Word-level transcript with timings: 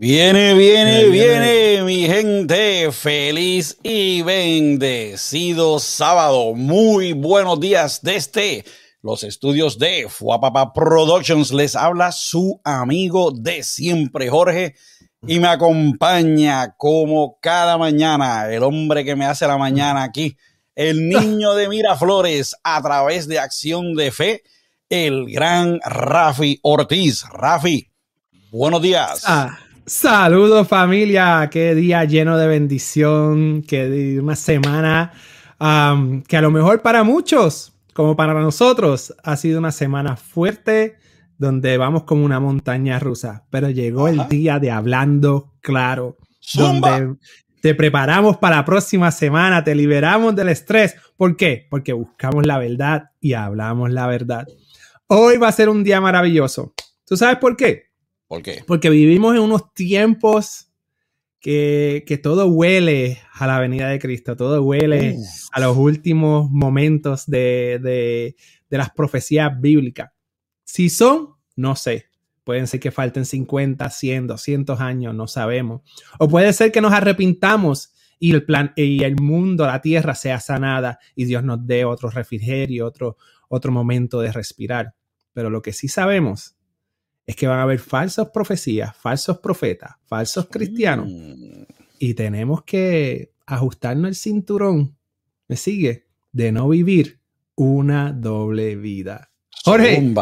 Viene, 0.00 0.54
viene, 0.54 1.08
viene, 1.08 1.82
mi 1.82 2.06
gente. 2.06 2.92
Feliz 2.92 3.76
y 3.82 4.22
bendecido 4.22 5.80
sábado. 5.80 6.54
Muy 6.54 7.14
buenos 7.14 7.58
días 7.58 7.98
desde 8.00 8.64
los 9.02 9.24
estudios 9.24 9.76
de 9.76 10.06
Fuapapa 10.08 10.72
Productions. 10.72 11.52
Les 11.52 11.74
habla 11.74 12.12
su 12.12 12.60
amigo 12.62 13.32
de 13.32 13.64
siempre, 13.64 14.30
Jorge. 14.30 14.76
Y 15.26 15.40
me 15.40 15.48
acompaña 15.48 16.76
como 16.76 17.40
cada 17.40 17.76
mañana 17.76 18.48
el 18.54 18.62
hombre 18.62 19.04
que 19.04 19.16
me 19.16 19.24
hace 19.24 19.48
la 19.48 19.58
mañana 19.58 20.04
aquí, 20.04 20.36
el 20.76 21.08
niño 21.08 21.54
de 21.56 21.68
Miraflores 21.68 22.54
a 22.62 22.80
través 22.80 23.26
de 23.26 23.40
Acción 23.40 23.96
de 23.96 24.12
Fe, 24.12 24.42
el 24.88 25.28
gran 25.28 25.80
Rafi 25.84 26.60
Ortiz. 26.62 27.24
Rafi, 27.32 27.90
buenos 28.52 28.80
días. 28.80 29.24
Ah. 29.26 29.58
Saludos 29.88 30.68
familia, 30.68 31.48
qué 31.50 31.74
día 31.74 32.04
lleno 32.04 32.36
de 32.36 32.46
bendición, 32.46 33.62
qué 33.66 34.18
una 34.22 34.36
semana 34.36 35.12
que 35.58 36.36
a 36.36 36.40
lo 36.42 36.50
mejor 36.50 36.82
para 36.82 37.04
muchos, 37.04 37.72
como 37.94 38.14
para 38.14 38.34
nosotros, 38.34 39.14
ha 39.24 39.34
sido 39.38 39.58
una 39.58 39.72
semana 39.72 40.18
fuerte 40.18 40.96
donde 41.38 41.78
vamos 41.78 42.02
como 42.02 42.22
una 42.22 42.38
montaña 42.38 42.98
rusa, 42.98 43.46
pero 43.48 43.70
llegó 43.70 44.08
el 44.08 44.28
día 44.28 44.58
de 44.58 44.70
hablando 44.70 45.54
claro, 45.62 46.18
donde 46.52 47.16
te 47.62 47.74
preparamos 47.74 48.36
para 48.36 48.56
la 48.56 48.66
próxima 48.66 49.10
semana, 49.10 49.64
te 49.64 49.74
liberamos 49.74 50.36
del 50.36 50.50
estrés. 50.50 50.96
¿Por 51.16 51.34
qué? 51.34 51.66
Porque 51.70 51.94
buscamos 51.94 52.46
la 52.46 52.58
verdad 52.58 53.04
y 53.22 53.32
hablamos 53.32 53.90
la 53.90 54.06
verdad. 54.06 54.46
Hoy 55.06 55.38
va 55.38 55.48
a 55.48 55.52
ser 55.52 55.70
un 55.70 55.82
día 55.82 55.98
maravilloso. 55.98 56.74
¿Tú 57.06 57.16
sabes 57.16 57.38
por 57.38 57.56
qué? 57.56 57.87
¿Por 58.28 58.42
qué? 58.42 58.62
Porque 58.66 58.90
vivimos 58.90 59.34
en 59.34 59.40
unos 59.40 59.72
tiempos 59.72 60.68
que, 61.40 62.20
todo 62.22 62.46
huele 62.46 63.20
a 63.32 63.46
la 63.46 63.58
venida 63.58 63.88
de 63.88 63.98
Cristo, 63.98 64.36
todo 64.36 64.62
huele 64.62 65.16
a 65.52 65.60
los 65.60 65.76
últimos 65.76 66.50
momentos 66.50 67.26
de, 67.26 67.78
de, 68.68 68.78
las 68.78 68.90
profecías 68.90 69.58
bíblicas. 69.60 70.10
Si 70.64 70.90
son, 70.90 71.36
no 71.56 71.74
sé. 71.76 72.06
Pueden 72.44 72.66
ser 72.66 72.80
que 72.80 72.90
falten 72.90 73.26
50, 73.26 73.90
100, 73.90 74.26
200 74.26 74.80
años, 74.80 75.14
no 75.14 75.26
sabemos. 75.26 75.82
O 76.18 76.28
puede 76.28 76.52
ser 76.52 76.72
que 76.72 76.80
nos 76.80 76.92
arrepintamos 76.92 77.92
y 78.18 78.32
el, 78.32 78.44
plan, 78.44 78.72
y 78.74 79.04
el 79.04 79.16
mundo, 79.16 79.66
la 79.66 79.80
tierra 79.80 80.14
sea 80.14 80.40
sanada 80.40 80.98
y 81.14 81.26
Dios 81.26 81.44
nos 81.44 81.66
dé 81.66 81.84
otro 81.84 82.10
refrigerio, 82.10 82.86
otro, 82.86 83.16
otro 83.48 83.70
momento 83.70 84.20
de 84.20 84.32
respirar. 84.32 84.94
Pero 85.34 85.50
lo 85.50 85.62
que 85.62 85.72
sí 85.72 85.88
sabemos 85.88 86.57
es 87.28 87.36
que 87.36 87.46
van 87.46 87.58
a 87.58 87.64
haber 87.64 87.78
falsas 87.78 88.30
profecías, 88.30 88.96
falsos 88.96 89.38
profetas, 89.38 89.90
falsos 90.06 90.46
cristianos. 90.50 91.08
Mm. 91.10 91.64
Y 91.98 92.14
tenemos 92.14 92.62
que 92.64 93.32
ajustarnos 93.44 94.08
el 94.08 94.14
cinturón, 94.14 94.96
¿me 95.46 95.56
sigue? 95.56 96.06
De 96.32 96.52
no 96.52 96.70
vivir 96.70 97.20
una 97.54 98.12
doble 98.12 98.76
vida. 98.76 99.30
Jorge. 99.62 100.14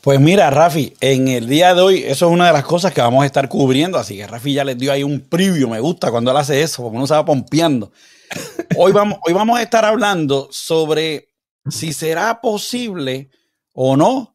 Pues 0.00 0.20
mira, 0.20 0.48
Rafi, 0.50 0.94
en 1.00 1.26
el 1.26 1.48
día 1.48 1.74
de 1.74 1.80
hoy, 1.80 2.04
eso 2.04 2.26
es 2.26 2.32
una 2.32 2.46
de 2.46 2.52
las 2.52 2.64
cosas 2.64 2.92
que 2.92 3.00
vamos 3.00 3.24
a 3.24 3.26
estar 3.26 3.48
cubriendo. 3.48 3.98
Así 3.98 4.16
que 4.16 4.26
Rafi 4.26 4.54
ya 4.54 4.62
les 4.64 4.78
dio 4.78 4.92
ahí 4.92 5.02
un 5.02 5.22
preview. 5.22 5.68
Me 5.68 5.80
gusta 5.80 6.12
cuando 6.12 6.30
él 6.30 6.36
hace 6.36 6.62
eso, 6.62 6.84
porque 6.84 6.98
uno 6.98 7.06
se 7.08 7.14
va 7.14 7.24
pompeando. 7.24 7.90
Hoy 8.76 8.92
vamos, 8.92 9.18
hoy 9.26 9.32
vamos 9.32 9.58
a 9.58 9.62
estar 9.62 9.84
hablando 9.84 10.48
sobre 10.52 11.28
si 11.68 11.92
será 11.92 12.40
posible 12.40 13.28
o 13.74 13.96
no 13.96 14.31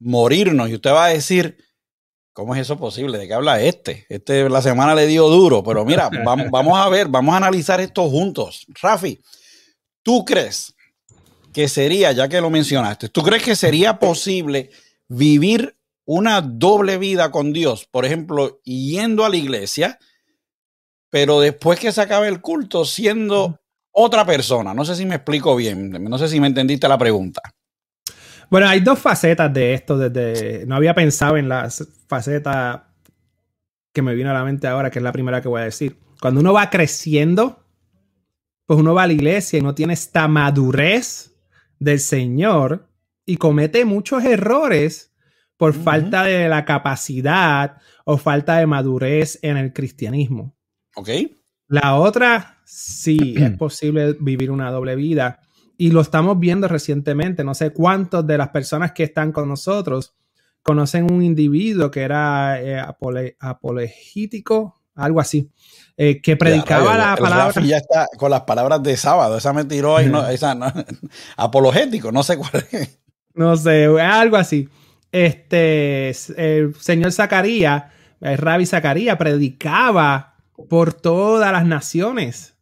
morirnos. 0.00 0.68
Y 0.68 0.74
usted 0.74 0.90
va 0.90 1.04
a 1.06 1.08
decir, 1.10 1.56
¿cómo 2.32 2.54
es 2.54 2.62
eso 2.62 2.76
posible? 2.76 3.18
¿De 3.18 3.28
qué 3.28 3.34
habla 3.34 3.60
este? 3.60 4.06
Este 4.08 4.48
la 4.48 4.62
semana 4.62 4.94
le 4.94 5.06
dio 5.06 5.28
duro, 5.28 5.62
pero 5.62 5.84
mira, 5.84 6.10
vamos, 6.24 6.50
vamos 6.50 6.78
a 6.78 6.88
ver, 6.88 7.08
vamos 7.08 7.34
a 7.34 7.36
analizar 7.36 7.80
esto 7.80 8.08
juntos. 8.08 8.66
Rafi, 8.80 9.20
¿tú 10.02 10.24
crees 10.24 10.74
que 11.52 11.68
sería, 11.68 12.12
ya 12.12 12.28
que 12.28 12.40
lo 12.40 12.50
mencionaste, 12.50 13.08
¿tú 13.08 13.22
crees 13.22 13.42
que 13.42 13.54
sería 13.54 13.98
posible 13.98 14.70
vivir 15.08 15.76
una 16.04 16.40
doble 16.40 16.98
vida 16.98 17.30
con 17.30 17.52
Dios? 17.52 17.86
Por 17.90 18.04
ejemplo, 18.04 18.60
yendo 18.64 19.24
a 19.24 19.28
la 19.28 19.36
iglesia, 19.36 19.98
pero 21.10 21.40
después 21.40 21.78
que 21.78 21.92
se 21.92 22.00
acabe 22.00 22.28
el 22.28 22.40
culto, 22.40 22.84
siendo 22.84 23.60
otra 23.92 24.24
persona. 24.24 24.72
No 24.74 24.84
sé 24.84 24.94
si 24.94 25.04
me 25.06 25.16
explico 25.16 25.56
bien, 25.56 25.90
no 25.90 26.18
sé 26.18 26.28
si 26.28 26.40
me 26.40 26.46
entendiste 26.46 26.88
la 26.88 26.98
pregunta. 26.98 27.42
Bueno, 28.50 28.66
hay 28.66 28.80
dos 28.80 28.98
facetas 28.98 29.52
de 29.54 29.74
esto. 29.74 29.96
Desde, 29.96 30.66
no 30.66 30.74
había 30.74 30.94
pensado 30.94 31.36
en 31.36 31.48
la 31.48 31.68
faceta 32.08 32.92
que 33.92 34.02
me 34.02 34.14
vino 34.14 34.30
a 34.30 34.34
la 34.34 34.44
mente 34.44 34.66
ahora, 34.66 34.90
que 34.90 34.98
es 34.98 35.02
la 35.02 35.12
primera 35.12 35.40
que 35.40 35.48
voy 35.48 35.60
a 35.60 35.64
decir. 35.64 35.98
Cuando 36.20 36.40
uno 36.40 36.52
va 36.52 36.68
creciendo, 36.68 37.64
pues 38.66 38.78
uno 38.78 38.92
va 38.92 39.04
a 39.04 39.06
la 39.06 39.12
iglesia 39.12 39.58
y 39.58 39.62
no 39.62 39.74
tiene 39.74 39.94
esta 39.94 40.28
madurez 40.28 41.36
del 41.78 42.00
Señor 42.00 42.88
y 43.24 43.36
comete 43.36 43.84
muchos 43.84 44.24
errores 44.24 45.14
por 45.56 45.72
falta 45.72 46.24
de 46.24 46.48
la 46.48 46.64
capacidad 46.64 47.76
o 48.04 48.16
falta 48.16 48.56
de 48.58 48.66
madurez 48.66 49.38
en 49.42 49.56
el 49.56 49.72
cristianismo. 49.72 50.56
Ok. 50.96 51.08
La 51.68 51.94
otra, 51.96 52.58
sí, 52.64 53.34
es 53.36 53.50
posible 53.58 54.16
vivir 54.18 54.50
una 54.50 54.70
doble 54.70 54.96
vida 54.96 55.40
y 55.80 55.92
lo 55.92 56.02
estamos 56.02 56.38
viendo 56.38 56.68
recientemente. 56.68 57.42
No 57.42 57.54
sé 57.54 57.70
cuántos 57.70 58.26
de 58.26 58.36
las 58.36 58.50
personas 58.50 58.92
que 58.92 59.02
están 59.02 59.32
con 59.32 59.48
nosotros 59.48 60.14
conocen 60.62 61.10
un 61.10 61.22
individuo 61.22 61.90
que 61.90 62.02
era 62.02 62.60
eh, 62.60 62.78
apologético, 63.38 64.78
algo 64.94 65.20
así, 65.20 65.50
eh, 65.96 66.20
que 66.20 66.36
predicaba 66.36 66.98
la 66.98 67.16
palabra. 67.16 67.62
ya 67.62 67.78
está 67.78 68.06
con 68.18 68.30
las 68.30 68.42
palabras 68.42 68.82
de 68.82 68.94
sábado. 68.98 69.38
Esa 69.38 69.54
me 69.54 69.64
tiró 69.64 69.96
ahí, 69.96 70.10
no, 70.10 70.28
esa 70.28 70.54
no, 70.54 70.70
apologético, 71.38 72.12
no 72.12 72.24
sé 72.24 72.36
cuál 72.36 72.62
es. 72.72 73.00
No 73.32 73.56
sé, 73.56 73.86
algo 73.86 74.36
así. 74.36 74.68
Este, 75.10 76.10
el 76.10 76.74
señor 76.78 77.12
Zacarías, 77.12 77.84
el 78.20 78.36
rabbi 78.36 78.66
Zacarías, 78.66 79.16
predicaba 79.16 80.34
por 80.68 80.92
todas 80.92 81.50
las 81.52 81.64
naciones. 81.64 82.54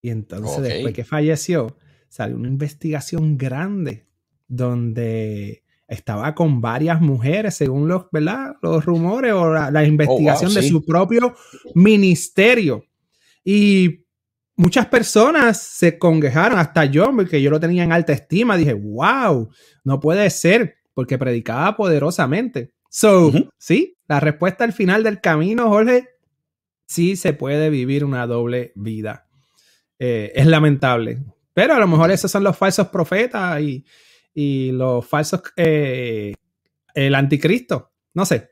Y 0.00 0.10
entonces, 0.10 0.62
después 0.62 0.94
que 0.94 1.04
falleció, 1.04 1.76
salió 2.08 2.36
una 2.36 2.48
investigación 2.48 3.36
grande 3.36 4.06
donde 4.46 5.62
estaba 5.88 6.34
con 6.34 6.60
varias 6.60 7.00
mujeres, 7.00 7.54
según 7.54 7.88
los, 7.88 8.06
¿verdad? 8.12 8.56
los 8.62 8.84
rumores 8.84 9.32
o 9.32 9.52
la, 9.52 9.84
investigación 9.84 10.50
oh, 10.50 10.54
de 10.54 10.62
su 10.62 10.84
propio 10.84 11.34
ministerio. 11.74 12.84
Y 13.42 14.04
muchas 14.56 14.86
personas 14.86 15.62
se 15.62 15.98
congejaron, 15.98 16.58
hasta 16.58 16.84
yo, 16.84 17.10
porque 17.16 17.40
yo 17.40 17.50
lo 17.50 17.58
tenía 17.58 17.84
en 17.84 17.92
alta 17.92 18.12
estima, 18.12 18.56
dije, 18.56 18.74
wow, 18.74 19.48
no 19.84 20.00
puede 20.00 20.28
ser, 20.28 20.76
porque 20.92 21.16
predicaba 21.16 21.74
poderosamente. 21.76 22.72
So, 22.90 23.32
sí, 23.58 23.96
la 24.06 24.20
respuesta 24.20 24.64
al 24.64 24.72
final 24.72 25.02
del 25.02 25.20
camino, 25.20 25.68
Jorge, 25.68 26.08
sí 26.86 27.16
se 27.16 27.32
puede 27.32 27.70
vivir 27.70 28.04
una 28.04 28.26
doble 28.26 28.72
vida. 28.74 29.26
Eh, 29.98 30.32
es 30.34 30.46
lamentable. 30.46 31.18
Pero 31.58 31.74
a 31.74 31.80
lo 31.80 31.88
mejor 31.88 32.12
esos 32.12 32.30
son 32.30 32.44
los 32.44 32.56
falsos 32.56 32.86
profetas 32.86 33.60
y, 34.32 34.70
los 34.70 35.04
falsos, 35.04 35.42
eh, 35.56 36.32
el 36.94 37.14
anticristo. 37.16 37.94
No 38.14 38.24
sé. 38.24 38.50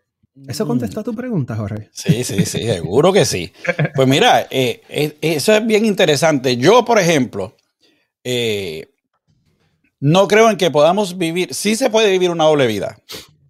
¿Eso 0.49 0.65
mm. 0.65 0.67
contestó 0.67 0.99
a 0.99 1.05
tu 1.05 1.15
pregunta, 1.15 1.55
Jorge? 1.55 1.89
Sí, 1.93 2.25
sí, 2.25 2.45
sí, 2.45 2.65
seguro 2.65 3.13
que 3.13 3.25
sí. 3.25 3.53
Pues 3.95 4.09
mira, 4.09 4.49
eh, 4.51 4.83
eh, 4.89 5.17
eso 5.21 5.55
es 5.55 5.65
bien 5.65 5.85
interesante. 5.85 6.57
Yo, 6.57 6.85
por 6.85 6.99
ejemplo, 6.99 7.57
no 10.01 10.27
creo 10.27 10.51
en 10.51 10.57
que 10.57 10.73
podamos 10.73 11.17
vivir, 11.17 11.55
sí 11.55 11.77
se 11.77 11.91
puede 11.91 12.11
vivir 12.11 12.31
una 12.31 12.43
doble 12.43 12.67
vida. 12.67 12.99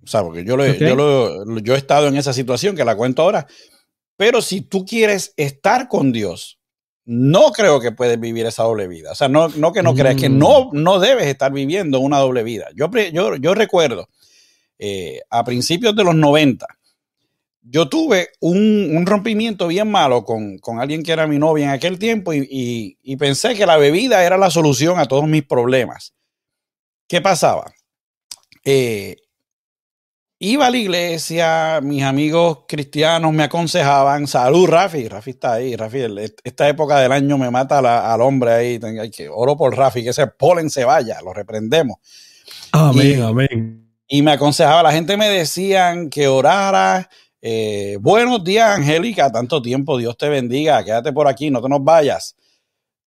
O 0.05 0.07
sea, 0.07 0.23
porque 0.23 0.45
yo, 0.45 0.59
yo, 0.67 1.45
yo 1.63 1.75
he 1.75 1.79
estado 1.79 2.09
en 2.09 2.17
esa 2.19 2.35
situación 2.35 2.77
que 2.77 2.85
la 2.85 2.95
cuento 2.95 3.23
ahora. 3.23 3.47
Pero 4.19 4.43
si 4.43 4.61
tú 4.61 4.85
quieres 4.85 5.33
estar 5.39 5.89
con 5.89 6.13
Dios, 6.13 6.56
no 7.07 7.53
creo 7.53 7.81
que 7.81 7.93
puedes 7.93 8.19
vivir 8.19 8.47
esa 8.47 8.65
doble 8.65 8.89
vida. 8.89 9.13
O 9.13 9.15
sea, 9.15 9.29
no, 9.29 9.49
no 9.49 9.73
que 9.73 9.83
no 9.83 9.95
creas, 9.95 10.17
que 10.17 10.29
no, 10.29 10.67
mm. 10.67 10.83
no 10.83 10.99
debes 10.99 11.27
estar 11.27 11.53
viviendo 11.53 12.01
una 12.01 12.19
doble 12.19 12.43
vida. 12.43 12.67
Yo, 12.75 12.91
yo, 13.13 13.37
yo 13.37 13.55
recuerdo 13.55 14.09
eh, 14.79 15.21
a 15.31 15.45
principios 15.45 15.95
de 15.95 16.05
los 16.05 16.17
90, 16.17 16.67
yo 17.63 17.89
tuve 17.89 18.31
un, 18.41 19.05
rompimiento 19.07 19.69
bien 19.69 19.91
malo 19.91 20.25
con, 20.25 20.61
alguien 20.81 21.03
que 21.03 21.13
era 21.13 21.27
mi 21.27 21.39
novia 21.39 21.67
en 21.67 21.71
aquel 21.71 21.99
tiempo 21.99 22.33
y, 22.33 22.99
y, 23.03 23.17
pensé 23.17 23.55
que 23.55 23.67
la 23.67 23.77
bebida 23.77 24.25
era 24.25 24.37
la 24.37 24.51
solución 24.51 24.99
a 24.99 25.07
todos 25.07 25.27
mis 25.27 25.45
problemas. 25.45 26.15
¿Qué 27.09 27.21
pasaba? 27.21 27.73
Eh, 28.65 29.17
Iba 30.39 30.67
a 30.67 30.71
la 30.71 30.77
iglesia, 30.77 31.81
mis 31.83 32.03
amigos 32.03 32.65
cristianos 32.69 33.33
me 33.33 33.45
aconsejaban, 33.45 34.27
salud 34.27 34.69
Rafi, 34.69 35.09
Rafi 35.09 35.31
está 35.31 35.55
ahí, 35.55 35.75
Rafi, 35.77 36.01
esta 36.45 36.69
época 36.69 37.01
del 37.01 37.13
año 37.13 37.39
me 37.39 37.51
mata 37.51 37.79
al 38.13 38.21
hombre 38.21 38.53
ahí, 38.53 38.81
hay 39.01 39.11
que 39.11 39.31
oro 39.31 39.57
por 39.57 39.75
Rafi, 39.75 40.03
que 40.03 40.11
ese 40.11 40.27
polen 40.27 40.69
se 40.69 40.85
vaya, 40.85 41.23
lo 41.23 41.33
reprendemos. 41.33 41.97
Amén, 42.73 43.23
amén. 43.23 43.91
Y 44.07 44.21
me 44.21 44.33
aconsejaba, 44.33 44.83
la 44.83 44.93
gente 44.93 45.17
me 45.17 45.29
decían 45.29 46.11
que 46.11 46.29
orara, 46.29 47.09
Eh, 47.49 47.99
buenos 48.01 48.43
días, 48.43 48.77
Angélica, 48.77 49.31
tanto 49.31 49.63
tiempo, 49.63 49.97
Dios 49.99 50.17
te 50.19 50.29
bendiga, 50.29 50.83
quédate 50.85 51.13
por 51.13 51.29
aquí, 51.29 51.49
no 51.49 51.63
te 51.63 51.69
nos 51.69 51.85
vayas. 51.85 52.35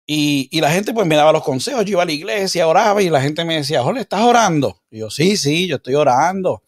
Y, 0.07 0.49
y, 0.53 0.61
la 0.61 0.71
gente 0.71 0.93
pues 0.93 1.07
me 1.07 1.17
daba 1.17 1.33
los 1.33 1.43
consejos, 1.43 1.85
yo 1.87 1.93
iba 1.93 2.03
a 2.03 2.07
la 2.07 2.13
iglesia, 2.13 2.69
oraba 2.69 3.03
y 3.03 3.09
la 3.09 3.23
gente 3.23 3.45
me 3.47 3.57
decía, 3.57 3.83
Jorge, 3.83 4.03
¿estás 4.03 4.21
orando? 4.21 4.83
Y 4.91 4.99
yo, 4.99 5.11
sí, 5.11 5.37
sí, 5.39 5.67
yo 5.67 5.77
estoy 5.77 5.95
orando. 5.95 6.63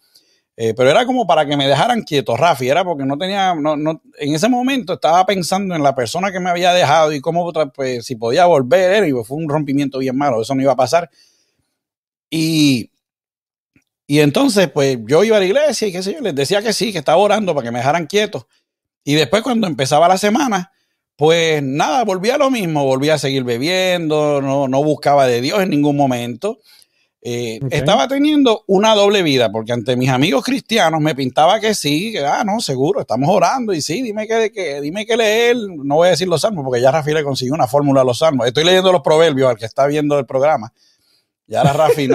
Eh, 0.61 0.73
pero 0.73 0.89
era 0.89 1.05
como 1.05 1.25
para 1.25 1.45
que 1.45 1.55
me 1.55 1.69
dejaran 1.69 2.01
quieto, 2.03 2.35
Rafi, 2.35 2.67
era 2.67 2.83
porque 2.83 3.05
no 3.05 3.17
tenía, 3.17 3.55
no, 3.55 3.77
no, 3.77 4.01
en 4.17 4.35
ese 4.35 4.49
momento 4.49 4.95
estaba 4.95 5.25
pensando 5.25 5.73
en 5.73 5.81
la 5.81 5.95
persona 5.95 6.33
que 6.33 6.41
me 6.41 6.49
había 6.49 6.73
dejado 6.73 7.13
y 7.13 7.21
cómo, 7.21 7.49
pues, 7.73 8.05
si 8.05 8.17
podía 8.17 8.45
volver, 8.45 9.07
y 9.07 9.13
fue 9.23 9.37
un 9.37 9.47
rompimiento 9.47 9.99
bien 9.99 10.17
malo, 10.17 10.41
eso 10.41 10.53
no 10.53 10.61
iba 10.61 10.73
a 10.73 10.75
pasar. 10.75 11.09
Y, 12.29 12.91
y 14.05 14.19
entonces, 14.19 14.69
pues 14.69 14.97
yo 15.07 15.23
iba 15.23 15.37
a 15.37 15.39
la 15.39 15.45
iglesia 15.45 15.87
y 15.87 15.93
qué 15.93 16.03
sé 16.03 16.15
yo, 16.15 16.19
les 16.19 16.35
decía 16.35 16.61
que 16.61 16.73
sí, 16.73 16.91
que 16.91 16.99
estaba 16.99 17.19
orando 17.19 17.55
para 17.55 17.63
que 17.63 17.71
me 17.71 17.79
dejaran 17.79 18.05
quieto. 18.05 18.45
Y 19.05 19.15
después 19.15 19.43
cuando 19.43 19.65
empezaba 19.65 20.09
la 20.09 20.17
semana, 20.17 20.73
pues 21.15 21.63
nada, 21.63 22.03
volvía 22.03 22.35
a 22.35 22.37
lo 22.37 22.51
mismo, 22.51 22.83
volvía 22.83 23.13
a 23.13 23.17
seguir 23.17 23.45
bebiendo, 23.45 24.41
no, 24.41 24.67
no 24.67 24.83
buscaba 24.83 25.25
de 25.25 25.39
Dios 25.39 25.61
en 25.61 25.69
ningún 25.69 25.95
momento. 25.95 26.59
Eh, 27.21 27.59
estaba 27.71 28.07
teniendo 28.07 28.63
una 28.67 28.95
doble 28.95 29.21
vida, 29.23 29.51
porque 29.51 29.73
ante 29.73 29.97
mis 29.97 30.09
amigos 30.09 30.43
cristianos 30.43 31.01
me 31.01 31.15
pintaba 31.15 31.59
que 31.59 31.75
sí, 31.75 32.13
que 32.13 32.25
ah, 32.25 32.43
no, 32.45 32.61
seguro, 32.61 33.01
estamos 33.01 33.29
orando 33.29 33.73
y 33.73 33.81
sí, 33.81 34.01
dime 34.01 34.25
que, 34.25 34.51
que, 34.51 34.79
dime 34.79 35.05
que 35.05 35.17
leer, 35.17 35.57
no 35.83 35.95
voy 35.95 36.07
a 36.07 36.11
decir 36.11 36.29
los 36.29 36.41
salmos, 36.41 36.63
porque 36.63 36.79
ya 36.81 36.91
Rafi 36.91 37.11
le 37.11 37.23
consiguió 37.23 37.53
una 37.53 37.67
fórmula 37.67 38.01
a 38.01 38.03
los 38.05 38.19
salmos. 38.19 38.47
Estoy 38.47 38.63
leyendo 38.63 38.93
los 38.93 39.01
proverbios 39.01 39.49
al 39.49 39.57
que 39.57 39.65
está 39.65 39.85
viendo 39.85 40.17
el 40.17 40.25
programa. 40.25 40.71
Y 41.45 41.55
ahora 41.55 41.73
Rafi, 41.73 42.07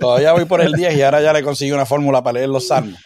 todavía 0.00 0.32
voy 0.32 0.44
por 0.44 0.60
el 0.60 0.72
10 0.72 0.96
y 0.96 1.02
ahora 1.02 1.22
ya 1.22 1.32
le 1.32 1.42
consiguió 1.42 1.74
una 1.76 1.86
fórmula 1.86 2.22
para 2.22 2.34
leer 2.34 2.48
los 2.48 2.66
salmos. 2.66 3.00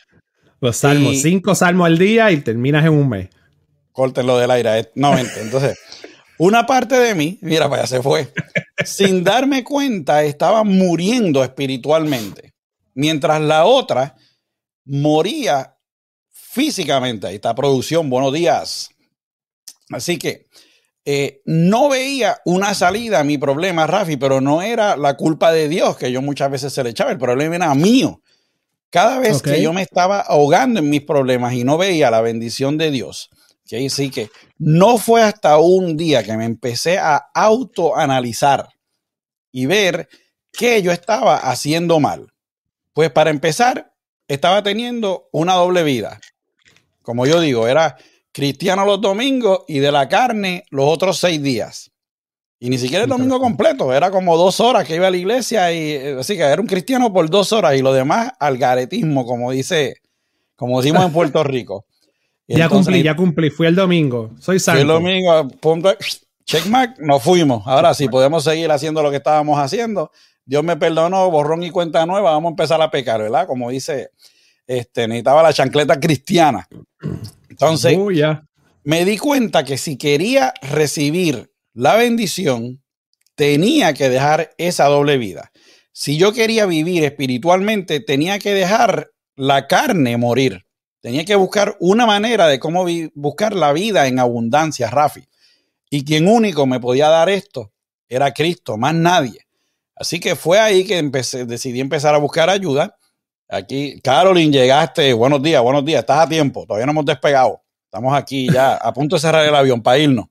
Los 0.60 0.78
salmos, 0.78 1.22
cinco 1.22 1.54
salmos 1.54 1.86
al 1.86 1.98
día 1.98 2.32
y 2.32 2.40
terminas 2.40 2.84
en 2.84 2.92
un 2.92 3.08
mes. 3.08 3.28
Córtenlo 3.92 4.38
del 4.38 4.50
aire. 4.50 4.90
No, 4.94 5.16
entonces, 5.16 5.78
una 6.38 6.66
parte 6.66 6.96
de 6.96 7.14
mí, 7.14 7.38
mira, 7.42 7.68
para 7.68 7.82
allá 7.82 7.88
se 7.88 8.02
fue 8.02 8.32
sin 8.84 9.24
darme 9.24 9.64
cuenta, 9.64 10.22
estaba 10.22 10.64
muriendo 10.64 11.42
espiritualmente, 11.42 12.54
mientras 12.94 13.40
la 13.40 13.64
otra 13.64 14.16
moría 14.84 15.76
físicamente. 16.30 17.26
Ahí 17.26 17.36
está 17.36 17.54
producción, 17.54 18.08
buenos 18.08 18.32
días. 18.32 18.90
Así 19.90 20.18
que 20.18 20.46
eh, 21.04 21.40
no 21.46 21.88
veía 21.88 22.38
una 22.44 22.74
salida 22.74 23.20
a 23.20 23.24
mi 23.24 23.38
problema, 23.38 23.86
Rafi, 23.86 24.16
pero 24.16 24.40
no 24.40 24.60
era 24.60 24.96
la 24.96 25.16
culpa 25.16 25.52
de 25.52 25.68
Dios, 25.68 25.96
que 25.96 26.12
yo 26.12 26.20
muchas 26.20 26.50
veces 26.50 26.72
se 26.72 26.84
le 26.84 26.90
echaba, 26.90 27.10
el 27.10 27.18
problema 27.18 27.56
era 27.56 27.74
mío. 27.74 28.20
Cada 28.90 29.18
vez 29.18 29.42
que 29.42 29.62
yo 29.62 29.72
me 29.72 29.82
estaba 29.82 30.20
ahogando 30.20 30.80
en 30.80 30.88
mis 30.88 31.02
problemas 31.02 31.52
y 31.54 31.64
no 31.64 31.76
veía 31.76 32.10
la 32.10 32.22
bendición 32.22 32.78
de 32.78 32.90
Dios, 32.90 33.30
que 33.68 33.88
sí 33.90 34.10
que 34.10 34.30
no 34.58 34.96
fue 34.98 35.22
hasta 35.22 35.58
un 35.58 35.96
día 35.96 36.24
que 36.24 36.36
me 36.36 36.46
empecé 36.46 36.98
a 36.98 37.28
autoanalizar 37.34 38.68
y 39.52 39.66
ver 39.66 40.08
qué 40.50 40.82
yo 40.82 40.90
estaba 40.90 41.36
haciendo 41.36 42.00
mal. 42.00 42.32
Pues 42.94 43.10
para 43.10 43.30
empezar, 43.30 43.92
estaba 44.26 44.62
teniendo 44.62 45.28
una 45.32 45.54
doble 45.54 45.84
vida. 45.84 46.18
Como 47.02 47.26
yo 47.26 47.40
digo, 47.40 47.68
era 47.68 47.96
cristiano 48.32 48.84
los 48.84 49.00
domingos 49.00 49.60
y 49.68 49.78
de 49.80 49.92
la 49.92 50.08
carne 50.08 50.64
los 50.70 50.86
otros 50.86 51.18
seis 51.18 51.42
días. 51.42 51.90
Y 52.60 52.70
ni 52.70 52.78
siquiera 52.78 53.04
el 53.04 53.10
domingo 53.10 53.38
completo, 53.38 53.92
era 53.92 54.10
como 54.10 54.36
dos 54.36 54.58
horas 54.60 54.86
que 54.86 54.96
iba 54.96 55.06
a 55.06 55.10
la 55.10 55.16
iglesia 55.16 55.70
y 55.72 55.92
eh, 55.92 56.16
así 56.18 56.36
que 56.36 56.42
era 56.42 56.60
un 56.60 56.66
cristiano 56.66 57.12
por 57.12 57.30
dos 57.30 57.52
horas 57.52 57.76
y 57.76 57.82
lo 57.82 57.92
demás 57.92 58.32
algaretismo, 58.40 59.24
como 59.24 59.52
dice, 59.52 59.96
como 60.56 60.80
decimos 60.80 61.04
en 61.04 61.12
Puerto 61.12 61.44
Rico. 61.44 61.86
Ya 62.56 62.68
cumplí, 62.68 63.02
ya 63.02 63.14
cumplí, 63.14 63.50
fui 63.50 63.66
el 63.66 63.74
domingo, 63.74 64.30
soy 64.40 64.58
santo. 64.58 64.80
Fui 64.80 64.82
el 64.82 64.88
domingo, 64.88 65.48
punto, 65.60 65.94
checkmark, 66.44 66.98
nos 66.98 67.22
fuimos. 67.22 67.66
Ahora 67.66 67.92
sí, 67.94 68.08
podemos 68.08 68.44
seguir 68.44 68.70
haciendo 68.70 69.02
lo 69.02 69.10
que 69.10 69.18
estábamos 69.18 69.58
haciendo. 69.58 70.10
Dios 70.44 70.64
me 70.64 70.76
perdonó, 70.76 71.30
borrón 71.30 71.62
y 71.62 71.70
cuenta 71.70 72.06
nueva, 72.06 72.30
vamos 72.30 72.48
a 72.48 72.52
empezar 72.52 72.80
a 72.80 72.90
pecar, 72.90 73.20
¿verdad? 73.20 73.46
Como 73.46 73.68
dice, 73.68 74.12
este, 74.66 75.06
necesitaba 75.06 75.42
la 75.42 75.52
chancleta 75.52 76.00
cristiana. 76.00 76.66
Entonces, 77.50 77.98
oh, 77.98 78.08
me 78.84 79.04
di 79.04 79.18
cuenta 79.18 79.64
que 79.64 79.76
si 79.76 79.98
quería 79.98 80.54
recibir 80.62 81.52
la 81.74 81.96
bendición, 81.96 82.82
tenía 83.34 83.92
que 83.92 84.08
dejar 84.08 84.54
esa 84.56 84.86
doble 84.86 85.18
vida. 85.18 85.52
Si 85.92 86.16
yo 86.16 86.32
quería 86.32 86.64
vivir 86.64 87.04
espiritualmente, 87.04 88.00
tenía 88.00 88.38
que 88.38 88.54
dejar 88.54 89.10
la 89.36 89.66
carne 89.66 90.16
morir. 90.16 90.64
Tenía 91.00 91.24
que 91.24 91.36
buscar 91.36 91.76
una 91.80 92.06
manera 92.06 92.48
de 92.48 92.58
cómo 92.58 92.84
buscar 93.14 93.54
la 93.54 93.72
vida 93.72 94.06
en 94.06 94.18
abundancia, 94.18 94.90
Rafi. 94.90 95.28
Y 95.90 96.04
quien 96.04 96.28
único 96.28 96.66
me 96.66 96.80
podía 96.80 97.08
dar 97.08 97.28
esto 97.28 97.72
era 98.08 98.32
Cristo, 98.32 98.76
más 98.76 98.94
nadie. 98.94 99.46
Así 99.94 100.20
que 100.20 100.36
fue 100.36 100.58
ahí 100.58 100.84
que 100.84 100.98
empecé, 100.98 101.44
decidí 101.44 101.80
empezar 101.80 102.14
a 102.14 102.18
buscar 102.18 102.50
ayuda. 102.50 102.96
Aquí, 103.48 104.00
Carolyn, 104.02 104.52
llegaste. 104.52 105.12
Buenos 105.12 105.42
días, 105.42 105.62
buenos 105.62 105.84
días. 105.84 106.00
Estás 106.00 106.20
a 106.20 106.28
tiempo. 106.28 106.66
Todavía 106.66 106.86
no 106.86 106.92
hemos 106.92 107.06
despegado. 107.06 107.62
Estamos 107.84 108.14
aquí 108.14 108.48
ya 108.52 108.74
a 108.74 108.92
punto 108.92 109.16
de 109.16 109.20
cerrar 109.20 109.46
el 109.46 109.54
avión 109.54 109.82
para 109.82 109.98
irnos. 109.98 110.26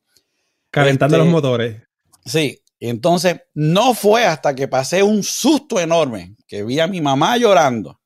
Calentando 0.70 1.18
los 1.18 1.26
este, 1.26 1.34
motores. 1.34 1.82
Sí. 2.26 2.62
Entonces, 2.80 3.42
no 3.56 3.94
fue 3.94 4.26
hasta 4.26 4.54
que 4.54 4.68
pasé 4.68 5.02
un 5.02 5.24
susto 5.24 5.80
enorme 5.80 6.36
que 6.48 6.64
vi 6.64 6.80
a 6.80 6.88
mi 6.88 7.02
mamá 7.02 7.36
llorando, 7.38 7.97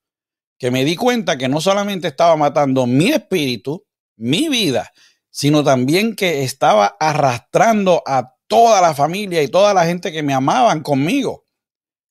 que 0.62 0.70
me 0.70 0.86
di 0.86 0.96
cuenta 0.96 1.40
que 1.40 1.50
no 1.50 1.60
solamente 1.60 2.08
estaba 2.08 2.36
matando 2.36 2.86
mi 2.86 3.10
espíritu, 3.10 3.84
mi 4.16 4.48
vida, 4.48 4.92
sino 5.32 5.64
también 5.64 6.16
que 6.16 6.44
estaba 6.44 6.96
arrastrando 7.00 8.04
a 8.06 8.36
toda 8.46 8.80
la 8.80 8.94
familia 8.94 9.42
y 9.42 9.48
toda 9.48 9.74
la 9.74 9.86
gente 9.86 10.12
que 10.12 10.22
me 10.22 10.36
amaban 10.36 10.84
conmigo. 10.84 11.46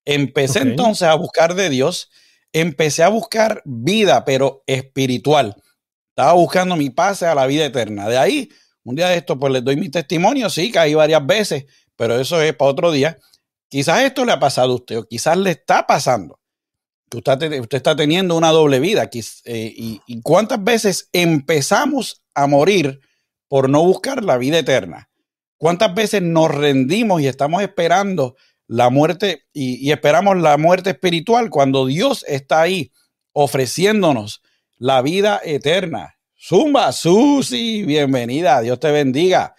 Empecé 0.05 0.63
entonces 0.63 1.07
a 1.07 1.15
buscar 1.15 1.55
de 1.55 1.71
Dios, 1.71 2.11
empecé 2.53 3.05
a 3.05 3.09
buscar 3.09 3.63
vida, 3.65 4.25
pero 4.25 4.65
espiritual. 4.67 5.55
Estaba 6.09 6.33
buscando 6.33 6.75
mi 6.75 6.91
pase 6.91 7.27
a 7.27 7.37
la 7.37 7.47
vida 7.47 7.65
eterna. 7.65 8.09
De 8.09 8.19
ahí, 8.19 8.49
un 8.83 8.97
día 8.97 9.11
de 9.11 9.19
esto, 9.19 9.39
pues 9.39 9.53
les 9.53 9.63
doy 9.63 9.77
mi 9.77 9.91
testimonio, 9.91 10.51
sí, 10.51 10.73
caí 10.73 10.95
varias 10.95 11.25
veces, 11.25 11.67
pero 11.95 12.19
eso 12.19 12.43
es 12.43 12.53
para 12.57 12.73
otro 12.73 12.91
día. 12.91 13.17
Quizás 13.69 14.03
esto 14.03 14.25
le 14.25 14.33
ha 14.33 14.41
pasado 14.41 14.73
a 14.73 14.75
usted 14.75 14.99
o 14.99 15.07
quizás 15.07 15.37
le 15.37 15.53
está 15.53 15.87
pasando. 15.87 16.40
Usted, 17.13 17.61
usted 17.61 17.77
está 17.77 17.97
teniendo 17.97 18.37
una 18.37 18.51
doble 18.51 18.79
vida. 18.79 19.11
Eh, 19.13 19.75
y, 20.07 20.21
cuántas 20.23 20.63
veces 20.63 21.09
empezamos 21.13 22.23
a 22.35 22.47
morir 22.47 23.01
por 23.49 23.69
no 23.69 23.83
buscar 23.83 24.23
la 24.23 24.39
vida 24.39 24.59
eterna. 24.59 25.11
¿Cuántas 25.57 25.95
veces 25.95 26.23
nos 26.23 26.51
rendimos 26.55 27.21
y 27.21 27.27
estamos 27.27 27.63
esperando 27.63 28.37
la 28.67 28.91
muerte 28.91 29.43
y, 29.53 29.91
esperamos 29.91 30.39
la 30.39 30.57
muerte 30.57 30.91
espiritual 30.91 31.51
cuando 31.51 31.87
Dios 31.87 32.25
está 32.29 32.63
ahí 32.63 32.93
ofreciéndonos 33.33 34.43
la 34.79 35.03
vida 35.03 35.41
eterna? 35.45 36.17
Zumba, 36.41 36.93
Susi, 36.93 37.83
bienvenida, 37.83 38.61
Dios 38.61 38.79
te 38.79 38.91
bendiga. 38.93 39.55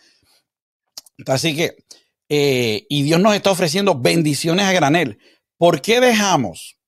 Así 1.27 1.55
que, 1.55 1.75
eh, 2.29 2.85
y 2.89 3.03
Dios 3.03 3.19
nos 3.19 3.35
está 3.35 3.51
ofreciendo 3.51 3.99
bendiciones 3.99 4.65
a 4.65 4.71
granel. 4.71 5.19
¿Por 5.57 5.81
qué 5.81 5.99
dejamos, 5.99 6.80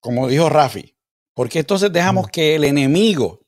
como 0.00 0.28
dijo 0.28 0.48
Rafi, 0.48 0.94
por 1.34 1.48
qué 1.48 1.60
entonces 1.60 1.92
dejamos 1.92 2.28
que 2.28 2.56
el 2.56 2.64
enemigo 2.64 3.40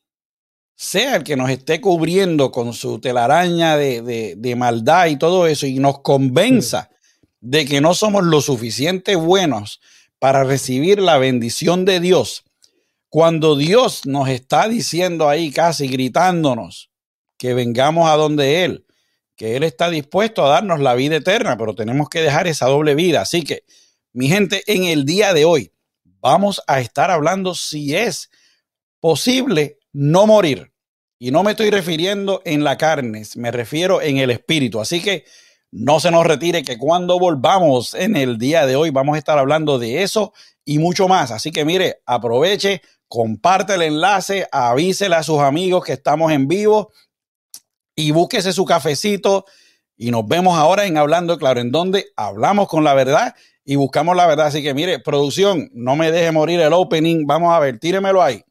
sea 0.76 1.16
el 1.16 1.24
que 1.24 1.36
nos 1.36 1.50
esté 1.50 1.80
cubriendo 1.80 2.50
con 2.50 2.72
su 2.72 2.98
telaraña 2.98 3.76
de, 3.76 4.54
maldad 4.56 5.06
y 5.06 5.16
todo 5.16 5.46
eso 5.46 5.66
y 5.66 5.78
nos 5.78 6.00
convenza 6.00 6.90
de 7.40 7.64
que 7.64 7.80
no 7.80 7.94
somos 7.94 8.24
lo 8.24 8.40
suficiente 8.40 9.16
buenos 9.16 9.80
para 10.18 10.44
recibir 10.44 11.00
la 11.00 11.18
bendición 11.18 11.84
de 11.84 12.00
Dios, 12.00 12.44
cuando 13.08 13.56
Dios 13.56 14.06
nos 14.06 14.28
está 14.28 14.68
diciendo 14.68 15.28
ahí 15.28 15.50
casi 15.50 15.88
gritándonos 15.88 16.90
que 17.36 17.54
vengamos 17.54 18.08
a 18.08 18.16
donde 18.16 18.64
Él, 18.64 18.86
que 19.36 19.56
Él 19.56 19.64
está 19.64 19.90
dispuesto 19.90 20.44
a 20.44 20.48
darnos 20.48 20.80
la 20.80 20.94
vida 20.94 21.16
eterna, 21.16 21.56
pero 21.56 21.74
tenemos 21.74 22.08
que 22.08 22.22
dejar 22.22 22.46
esa 22.46 22.66
doble 22.66 22.94
vida. 22.94 23.20
Así 23.20 23.42
que, 23.42 23.64
mi 24.12 24.28
gente, 24.28 24.62
en 24.66 24.84
el 24.84 25.04
día 25.04 25.34
de 25.34 25.44
hoy 25.44 25.72
vamos 26.22 26.62
a 26.66 26.80
estar 26.80 27.10
hablando 27.10 27.54
si 27.54 27.94
es 27.94 28.30
posible 29.00 29.78
no 29.92 30.26
morir. 30.26 30.72
Y 31.18 31.30
no 31.30 31.42
me 31.42 31.50
estoy 31.50 31.70
refiriendo 31.70 32.40
en 32.44 32.64
la 32.64 32.78
carne, 32.78 33.22
me 33.36 33.50
refiero 33.50 34.00
en 34.00 34.16
el 34.16 34.30
espíritu. 34.30 34.80
Así 34.80 35.02
que 35.02 35.24
no 35.70 36.00
se 36.00 36.10
nos 36.10 36.26
retire 36.26 36.62
que 36.62 36.78
cuando 36.78 37.18
volvamos 37.18 37.94
en 37.94 38.16
el 38.16 38.38
día 38.38 38.66
de 38.66 38.76
hoy 38.76 38.90
vamos 38.90 39.16
a 39.16 39.18
estar 39.18 39.38
hablando 39.38 39.78
de 39.78 40.02
eso 40.02 40.32
y 40.64 40.78
mucho 40.78 41.08
más. 41.08 41.30
Así 41.30 41.50
que 41.50 41.64
mire, 41.64 42.02
aproveche, 42.06 42.82
comparte 43.08 43.74
el 43.74 43.82
enlace, 43.82 44.48
avísele 44.50 45.16
a 45.16 45.22
sus 45.22 45.40
amigos 45.40 45.84
que 45.84 45.92
estamos 45.92 46.32
en 46.32 46.48
vivo 46.48 46.92
y 47.94 48.10
búsquese 48.10 48.52
su 48.52 48.64
cafecito. 48.64 49.44
Y 49.96 50.10
nos 50.10 50.26
vemos 50.26 50.58
ahora 50.58 50.86
en 50.86 50.96
Hablando 50.96 51.38
Claro, 51.38 51.60
en 51.60 51.70
donde 51.70 52.06
hablamos 52.16 52.66
con 52.68 52.82
la 52.82 52.94
verdad 52.94 53.34
y 53.64 53.76
buscamos 53.76 54.16
la 54.16 54.26
verdad. 54.26 54.46
Así 54.46 54.62
que 54.62 54.74
mire, 54.74 54.98
producción, 54.98 55.70
no 55.72 55.96
me 55.96 56.10
deje 56.10 56.32
morir 56.32 56.60
el 56.60 56.72
opening. 56.72 57.26
Vamos 57.26 57.52
a 57.52 57.58
ver, 57.58 57.78
tíremelo 57.78 58.22
ahí. 58.22 58.42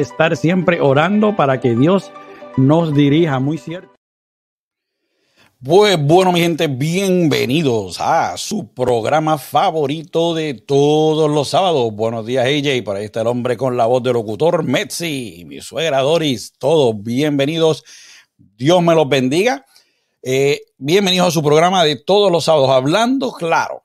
Estar 0.00 0.36
siempre 0.36 0.80
orando 0.80 1.36
para 1.36 1.60
que 1.60 1.74
Dios 1.74 2.10
nos 2.56 2.94
dirija, 2.94 3.38
muy 3.38 3.58
cierto. 3.58 3.90
Pues 5.62 6.02
bueno, 6.02 6.32
mi 6.32 6.40
gente, 6.40 6.68
bienvenidos 6.68 8.00
a 8.00 8.38
su 8.38 8.72
programa 8.72 9.36
favorito 9.36 10.34
de 10.34 10.54
todos 10.54 11.30
los 11.30 11.48
sábados. 11.50 11.92
Buenos 11.92 12.24
días, 12.24 12.46
AJ. 12.46 12.82
Por 12.82 12.96
ahí 12.96 13.04
está 13.04 13.20
el 13.20 13.26
hombre 13.26 13.58
con 13.58 13.76
la 13.76 13.84
voz 13.84 14.02
de 14.02 14.14
locutor, 14.14 14.64
Metzi, 14.64 15.44
mi 15.46 15.60
suegra 15.60 16.00
Doris. 16.00 16.54
Todos 16.58 16.94
bienvenidos. 17.02 17.84
Dios 18.38 18.82
me 18.82 18.94
los 18.94 19.06
bendiga. 19.06 19.66
Eh, 20.22 20.62
bienvenidos 20.78 21.28
a 21.28 21.30
su 21.30 21.42
programa 21.42 21.84
de 21.84 21.96
todos 21.96 22.32
los 22.32 22.46
sábados, 22.46 22.70
hablando 22.70 23.30
claro. 23.32 23.79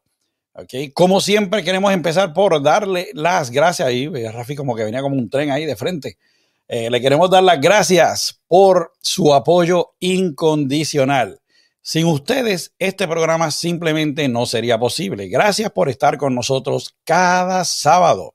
Okay. 0.58 0.92
Como 0.92 1.20
siempre, 1.20 1.66
queremos 1.66 1.92
empezar 1.92 2.32
por 2.32 2.64
darle 2.64 3.10
las 3.14 3.52
gracias. 3.52 3.90
Ahí, 3.90 4.08
Rafi, 4.08 4.56
como 4.56 4.74
que 4.74 4.86
venía 4.86 5.02
como 5.02 5.18
un 5.18 5.30
tren 5.30 5.52
ahí 5.52 5.66
de 5.66 5.76
frente. 5.76 6.18
Eh, 6.70 6.90
le 6.90 7.02
queremos 7.02 7.30
dar 7.30 7.44
las 7.44 7.60
gracias 7.60 8.42
por 8.48 8.94
su 9.02 9.34
apoyo 9.34 9.96
incondicional. 10.00 11.42
Sin 11.82 12.06
ustedes, 12.06 12.74
este 12.80 13.06
programa 13.06 13.52
simplemente 13.52 14.30
no 14.30 14.46
sería 14.46 14.80
posible. 14.80 15.28
Gracias 15.28 15.72
por 15.72 15.90
estar 15.90 16.18
con 16.18 16.34
nosotros 16.34 16.96
cada 17.04 17.66
sábado. 17.66 18.34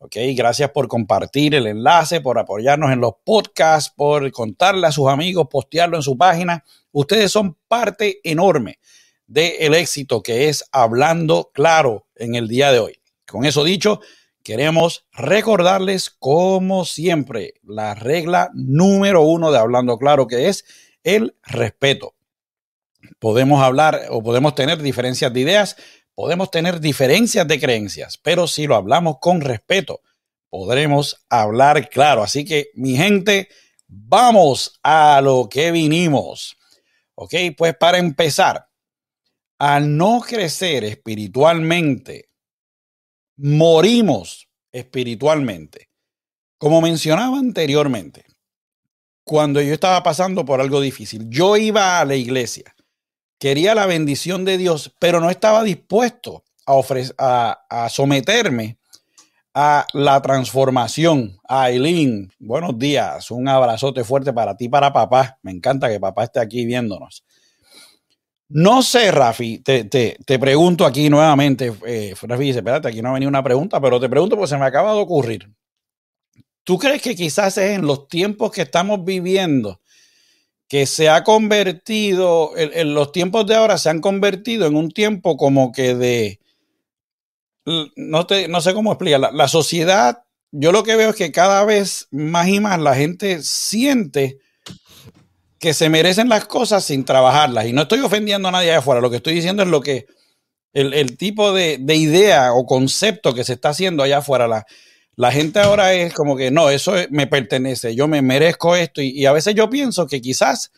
Ok, 0.00 0.16
gracias 0.36 0.70
por 0.70 0.86
compartir 0.86 1.54
el 1.54 1.66
enlace, 1.66 2.20
por 2.20 2.38
apoyarnos 2.38 2.92
en 2.92 3.00
los 3.00 3.14
podcasts, 3.24 3.90
por 3.96 4.30
contarle 4.32 4.86
a 4.86 4.92
sus 4.92 5.08
amigos, 5.08 5.48
postearlo 5.50 5.96
en 5.96 6.02
su 6.02 6.18
página. 6.18 6.62
Ustedes 6.92 7.32
son 7.32 7.56
parte 7.66 8.20
enorme 8.22 8.78
del 9.26 9.74
éxito 9.74 10.22
que 10.22 10.48
es 10.48 10.64
hablando 10.72 11.50
claro 11.52 12.06
en 12.14 12.34
el 12.34 12.48
día 12.48 12.72
de 12.72 12.78
hoy. 12.78 13.00
Con 13.26 13.44
eso 13.44 13.64
dicho, 13.64 14.00
queremos 14.42 15.06
recordarles, 15.12 16.10
como 16.10 16.84
siempre, 16.84 17.54
la 17.62 17.94
regla 17.94 18.50
número 18.54 19.22
uno 19.22 19.50
de 19.50 19.58
hablando 19.58 19.98
claro, 19.98 20.26
que 20.26 20.48
es 20.48 20.64
el 21.02 21.36
respeto. 21.42 22.14
Podemos 23.18 23.62
hablar 23.62 24.02
o 24.10 24.22
podemos 24.22 24.54
tener 24.54 24.82
diferencias 24.82 25.32
de 25.32 25.40
ideas, 25.40 25.76
podemos 26.14 26.50
tener 26.50 26.80
diferencias 26.80 27.46
de 27.48 27.60
creencias, 27.60 28.18
pero 28.18 28.46
si 28.46 28.66
lo 28.66 28.76
hablamos 28.76 29.16
con 29.20 29.40
respeto, 29.40 30.00
podremos 30.50 31.24
hablar 31.28 31.88
claro. 31.88 32.22
Así 32.22 32.44
que, 32.44 32.68
mi 32.74 32.96
gente, 32.96 33.48
vamos 33.88 34.78
a 34.82 35.20
lo 35.22 35.48
que 35.48 35.72
vinimos. 35.72 36.56
Ok, 37.14 37.34
pues 37.56 37.76
para 37.76 37.98
empezar, 37.98 38.68
al 39.58 39.96
no 39.96 40.20
crecer 40.20 40.84
espiritualmente, 40.84 42.28
morimos 43.36 44.48
espiritualmente. 44.72 45.88
Como 46.58 46.80
mencionaba 46.80 47.38
anteriormente, 47.38 48.24
cuando 49.24 49.60
yo 49.60 49.72
estaba 49.72 50.02
pasando 50.02 50.44
por 50.44 50.60
algo 50.60 50.80
difícil, 50.80 51.28
yo 51.28 51.56
iba 51.56 52.00
a 52.00 52.04
la 52.04 52.14
iglesia 52.14 52.74
quería 53.44 53.74
la 53.74 53.84
bendición 53.84 54.46
de 54.46 54.56
Dios, 54.56 54.94
pero 54.98 55.20
no 55.20 55.28
estaba 55.28 55.62
dispuesto 55.62 56.44
a, 56.66 57.66
a, 57.68 57.88
someterme 57.90 58.78
a 59.52 59.86
la 59.92 60.22
transformación. 60.22 61.36
Aileen, 61.46 62.32
buenos 62.38 62.78
días, 62.78 63.30
un 63.30 63.46
abrazote 63.46 64.02
fuerte 64.02 64.32
para 64.32 64.56
ti, 64.56 64.70
para 64.70 64.94
papá. 64.94 65.38
Me 65.42 65.50
encanta 65.50 65.90
que 65.90 66.00
papá 66.00 66.24
esté 66.24 66.40
aquí 66.40 66.64
viéndonos. 66.64 67.22
No 68.48 68.82
sé, 68.82 69.10
Rafi, 69.10 69.58
te, 69.60 70.38
pregunto 70.38 70.84
aquí 70.84 71.08
nuevamente. 71.08 71.72
Eh, 71.86 72.14
Rafi 72.22 72.44
dice, 72.44 72.58
espérate, 72.58 72.88
aquí 72.88 73.02
no 73.02 73.10
ha 73.10 73.14
venido 73.14 73.28
una 73.28 73.42
pregunta, 73.42 73.80
pero 73.80 73.98
te 73.98 74.08
pregunto 74.08 74.36
porque 74.36 74.50
se 74.50 74.58
me 74.58 74.66
acaba 74.66 74.92
de 74.92 75.00
ocurrir. 75.00 75.50
¿Tú 76.62 76.78
crees 76.78 77.02
que 77.02 77.14
quizás 77.14 77.58
es 77.58 77.72
en 77.72 77.86
los 77.86 78.08
tiempos 78.08 78.50
que 78.52 78.62
estamos 78.62 79.04
viviendo 79.04 79.80
que 80.68 80.86
se 80.86 81.08
ha 81.08 81.24
convertido, 81.24 82.52
en, 82.56 82.94
los 82.94 83.12
tiempos 83.12 83.46
de 83.46 83.54
ahora 83.54 83.78
se 83.78 83.90
han 83.90 84.00
convertido 84.00 84.66
en 84.66 84.76
un 84.76 84.90
tiempo 84.90 85.36
como 85.36 85.72
que 85.72 85.94
de, 85.94 86.40
no, 87.96 88.26
te, 88.26 88.48
no 88.48 88.60
sé 88.60 88.74
cómo 88.74 88.92
explicar, 88.92 89.20
la, 89.32 89.48
sociedad, 89.48 90.24
yo 90.50 90.72
lo 90.72 90.82
que 90.82 90.96
veo 90.96 91.10
es 91.10 91.16
que 91.16 91.32
cada 91.32 91.64
vez 91.64 92.08
más 92.10 92.48
y 92.48 92.60
más 92.60 92.80
la 92.80 92.94
gente 92.94 93.42
siente 93.42 94.38
que 95.64 95.72
se 95.72 95.88
merecen 95.88 96.28
las 96.28 96.44
cosas 96.44 96.84
sin 96.84 97.06
trabajarlas. 97.06 97.64
Y 97.64 97.72
no 97.72 97.82
estoy 97.82 98.00
ofendiendo 98.00 98.48
a 98.48 98.52
nadie 98.52 98.70
allá 98.70 98.80
afuera, 98.80 99.00
lo 99.00 99.08
que 99.08 99.16
estoy 99.16 99.32
diciendo 99.32 99.62
es 99.62 99.68
lo 99.70 99.80
que, 99.80 100.06
el, 100.74 101.16
tipo 101.16 101.54
de, 101.54 101.78
de, 101.80 101.96
idea 101.96 102.52
o 102.52 102.66
concepto 102.66 103.32
que 103.32 103.44
se 103.44 103.54
está 103.54 103.70
haciendo 103.70 104.02
allá 104.02 104.18
afuera. 104.18 104.66
La, 105.16 105.32
gente 105.32 105.60
ahora 105.60 105.94
es 105.94 106.12
como 106.12 106.36
que 106.36 106.50
no, 106.50 106.68
eso 106.68 106.92
me 107.08 107.26
pertenece, 107.26 107.94
yo 107.94 108.06
me 108.08 108.20
merezco 108.20 108.76
esto 108.76 109.00
y, 109.00 109.24
a 109.24 109.32
veces 109.32 109.54
yo 109.54 109.70
pienso 109.70 110.06
que 110.06 110.20
quizás 110.20 110.70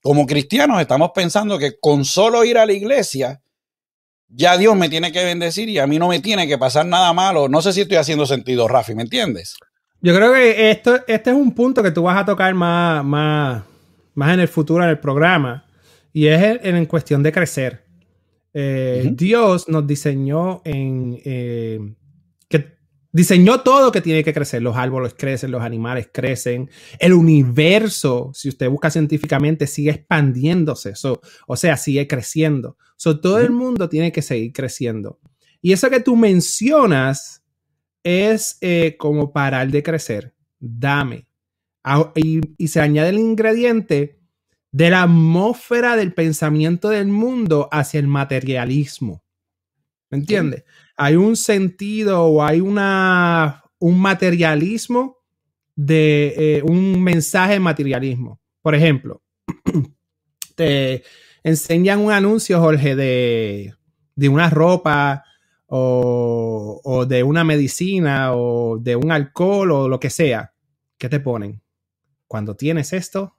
como 0.00 0.24
cristianos 0.24 0.80
estamos 0.80 1.10
pensando 1.14 1.58
que 1.58 1.78
con 1.78 2.06
solo 2.06 2.42
ir 2.44 2.56
a 2.56 2.64
la 2.64 2.72
iglesia 2.72 3.42
ya 4.28 4.56
Dios 4.56 4.74
me 4.74 4.88
tiene 4.88 5.12
que 5.12 5.22
bendecir 5.22 5.68
y 5.68 5.78
a 5.78 5.86
mí 5.86 5.98
no 5.98 6.08
me 6.08 6.20
tiene 6.20 6.48
que 6.48 6.56
pasar 6.56 6.86
nada 6.86 7.12
malo. 7.12 7.46
No 7.50 7.60
sé 7.60 7.74
si 7.74 7.82
estoy 7.82 7.98
haciendo 7.98 8.24
sentido, 8.24 8.68
Rafi, 8.68 8.94
¿me 8.94 9.02
entiendes? 9.02 9.56
Yo 10.00 10.14
creo 10.16 10.32
que 10.32 10.70
esto, 10.70 11.00
este 11.06 11.30
es 11.30 11.36
un 11.36 11.54
punto 11.54 11.82
que 11.82 11.90
tú 11.90 12.04
vas 12.04 12.16
a 12.16 12.24
tocar 12.24 12.54
más, 12.54 13.04
más, 13.04 13.64
más 14.14 14.34
en 14.34 14.40
el 14.40 14.48
futuro 14.48 14.84
en 14.84 14.90
el 14.90 14.98
programa 14.98 15.66
y 16.12 16.26
es 16.26 16.60
en, 16.62 16.86
cuestión 16.86 17.22
de 17.22 17.32
crecer. 17.32 17.84
Eh, 18.52 19.10
Dios 19.12 19.68
nos 19.68 19.86
diseñó 19.86 20.62
en... 20.64 21.20
Eh, 21.24 21.80
Diseñó 23.14 23.60
todo 23.60 23.92
que 23.92 24.00
tiene 24.00 24.24
que 24.24 24.34
crecer. 24.34 24.60
Los 24.60 24.76
árboles 24.76 25.14
crecen, 25.16 25.52
los 25.52 25.62
animales 25.62 26.08
crecen. 26.12 26.68
El 26.98 27.12
universo, 27.12 28.32
si 28.34 28.48
usted 28.48 28.68
busca 28.68 28.90
científicamente, 28.90 29.68
sigue 29.68 29.92
expandiéndose. 29.92 30.94
o 31.46 31.56
sea, 31.56 31.76
sigue 31.76 32.08
creciendo. 32.08 32.76
todo 33.22 33.38
el 33.38 33.52
mundo 33.52 33.88
tiene 33.88 34.10
que 34.10 34.20
seguir 34.20 34.52
creciendo. 34.52 35.20
Y 35.62 35.72
eso 35.72 35.88
que 35.90 36.00
tú 36.00 36.16
mencionas 36.16 37.44
es 38.02 38.58
eh, 38.60 38.96
como 38.98 39.32
parar 39.32 39.70
de 39.70 39.84
crecer. 39.84 40.34
Dame. 40.58 41.28
Ah, 41.84 42.12
y, 42.16 42.40
se 42.66 42.80
añade 42.80 43.10
el 43.10 43.18
ingrediente 43.18 44.18
de 44.72 44.90
la 44.90 45.02
atmósfera 45.02 45.96
del 45.96 46.14
pensamiento 46.14 46.88
del 46.88 47.08
mundo 47.08 47.68
hacia 47.70 48.00
el 48.00 48.08
materialismo. 48.08 49.22
¿Me 50.10 50.18
entiendes? 50.18 50.64
hay 50.96 51.16
un 51.16 51.36
sentido 51.36 52.24
o 52.24 52.42
hay 52.42 52.60
una, 52.60 53.64
un 53.78 54.00
materialismo 54.00 55.18
de 55.76 56.34
eh, 56.36 56.62
un 56.62 57.02
mensaje 57.02 57.54
de 57.54 57.60
materialismo. 57.60 58.40
Por 58.62 58.74
ejemplo, 58.74 59.22
te 60.54 61.02
enseñan 61.42 62.00
un 62.00 62.12
anuncio, 62.12 62.60
Jorge, 62.60 62.94
de, 62.94 63.74
de 64.14 64.28
una 64.28 64.50
ropa 64.50 65.24
o, 65.66 66.80
o, 66.84 67.06
de 67.06 67.22
una 67.22 67.42
medicina 67.42 68.34
o 68.34 68.78
de 68.78 68.96
un 68.96 69.10
alcohol 69.10 69.72
o 69.72 69.88
lo 69.88 69.98
que 69.98 70.10
sea. 70.10 70.54
¿Qué 70.96 71.08
te 71.08 71.20
ponen? 71.20 71.63
Cuando 72.26 72.56
tienes 72.56 72.92
esto, 72.92 73.36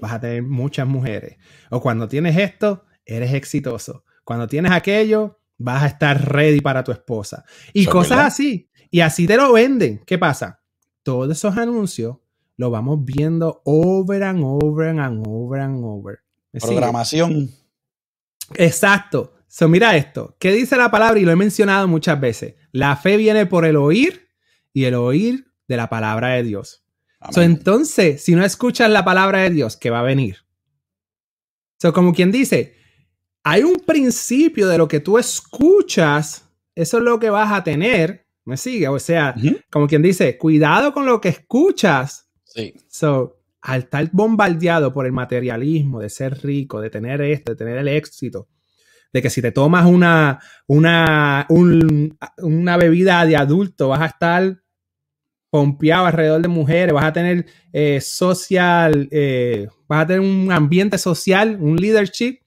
vas 0.00 0.12
a 0.12 0.20
tener 0.20 0.42
muchas 0.42 0.86
mujeres. 0.86 1.36
O 1.70 1.80
cuando 1.80 2.08
tienes 2.08 2.36
esto, 2.36 2.84
eres 3.04 3.32
exitoso. 3.34 4.04
Cuando 4.24 4.46
tienes 4.46 4.72
aquello, 4.72 5.40
vas 5.58 5.82
a 5.82 5.86
estar 5.86 6.32
ready 6.32 6.60
para 6.60 6.82
tu 6.82 6.92
esposa. 6.92 7.44
Y 7.72 7.86
cosas 7.86 8.20
así. 8.20 8.70
Y 8.90 9.00
así 9.00 9.26
te 9.26 9.36
lo 9.36 9.52
venden. 9.52 10.02
¿Qué 10.06 10.18
pasa? 10.18 10.62
Todos 11.02 11.30
esos 11.30 11.56
anuncios 11.56 12.16
los 12.56 12.70
vamos 12.70 13.04
viendo 13.04 13.62
over 13.64 14.22
and 14.22 14.42
over 14.44 14.88
and 14.88 15.24
over 15.26 15.60
and 15.60 15.84
over. 15.84 16.20
Programación. 16.52 17.50
Exacto. 18.54 19.34
So, 19.48 19.68
mira 19.68 19.96
esto. 19.96 20.36
¿Qué 20.38 20.52
dice 20.52 20.76
la 20.76 20.90
palabra? 20.90 21.18
Y 21.18 21.24
lo 21.24 21.32
he 21.32 21.36
mencionado 21.36 21.88
muchas 21.88 22.20
veces. 22.20 22.54
La 22.72 22.96
fe 22.96 23.16
viene 23.16 23.46
por 23.46 23.64
el 23.64 23.76
oír 23.76 24.28
y 24.72 24.84
el 24.84 24.94
oír 24.94 25.52
de 25.68 25.76
la 25.76 25.88
palabra 25.88 26.28
de 26.30 26.42
Dios. 26.42 26.83
Entonces, 27.36 28.22
si 28.22 28.34
no 28.34 28.44
escuchas 28.44 28.90
la 28.90 29.04
palabra 29.04 29.40
de 29.42 29.50
Dios, 29.50 29.76
¿qué 29.76 29.90
va 29.90 30.00
a 30.00 30.04
venir? 30.04 30.38
So, 31.78 31.92
como 31.92 32.12
quien 32.12 32.30
dice, 32.30 32.76
hay 33.42 33.62
un 33.62 33.76
principio 33.76 34.68
de 34.68 34.78
lo 34.78 34.88
que 34.88 35.00
tú 35.00 35.18
escuchas, 35.18 36.48
eso 36.74 36.98
es 36.98 37.02
lo 37.04 37.18
que 37.18 37.30
vas 37.30 37.52
a 37.52 37.62
tener. 37.62 38.26
¿Me 38.46 38.56
sigue? 38.56 38.88
O 38.88 38.98
sea, 38.98 39.34
como 39.70 39.86
quien 39.86 40.02
dice, 40.02 40.36
cuidado 40.36 40.92
con 40.92 41.06
lo 41.06 41.20
que 41.20 41.30
escuchas. 41.30 42.30
Sí. 42.44 42.74
So, 42.88 43.40
al 43.62 43.80
estar 43.80 44.10
bombardeado 44.12 44.92
por 44.92 45.06
el 45.06 45.12
materialismo 45.12 46.00
de 46.00 46.10
ser 46.10 46.42
rico, 46.42 46.80
de 46.80 46.90
tener 46.90 47.22
esto, 47.22 47.52
de 47.52 47.56
tener 47.56 47.78
el 47.78 47.88
éxito, 47.88 48.48
de 49.12 49.22
que 49.22 49.30
si 49.30 49.40
te 49.40 49.52
tomas 49.52 49.86
una, 49.86 50.40
una, 50.66 51.46
una 51.48 52.76
bebida 52.76 53.24
de 53.24 53.36
adulto, 53.36 53.88
vas 53.88 54.02
a 54.02 54.06
estar 54.06 54.63
pompeado 55.54 56.06
alrededor 56.06 56.42
de 56.42 56.48
mujeres, 56.48 56.92
vas 56.92 57.04
a 57.04 57.12
tener 57.12 57.46
eh, 57.72 58.00
social, 58.00 59.06
eh, 59.12 59.68
vas 59.86 60.02
a 60.02 60.06
tener 60.08 60.20
un 60.20 60.50
ambiente 60.50 60.98
social, 60.98 61.56
un 61.60 61.76
leadership 61.76 62.40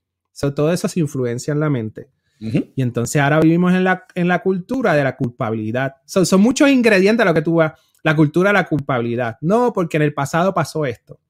todo 0.53 0.73
eso 0.73 0.89
se 0.89 0.99
influencia 0.99 1.53
en 1.53 1.61
la 1.61 1.69
mente. 1.69 2.09
Y 2.41 2.81
entonces 2.81 3.21
ahora 3.21 3.39
vivimos 3.39 3.73
en 3.73 3.85
la, 3.85 4.05
en 4.13 4.27
la 4.27 4.43
cultura 4.43 4.93
de 4.93 5.05
la 5.05 5.15
culpabilidad. 5.15 5.95
son 6.05 6.41
muchos 6.41 6.67
ingredientes 6.67 7.25
lo 7.25 7.33
que, 7.33 7.41
tú 7.41 7.55
vas, 7.55 7.79
La 8.03 8.13
cultura 8.13 8.49
de 8.49 8.55
la 8.55 8.65
culpabilidad. 8.65 9.37
No, 9.39 9.71
porque 9.71 9.95
en 9.95 10.03
el 10.03 10.13
pasado 10.13 10.53
pasó 10.53 10.85
esto. 10.85 11.21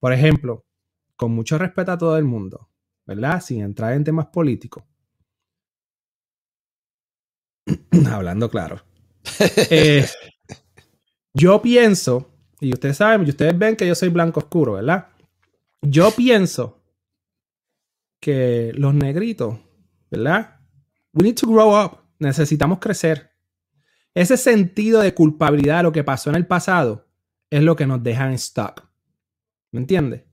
Por 0.00 0.14
ejemplo, 0.14 0.64
con 1.14 1.32
mucho 1.32 1.58
respeto 1.58 1.92
a 1.92 1.98
todo 1.98 2.16
el 2.16 2.24
mundo, 2.24 2.70
¿verdad? 3.04 3.42
Sin 3.42 3.60
entrar 3.60 3.92
en 3.92 4.02
temas 4.02 4.28
políticos. 4.28 4.82
Hablando 8.10 8.48
claro. 8.48 8.82
Eh, 9.70 10.06
yo 11.38 11.62
pienso, 11.62 12.30
y 12.60 12.72
ustedes 12.72 12.96
saben, 12.96 13.26
y 13.26 13.30
ustedes 13.30 13.56
ven 13.56 13.76
que 13.76 13.86
yo 13.86 13.94
soy 13.94 14.08
blanco 14.08 14.40
oscuro, 14.40 14.74
¿verdad? 14.74 15.08
Yo 15.80 16.10
pienso 16.10 16.82
que 18.20 18.72
los 18.74 18.92
negritos, 18.94 19.58
¿verdad? 20.10 20.60
We 21.12 21.22
need 21.22 21.36
to 21.36 21.46
grow 21.46 21.80
up. 21.80 21.98
Necesitamos 22.18 22.80
crecer. 22.80 23.30
Ese 24.12 24.36
sentido 24.36 25.00
de 25.00 25.14
culpabilidad, 25.14 25.84
lo 25.84 25.92
que 25.92 26.02
pasó 26.02 26.30
en 26.30 26.36
el 26.36 26.46
pasado, 26.46 27.06
es 27.50 27.62
lo 27.62 27.76
que 27.76 27.86
nos 27.86 28.02
dejan 28.02 28.36
stuck. 28.36 28.82
¿Me 29.70 29.80
entiendes? 29.80 30.24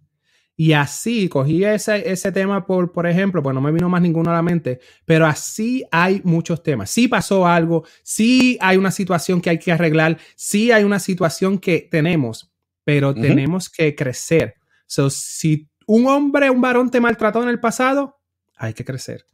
Y 0.58 0.72
así 0.72 1.28
cogí 1.28 1.66
ese, 1.66 2.10
ese 2.10 2.32
tema, 2.32 2.66
por, 2.66 2.92
por 2.94 3.06
ejemplo, 3.06 3.44
pues 3.44 3.54
no 3.54 3.60
me 3.60 3.72
vino 3.74 3.90
más 3.90 4.02
ninguno 4.02 4.32
a 4.32 4.36
la 4.36 4.42
mente, 4.42 4.80
pero 5.04 5.26
así 5.26 5.84
hay 5.92 6.22
muchos 6.24 6.64
temas. 6.64 6.90
Sí 6.90 7.10
pasó 7.10 7.46
algo, 7.46 7.84
sí 8.04 8.58
hay 8.62 8.78
una 8.78 8.92
situación 8.92 9.42
que 9.42 9.50
hay 9.50 9.60
que 9.60 9.74
arreglar, 9.74 10.18
sí 10.36 10.72
hay 10.72 10.86
una 10.86 11.00
situación 11.00 11.58
que 11.58 11.88
tenemos, 11.92 12.54
pero 12.86 13.14
tenemos 13.14 13.70
que 13.70 13.96
crecer. 13.96 14.56
So, 14.88 15.10
si 15.10 15.68
un 15.88 16.08
hombre, 16.08 16.50
un 16.50 16.62
varón 16.62 16.90
te 16.90 17.02
maltrató 17.02 17.44
en 17.44 17.50
el 17.50 17.60
pasado, 17.60 18.22
hay 18.56 18.74
que 18.74 18.86
crecer. 18.86 19.26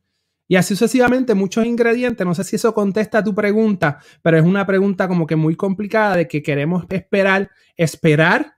Y 0.47 0.55
así 0.55 0.75
sucesivamente, 0.75 1.33
muchos 1.33 1.65
ingredientes. 1.65 2.25
No 2.25 2.33
sé 2.33 2.43
si 2.43 2.57
eso 2.57 2.73
contesta 2.73 3.19
a 3.19 3.23
tu 3.23 3.33
pregunta, 3.33 3.99
pero 4.21 4.37
es 4.37 4.43
una 4.43 4.65
pregunta 4.65 5.07
como 5.07 5.25
que 5.25 5.37
muy 5.37 5.55
complicada 5.55 6.17
de 6.17 6.27
que 6.27 6.41
queremos 6.41 6.85
esperar, 6.89 7.51
esperar. 7.77 8.57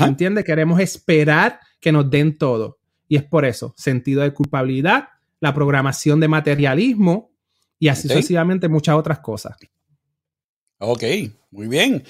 ¿Entiendes? 0.00 0.44
Queremos 0.44 0.80
esperar 0.80 1.60
que 1.82 1.92
nos 1.92 2.08
den 2.08 2.38
todo. 2.38 2.78
Y 3.08 3.16
es 3.16 3.24
por 3.24 3.44
eso, 3.44 3.74
sentido 3.76 4.22
de 4.22 4.32
culpabilidad, 4.32 5.08
la 5.40 5.52
programación 5.52 6.20
de 6.20 6.28
materialismo 6.28 7.30
y 7.78 7.88
así 7.88 8.08
sucesivamente 8.08 8.68
muchas 8.68 8.94
otras 8.94 9.18
cosas. 9.18 9.56
Ok, 10.78 11.02
muy 11.50 11.66
bien. 11.66 12.04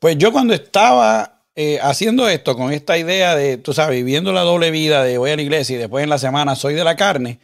Pues 0.00 0.16
yo 0.16 0.32
cuando 0.32 0.54
estaba 0.54 1.44
eh, 1.54 1.78
haciendo 1.82 2.26
esto, 2.26 2.56
con 2.56 2.72
esta 2.72 2.96
idea 2.96 3.36
de, 3.36 3.58
tú 3.58 3.74
sabes, 3.74 3.96
viviendo 3.96 4.32
la 4.32 4.40
doble 4.40 4.70
vida 4.70 5.04
de 5.04 5.18
voy 5.18 5.30
a 5.30 5.36
la 5.36 5.42
iglesia 5.42 5.76
y 5.76 5.78
después 5.78 6.02
en 6.02 6.10
la 6.10 6.18
semana 6.18 6.56
soy 6.56 6.74
de 6.74 6.84
la 6.84 6.96
carne, 6.96 7.38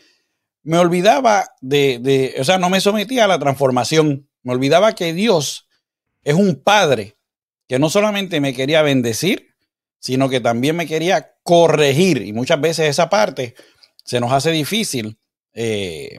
me 0.62 0.78
olvidaba 0.78 1.47
de, 1.61 1.99
de, 2.00 2.35
o 2.40 2.45
sea, 2.45 2.59
no 2.59 2.71
me 2.71 2.80
sometía 2.80 3.25
a 3.25 3.28
la 3.28 3.38
transformación, 3.38 4.28
me 4.42 4.52
olvidaba 4.52 4.95
que 4.95 5.12
Dios 5.12 5.68
es 6.25 6.35
un 6.35 6.56
padre 6.56 7.16
que 7.68 7.78
no 7.78 7.90
solamente 7.90 8.40
me 8.40 8.54
quería 8.54 8.83
bendecir, 8.83 9.54
sino 9.99 10.28
que 10.28 10.40
también 10.40 10.76
me 10.76 10.87
quería 10.87 11.36
corregir. 11.47 12.23
Y 12.26 12.33
muchas 12.33 12.61
veces 12.61 12.91
esa 12.91 13.09
parte 13.09 13.55
se 14.05 14.21
nos 14.21 14.33
hace 14.33 14.51
difícil, 14.51 15.16
eh, 15.55 16.18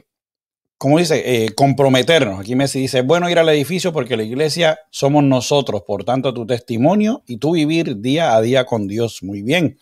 ¿cómo 0.78 0.98
dice? 0.98 1.44
Eh, 1.44 1.54
comprometernos. 1.54 2.40
Aquí 2.40 2.56
me 2.56 2.66
dice, 2.66 3.02
bueno 3.02 3.28
ir 3.30 3.38
al 3.38 3.48
edificio 3.50 3.92
porque 3.92 4.16
la 4.16 4.24
iglesia 4.24 4.80
somos 4.90 5.22
nosotros, 5.22 5.82
por 5.86 6.04
tanto 6.04 6.32
tu 6.32 6.46
testimonio 6.46 7.22
y 7.26 7.36
tu 7.36 7.52
vivir 7.52 7.98
día 7.98 8.34
a 8.34 8.40
día 8.40 8.64
con 8.64 8.88
Dios. 8.88 9.22
Muy 9.22 9.42
bien. 9.42 9.78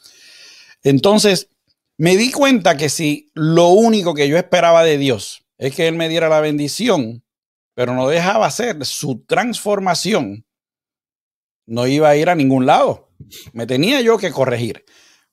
Entonces, 0.82 1.48
me 1.96 2.16
di 2.16 2.32
cuenta 2.32 2.76
que 2.76 2.88
si 2.88 3.30
lo 3.34 3.68
único 3.68 4.14
que 4.14 4.28
yo 4.28 4.36
esperaba 4.36 4.82
de 4.82 4.98
Dios 4.98 5.44
es 5.58 5.74
que 5.74 5.86
Él 5.86 5.94
me 5.94 6.08
diera 6.08 6.28
la 6.28 6.40
bendición, 6.40 7.22
pero 7.74 7.94
no 7.94 8.08
dejaba 8.08 8.46
hacer 8.46 8.84
su 8.84 9.24
transformación, 9.26 10.44
no 11.66 11.86
iba 11.86 12.08
a 12.08 12.16
ir 12.16 12.28
a 12.28 12.34
ningún 12.34 12.66
lado. 12.66 13.10
Me 13.52 13.66
tenía 13.66 14.00
yo 14.00 14.18
que 14.18 14.32
corregir. 14.32 14.84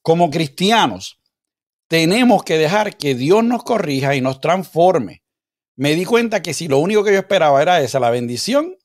Como 0.04 0.30
cristianos, 0.30 1.20
tenemos 1.88 2.44
que 2.44 2.58
dejar 2.58 2.98
que 2.98 3.16
Dios 3.16 3.44
nos 3.44 3.64
corrija 3.64 4.16
y 4.16 4.22
nos 4.22 4.42
transforme. 4.42 5.24
Me 5.78 5.96
di 5.96 6.04
cuenta 6.04 6.42
que 6.42 6.54
si 6.54 6.68
lo 6.68 6.78
único 6.80 7.06
que 7.06 7.14
yo 7.14 7.20
esperaba 7.20 7.62
era 7.62 7.82
esa, 7.82 8.02
la 8.02 8.10
bendición, 8.10 8.76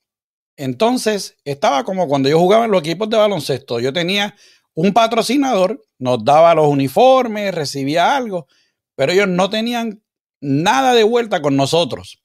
entonces 0.56 1.36
estaba 1.44 1.82
como 1.82 2.06
cuando 2.06 2.28
yo 2.28 2.38
jugaba 2.38 2.66
en 2.66 2.70
los 2.70 2.80
equipos 2.80 3.10
de 3.10 3.16
baloncesto. 3.16 3.80
Yo 3.80 3.92
tenía 3.92 4.36
un 4.74 4.92
patrocinador, 4.92 5.84
nos 5.98 6.24
daba 6.24 6.54
los 6.54 6.68
uniformes, 6.68 7.52
recibía 7.52 8.16
algo, 8.16 8.46
pero 8.94 9.10
ellos 9.10 9.26
no 9.26 9.50
tenían 9.50 10.00
nada 10.40 10.94
de 10.94 11.02
vuelta 11.02 11.42
con 11.42 11.56
nosotros. 11.56 12.22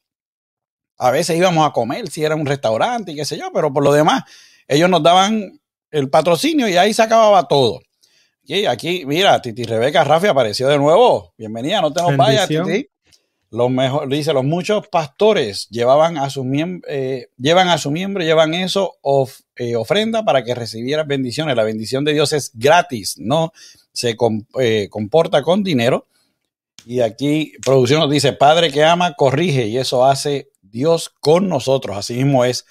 A 0.99 1.09
veces 1.09 1.35
íbamos 1.35 1.67
a 1.67 1.73
comer 1.73 2.09
si 2.11 2.23
era 2.23 2.35
un 2.35 2.45
restaurante 2.45 3.11
y 3.11 3.15
qué 3.15 3.25
sé 3.25 3.39
yo, 3.39 3.51
pero 3.51 3.73
por 3.73 3.83
lo 3.83 3.91
demás, 3.91 4.23
ellos 4.67 4.87
nos 4.87 5.01
daban 5.01 5.59
el 5.89 6.11
patrocinio 6.11 6.67
y 6.67 6.77
ahí 6.77 6.93
se 6.93 7.01
acababa 7.01 7.47
todo. 7.47 7.81
Y 8.45 8.65
aquí, 8.65 9.05
mira, 9.05 9.41
Titi 9.41 9.63
Rebeca 9.63 10.03
Rafi 10.03 10.27
apareció 10.27 10.67
de 10.67 10.77
nuevo. 10.77 11.33
Bienvenida, 11.37 11.79
no 11.81 11.93
te 11.93 12.01
nos 12.01 12.17
vayas, 12.17 12.49
Titi. 12.49 12.89
Los 13.49 13.69
mejor, 13.69 14.09
dice, 14.09 14.33
los 14.33 14.43
muchos 14.43 14.87
pastores 14.89 15.69
llevaban 15.69 16.17
a 16.17 16.29
su 16.29 16.43
eh, 16.87 17.27
llevan 17.37 17.69
a 17.69 17.77
su 17.77 17.89
miembro, 17.89 18.21
llevan 18.21 18.53
eso, 18.53 18.95
of, 19.01 19.39
eh, 19.55 19.77
ofrenda 19.77 20.25
para 20.25 20.43
que 20.43 20.55
recibieran 20.55 21.07
bendiciones. 21.07 21.55
La 21.55 21.63
bendición 21.63 22.03
de 22.03 22.13
Dios 22.13 22.33
es 22.33 22.51
gratis, 22.53 23.15
no 23.17 23.53
se 23.93 24.17
eh, 24.59 24.89
comporta 24.89 25.41
con 25.41 25.63
dinero. 25.63 26.07
Y 26.85 26.99
aquí 26.99 27.53
producción 27.63 28.01
nos 28.01 28.11
dice, 28.11 28.33
Padre 28.33 28.71
que 28.71 28.83
ama, 28.83 29.13
corrige, 29.13 29.67
y 29.67 29.77
eso 29.77 30.03
hace 30.03 30.49
Dios 30.61 31.13
con 31.21 31.47
nosotros. 31.47 31.95
Así 31.95 32.15
mismo 32.15 32.43
es. 32.43 32.65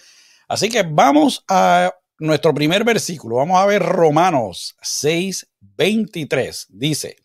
Así 0.49 0.69
que 0.69 0.83
vamos 0.83 1.45
a 1.49 1.95
nuestro 2.19 2.53
primer 2.53 2.85
versículo. 2.85 3.37
Vamos 3.37 3.59
a 3.59 3.67
ver 3.67 3.83
Romanos 3.83 4.77
6, 4.83 5.47
23. 5.83 6.67
Dice, 6.71 7.17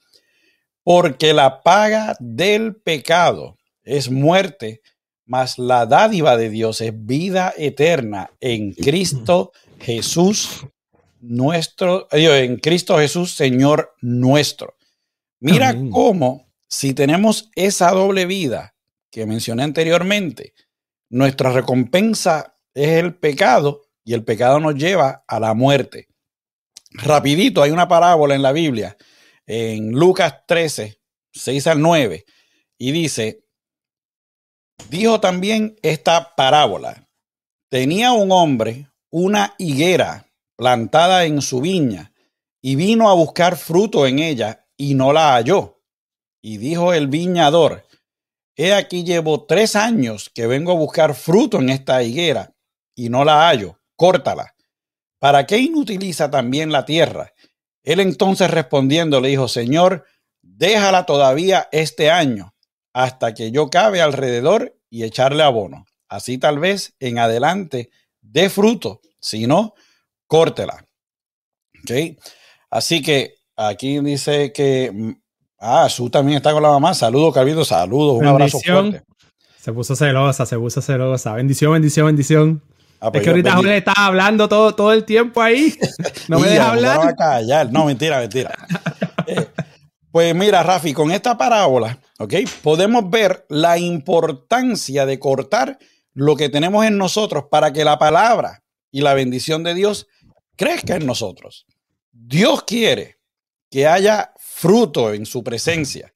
porque 0.83 1.33
la 1.33 1.61
paga 1.61 2.15
del 2.19 2.75
pecado 2.75 3.57
es 3.83 4.09
muerte, 4.09 4.81
mas 5.25 5.57
la 5.57 5.85
dádiva 5.85 6.37
de 6.37 6.49
Dios 6.49 6.81
es 6.81 6.93
vida 6.95 7.53
eterna 7.57 8.31
en 8.39 8.73
Cristo 8.73 9.51
Jesús 9.79 10.65
nuestro, 11.19 12.07
en 12.11 12.57
Cristo 12.57 12.97
Jesús 12.97 13.35
Señor 13.35 13.93
nuestro. 14.01 14.75
Mira 15.39 15.75
cómo 15.91 16.47
si 16.67 16.93
tenemos 16.93 17.51
esa 17.55 17.91
doble 17.91 18.25
vida 18.25 18.73
que 19.11 19.25
mencioné 19.25 19.63
anteriormente, 19.63 20.53
nuestra 21.09 21.51
recompensa 21.51 22.55
es 22.73 22.89
el 22.89 23.13
pecado 23.15 23.83
y 24.03 24.13
el 24.13 24.23
pecado 24.23 24.59
nos 24.59 24.75
lleva 24.75 25.23
a 25.27 25.39
la 25.39 25.53
muerte. 25.53 26.07
Rapidito, 26.91 27.61
hay 27.61 27.71
una 27.71 27.87
parábola 27.87 28.35
en 28.35 28.41
la 28.41 28.51
Biblia, 28.51 28.97
en 29.45 29.91
Lucas 29.91 30.45
13, 30.47 30.99
6 31.31 31.67
al 31.67 31.81
9, 31.81 32.25
y 32.77 32.91
dice, 32.91 33.43
dijo 34.89 35.19
también 35.19 35.75
esta 35.81 36.35
parábola, 36.35 37.09
tenía 37.69 38.13
un 38.13 38.31
hombre 38.31 38.87
una 39.09 39.55
higuera 39.57 40.27
plantada 40.55 41.25
en 41.25 41.41
su 41.41 41.61
viña 41.61 42.13
y 42.61 42.75
vino 42.75 43.09
a 43.09 43.13
buscar 43.13 43.57
fruto 43.57 44.05
en 44.05 44.19
ella 44.19 44.67
y 44.75 44.95
no 44.95 45.13
la 45.13 45.33
halló. 45.33 45.81
Y 46.41 46.57
dijo 46.57 46.93
el 46.93 47.07
viñador, 47.07 47.85
he 48.55 48.73
aquí 48.73 49.03
llevo 49.03 49.45
tres 49.45 49.75
años 49.75 50.29
que 50.33 50.47
vengo 50.47 50.71
a 50.71 50.75
buscar 50.75 51.15
fruto 51.15 51.59
en 51.59 51.69
esta 51.69 52.03
higuera 52.03 52.55
y 52.95 53.09
no 53.09 53.23
la 53.23 53.47
hallo 53.47 53.79
córtala. 53.97 54.55
¿Para 55.19 55.45
qué 55.45 55.57
inutiliza 55.57 56.29
también 56.29 56.71
la 56.71 56.85
tierra? 56.85 57.33
Él 57.83 57.99
entonces 57.99 58.51
respondiendo 58.51 59.21
le 59.21 59.29
dijo, 59.29 59.47
Señor, 59.47 60.05
déjala 60.41 61.05
todavía 61.05 61.67
este 61.71 62.11
año 62.11 62.53
hasta 62.93 63.33
que 63.33 63.51
yo 63.51 63.69
cabe 63.69 64.01
alrededor 64.01 64.75
y 64.89 65.03
echarle 65.03 65.43
abono. 65.43 65.85
Así 66.09 66.37
tal 66.37 66.59
vez 66.59 66.95
en 66.99 67.19
adelante 67.19 67.89
dé 68.21 68.49
fruto, 68.49 69.01
si 69.19 69.47
no, 69.47 69.73
córtela. 70.27 70.85
¿Ok? 71.83 72.17
Así 72.69 73.01
que 73.01 73.35
aquí 73.55 73.99
dice 73.99 74.51
que, 74.51 74.91
mm, 74.93 75.11
ah, 75.59 75.89
Su 75.89 76.09
también 76.09 76.37
está 76.37 76.53
con 76.53 76.63
la 76.63 76.69
mamá. 76.69 76.93
Saludos, 76.93 77.33
Calvito, 77.33 77.63
saludos, 77.65 78.17
un 78.17 78.25
abrazo 78.27 78.59
fuerte. 78.59 79.03
Se 79.57 79.73
puso 79.73 79.95
celosa, 79.95 80.45
se 80.45 80.57
puso 80.57 80.81
celosa. 80.81 81.33
Bendición, 81.33 81.73
bendición, 81.73 82.05
bendición. 82.05 82.63
Ah, 82.99 83.11
pues 83.11 83.21
es 83.21 83.23
que 83.25 83.29
ahorita 83.29 83.55
Julio 83.55 83.71
está 83.73 83.93
hablando 83.95 84.49
todo, 84.49 84.73
todo 84.75 84.93
el 84.93 85.03
tiempo 85.03 85.41
ahí. 85.41 85.77
No 86.27 86.39
me 86.39 86.47
deja 86.47 86.71
hablar. 86.71 87.71
No, 87.71 87.85
mentira, 87.85 88.19
mentira. 88.19 88.53
Eh, 89.29 89.45
pues 90.09 90.33
mira, 90.33 90.63
Rafi, 90.63 90.93
con 90.93 91.11
esta 91.11 91.37
parábola, 91.37 91.99
¿ok? 92.17 92.33
Podemos 92.63 93.09
ver 93.09 93.45
la 93.49 93.77
importancia 93.77 95.05
de 95.05 95.19
cortar 95.19 95.77
lo 96.13 96.37
que 96.37 96.47
tenemos 96.47 96.85
en 96.85 96.97
nosotros 96.97 97.47
para 97.51 97.73
que 97.73 97.83
la 97.83 97.99
palabra 97.99 98.63
y 98.89 99.01
la 99.01 99.13
bendición 99.13 99.63
de 99.63 99.73
Dios 99.73 100.07
crezca 100.55 100.95
en 100.95 101.05
nosotros. 101.05 101.65
Dios 102.09 102.63
quiere 102.63 103.19
que 103.69 103.85
haya 103.85 104.33
fruto 104.37 105.13
en 105.13 105.25
su 105.25 105.43
presencia. 105.43 106.13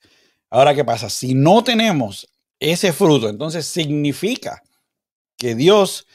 Ahora, 0.50 0.74
¿qué 0.74 0.86
pasa? 0.86 1.10
Si 1.10 1.34
no 1.34 1.64
tenemos 1.64 2.30
ese 2.62 2.94
fruto, 2.94 3.28
entonces 3.28 3.66
significa 3.66 4.64
que 5.38 5.54
Dios 5.54 6.08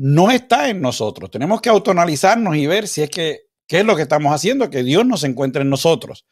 no 0.00 0.30
está 0.30 0.70
en 0.70 0.80
nosotros. 0.80 1.30
Tenemos 1.30 1.60
que 1.60 1.68
autoanalizarnos 1.68 2.56
y 2.56 2.66
ver 2.66 2.88
si 2.88 3.02
es 3.02 3.10
que, 3.10 3.40
qué 3.66 3.80
es 3.80 3.84
lo 3.84 3.96
que 3.96 4.02
estamos 4.02 4.34
haciendo, 4.34 4.70
que 4.70 4.82
Dios 4.82 5.04
nos 5.04 5.24
encuentre 5.24 5.60
en 5.60 5.68
nosotros. 5.68 6.24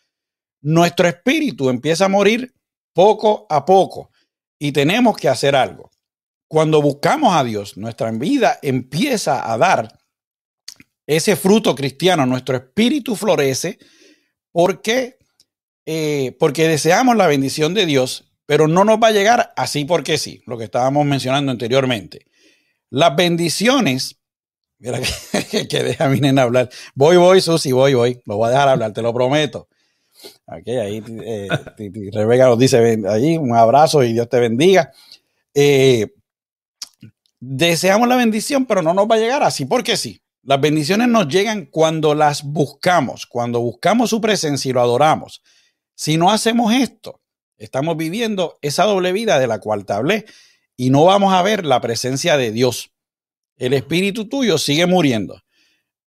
Nuestro 0.63 1.07
espíritu 1.07 1.69
empieza 1.69 2.07
a 2.07 2.09
morir 2.09 2.55
poco 2.95 3.47
a 3.51 3.67
poco 3.67 4.11
y 4.59 4.73
tenemos 4.73 5.19
que 5.19 5.29
hacer 5.29 5.55
algo. 5.55 5.91
Cuando 6.49 6.81
buscamos 6.81 7.35
a 7.35 7.45
Dios, 7.45 7.77
nuestra 7.77 8.11
vida 8.11 8.59
empieza 8.63 9.53
a 9.53 9.59
dar 9.59 9.99
ese 11.07 11.37
fruto 11.37 11.75
cristiano, 11.75 12.25
nuestro 12.25 12.57
espíritu 12.57 13.17
florece 13.17 13.79
porque, 14.51 15.19
eh, 15.85 16.35
porque 16.39 16.67
deseamos 16.67 17.17
la 17.17 17.27
bendición 17.27 17.75
de 17.75 17.85
Dios, 17.85 18.33
pero 18.47 18.67
no 18.67 18.87
nos 18.87 18.99
va 18.99 19.09
a 19.09 19.13
llegar 19.13 19.53
así 19.57 19.85
porque 19.85 20.17
sí, 20.17 20.43
lo 20.47 20.57
que 20.57 20.65
estábamos 20.65 21.05
mencionando 21.05 21.53
anteriormente. 21.53 22.28
Las 22.91 23.17
bendiciones, 23.17 24.19
mira 24.79 25.01
que, 25.51 25.69
que 25.69 25.83
deja 25.83 26.07
a 26.07 26.09
mi 26.09 26.21
nena 26.21 26.43
hablar. 26.43 26.71
Voy, 26.95 27.17
voy, 27.17 27.41
Susi, 27.41 27.73
voy, 27.73 27.95
voy. 27.95 28.21
Lo 28.25 28.37
voy 28.37 28.49
a 28.49 28.51
dejar 28.53 28.69
hablar, 28.69 28.93
te 28.93 29.03
lo 29.03 29.13
prometo. 29.13 29.69
Ok, 30.47 30.69
ahí 30.69 31.03
eh, 31.25 31.49
Rebeca 32.13 32.47
nos 32.47 32.59
dice 32.59 32.79
allí 33.09 33.37
un 33.37 33.55
abrazo 33.55 34.03
y 34.03 34.13
Dios 34.13 34.29
te 34.29 34.41
bendiga. 34.41 34.93
Eh, 35.55 36.09
deseamos 37.39 38.09
la 38.09 38.17
bendición, 38.17 38.67
pero 38.67 38.83
no 38.83 38.95
nos 38.95 39.07
va 39.07 39.17
a 39.17 39.19
llegar 39.19 39.43
así, 39.43 39.65
porque 39.65 39.97
sí. 39.97 40.21
Las 40.43 40.61
bendiciones 40.61 41.09
nos 41.09 41.29
llegan 41.29 41.67
cuando 41.67 42.15
las 42.15 42.43
buscamos, 42.43 43.27
cuando 43.27 43.61
buscamos 43.61 44.11
su 44.11 44.21
presencia 44.21 44.71
y 44.71 44.73
lo 44.73 44.81
adoramos. 44.81 45.43
Si 45.95 46.17
no 46.17 46.31
hacemos 46.31 46.73
esto, 46.73 47.21
estamos 47.59 47.97
viviendo 47.97 48.57
esa 48.63 48.85
doble 48.85 49.13
vida 49.13 49.39
de 49.39 49.47
la 49.47 49.59
cual 49.59 49.85
te 49.85 49.93
hablé 49.93 50.25
y 50.79 50.91
no 50.91 51.05
vamos 51.05 51.35
a 51.35 51.43
ver 51.43 51.67
la 51.67 51.81
presencia 51.81 52.37
de 52.37 52.53
Dios. 52.53 52.93
El 53.57 53.75
espíritu 53.75 54.29
tuyo 54.29 54.57
sigue 54.57 54.87
muriendo. 54.87 55.43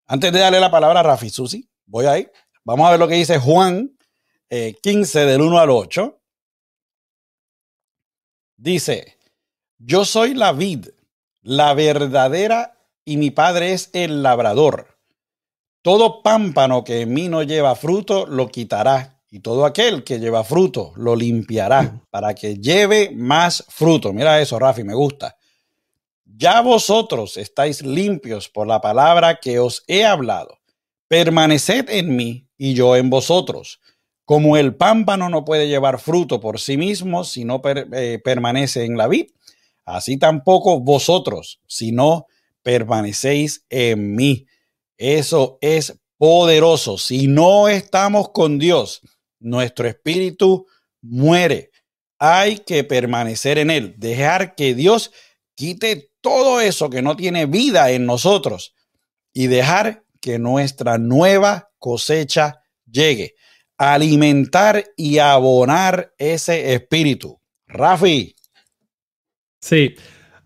Antes 0.07 0.31
de 0.31 0.39
darle 0.39 0.61
la 0.61 0.71
palabra 0.71 1.01
a 1.01 1.03
Rafi 1.03 1.29
Susi, 1.29 1.69
voy 1.85 2.05
ahí. 2.05 2.27
Vamos 2.63 2.87
a 2.87 2.91
ver 2.91 2.99
lo 2.99 3.07
que 3.07 3.15
dice 3.15 3.37
Juan 3.37 3.97
15 4.49 5.21
eh, 5.21 5.25
del 5.25 5.41
1 5.41 5.59
al 5.59 5.69
8. 5.69 6.21
Dice, 8.55 9.17
yo 9.77 10.05
soy 10.05 10.33
la 10.33 10.53
vid 10.53 10.87
la 11.41 11.73
verdadera, 11.73 12.77
y 13.03 13.17
mi 13.17 13.31
Padre 13.31 13.73
es 13.73 13.89
el 13.93 14.23
labrador. 14.23 14.99
Todo 15.81 16.21
pámpano 16.21 16.83
que 16.83 17.01
en 17.01 17.13
mí 17.13 17.27
no 17.27 17.41
lleva 17.41 17.75
fruto, 17.75 18.27
lo 18.27 18.49
quitará, 18.49 19.20
y 19.33 19.39
todo 19.39 19.65
aquel 19.65 20.03
que 20.03 20.19
lleva 20.19 20.43
fruto, 20.43 20.91
lo 20.97 21.15
limpiará, 21.15 22.03
para 22.09 22.35
que 22.35 22.57
lleve 22.57 23.11
más 23.15 23.63
fruto. 23.69 24.11
Mira 24.11 24.41
eso, 24.41 24.59
Rafi, 24.59 24.83
me 24.83 24.93
gusta. 24.93 25.37
Ya 26.25 26.59
vosotros 26.61 27.37
estáis 27.37 27.81
limpios 27.81 28.49
por 28.49 28.67
la 28.67 28.81
palabra 28.81 29.39
que 29.41 29.57
os 29.57 29.83
he 29.87 30.03
hablado. 30.03 30.59
Permaneced 31.07 31.89
en 31.89 32.15
mí 32.15 32.45
y 32.57 32.73
yo 32.73 32.97
en 32.97 33.09
vosotros. 33.09 33.79
Como 34.25 34.57
el 34.57 34.75
pámpano 34.75 35.29
no 35.29 35.45
puede 35.45 35.69
llevar 35.69 35.99
fruto 35.99 36.41
por 36.41 36.59
sí 36.59 36.75
mismo 36.75 37.23
si 37.23 37.45
no 37.45 37.61
eh, 37.63 38.19
permanece 38.21 38.83
en 38.83 38.97
la 38.97 39.07
vid, 39.07 39.27
así 39.85 40.17
tampoco 40.17 40.81
vosotros, 40.81 41.61
si 41.67 41.93
no 41.93 42.27
permanecéis 42.63 43.65
en 43.69 44.13
mí. 44.13 44.45
Eso 44.97 45.57
es 45.61 45.97
poderoso. 46.17 46.97
Si 46.97 47.27
no 47.27 47.67
estamos 47.67 48.29
con 48.29 48.59
Dios, 48.59 49.01
nuestro 49.41 49.87
espíritu 49.87 50.65
muere. 51.01 51.71
Hay 52.17 52.59
que 52.59 52.83
permanecer 52.83 53.57
en 53.57 53.69
Él, 53.69 53.95
dejar 53.97 54.55
que 54.55 54.75
Dios 54.75 55.11
quite 55.55 56.11
todo 56.21 56.61
eso 56.61 56.89
que 56.89 57.01
no 57.01 57.15
tiene 57.15 57.45
vida 57.47 57.91
en 57.91 58.05
nosotros 58.05 58.75
y 59.33 59.47
dejar 59.47 60.03
que 60.19 60.39
nuestra 60.39 60.97
nueva 60.97 61.71
cosecha 61.79 62.61
llegue. 62.89 63.35
Alimentar 63.77 64.85
y 64.95 65.17
abonar 65.17 66.13
ese 66.17 66.73
espíritu. 66.73 67.39
Rafi. 67.67 68.35
Sí. 69.59 69.95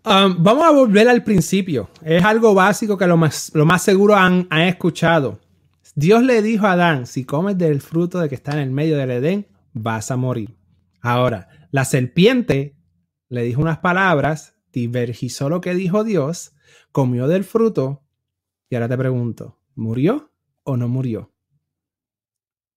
Um, 0.04 0.36
vamos 0.38 0.64
a 0.64 0.70
volver 0.70 1.08
al 1.08 1.22
principio. 1.24 1.90
Es 2.02 2.24
algo 2.24 2.54
básico 2.54 2.96
que 2.96 3.06
lo 3.06 3.16
más, 3.16 3.52
seguro 3.80 4.14
han, 4.14 4.48
escuchado. 4.50 5.40
Dios 5.98 6.22
le 6.22 6.42
dijo 6.42 6.66
a 6.66 6.72
Adán, 6.72 7.06
si 7.06 7.24
comes 7.24 7.56
del 7.56 7.80
fruto 7.80 8.20
de 8.20 8.28
que 8.28 8.34
está 8.34 8.52
en 8.52 8.58
el 8.58 8.70
medio 8.70 8.98
del 8.98 9.10
Edén, 9.10 9.46
vas 9.72 10.10
a 10.10 10.16
morir. 10.16 10.58
Ahora, 11.00 11.48
la 11.70 11.86
serpiente 11.86 12.76
le 13.30 13.42
dijo 13.44 13.62
unas 13.62 13.78
palabras, 13.78 14.54
divergizó 14.74 15.48
lo 15.48 15.62
que 15.62 15.74
dijo 15.74 16.04
Dios, 16.04 16.54
comió 16.92 17.28
del 17.28 17.44
fruto, 17.44 18.04
y 18.68 18.74
ahora 18.74 18.90
te 18.90 18.98
pregunto, 18.98 19.58
¿murió 19.74 20.30
o 20.64 20.76
no 20.76 20.86
murió? 20.86 21.32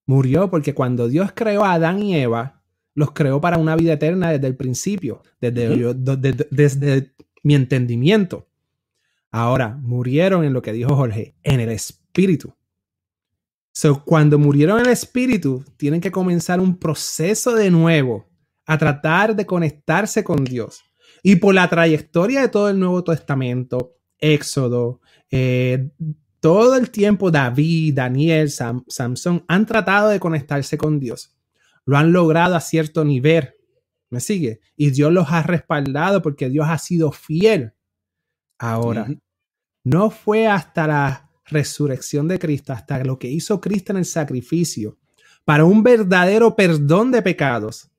Murió 0.05 0.49
porque 0.49 0.73
cuando 0.73 1.09
Dios 1.09 1.33
creó 1.35 1.65
a 1.65 1.73
Adán 1.73 2.01
y 2.01 2.15
Eva, 2.15 2.63
los 2.93 3.11
creó 3.11 3.41
para 3.41 3.57
una 3.57 3.75
vida 3.75 3.93
eterna 3.93 4.31
desde 4.31 4.47
el 4.47 4.55
principio, 4.55 5.23
desde, 5.41 5.93
desde, 6.51 7.15
mi 7.43 7.53
entendimiento. 7.53 8.47
Ahora, 9.29 9.77
murieron 9.81 10.45
en 10.45 10.53
lo 10.53 10.61
que 10.61 10.71
dijo 10.71 10.95
Jorge, 10.95 11.35
en 11.43 11.59
el 11.59 11.69
espíritu. 11.69 12.55
So, 13.71 14.03
cuando 14.03 14.37
murieron 14.39 14.79
en 14.79 14.87
el 14.87 14.91
espíritu, 14.91 15.63
tienen 15.77 16.01
que 16.01 16.11
comenzar 16.11 16.59
un 16.59 16.77
proceso 16.77 17.53
de 17.53 17.71
nuevo 17.71 18.27
a 18.65 18.77
tratar 18.77 19.35
de 19.35 19.45
conectarse 19.45 20.23
con 20.23 20.43
Dios. 20.43 20.83
Y 21.23 21.37
por 21.37 21.53
la 21.53 21.69
trayectoria 21.69 22.41
de 22.41 22.49
todo 22.49 22.69
el 22.69 22.79
Nuevo 22.79 23.03
Testamento, 23.03 23.95
Éxodo, 24.17 25.01
eh, 25.31 25.89
todo 26.39 26.75
el 26.75 26.89
tiempo 26.89 27.31
David, 27.31 27.95
Daniel, 27.95 28.49
Sam, 28.49 28.83
Samson 28.87 29.43
han 29.47 29.65
tratado 29.65 30.09
de 30.09 30.19
conectarse 30.19 30.77
con 30.77 30.99
Dios 30.99 31.35
lo 31.89 31.97
han 31.97 32.13
logrado 32.13 32.55
a 32.55 32.61
cierto 32.61 33.03
nivel. 33.03 33.55
¿Me 34.11 34.19
sigue? 34.19 34.61
Y 34.75 34.91
Dios 34.91 35.11
los 35.11 35.31
ha 35.31 35.41
respaldado 35.41 36.21
porque 36.21 36.47
Dios 36.47 36.67
ha 36.69 36.77
sido 36.77 37.11
fiel. 37.11 37.73
Ahora, 38.59 39.07
no 39.83 40.11
fue 40.11 40.45
hasta 40.45 40.85
la 40.85 41.28
resurrección 41.49 42.27
de 42.27 42.39
Cristo, 42.39 42.73
hasta 42.73 43.03
lo 43.03 43.19
que 43.19 43.27
hizo 43.27 43.59
Cristo 43.59 43.91
en 43.91 43.97
el 43.97 44.05
sacrificio, 44.05 44.97
para 45.45 45.65
un 45.65 45.83
verdadero 45.83 46.55
perdón 46.55 47.11
de 47.11 47.21
pecados, 47.21 47.89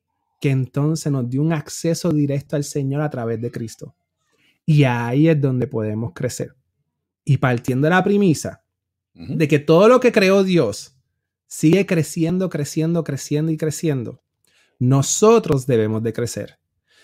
que 0.41 0.51
entonces 0.51 1.13
nos 1.13 1.29
dio 1.29 1.43
un 1.43 1.53
acceso 1.53 2.11
directo 2.11 2.57
al 2.57 2.65
Señor 2.65 3.03
a 3.03 3.11
través 3.11 3.41
de 3.41 3.51
Cristo. 3.51 3.95
Y 4.65 4.85
ahí 4.85 5.29
es 5.29 5.41
donde 5.41 5.67
podemos 5.67 6.13
crecer. 6.15 6.55
Y 7.25 7.37
partiendo 7.37 7.87
de 7.87 7.91
la 7.91 8.03
premisa 8.03 8.63
de 9.13 9.49
que 9.49 9.59
todo 9.59 9.89
lo 9.89 10.01
que 10.01 10.13
creó 10.13 10.45
Dios 10.45 10.97
sigue 11.47 11.85
creciendo, 11.85 12.49
creciendo, 12.49 13.05
creciendo 13.05 13.53
y 13.53 13.57
creciendo. 13.57 14.23
Nosotros 14.79 15.67
debemos 15.67 16.03
de 16.03 16.13
crecer. 16.13 16.59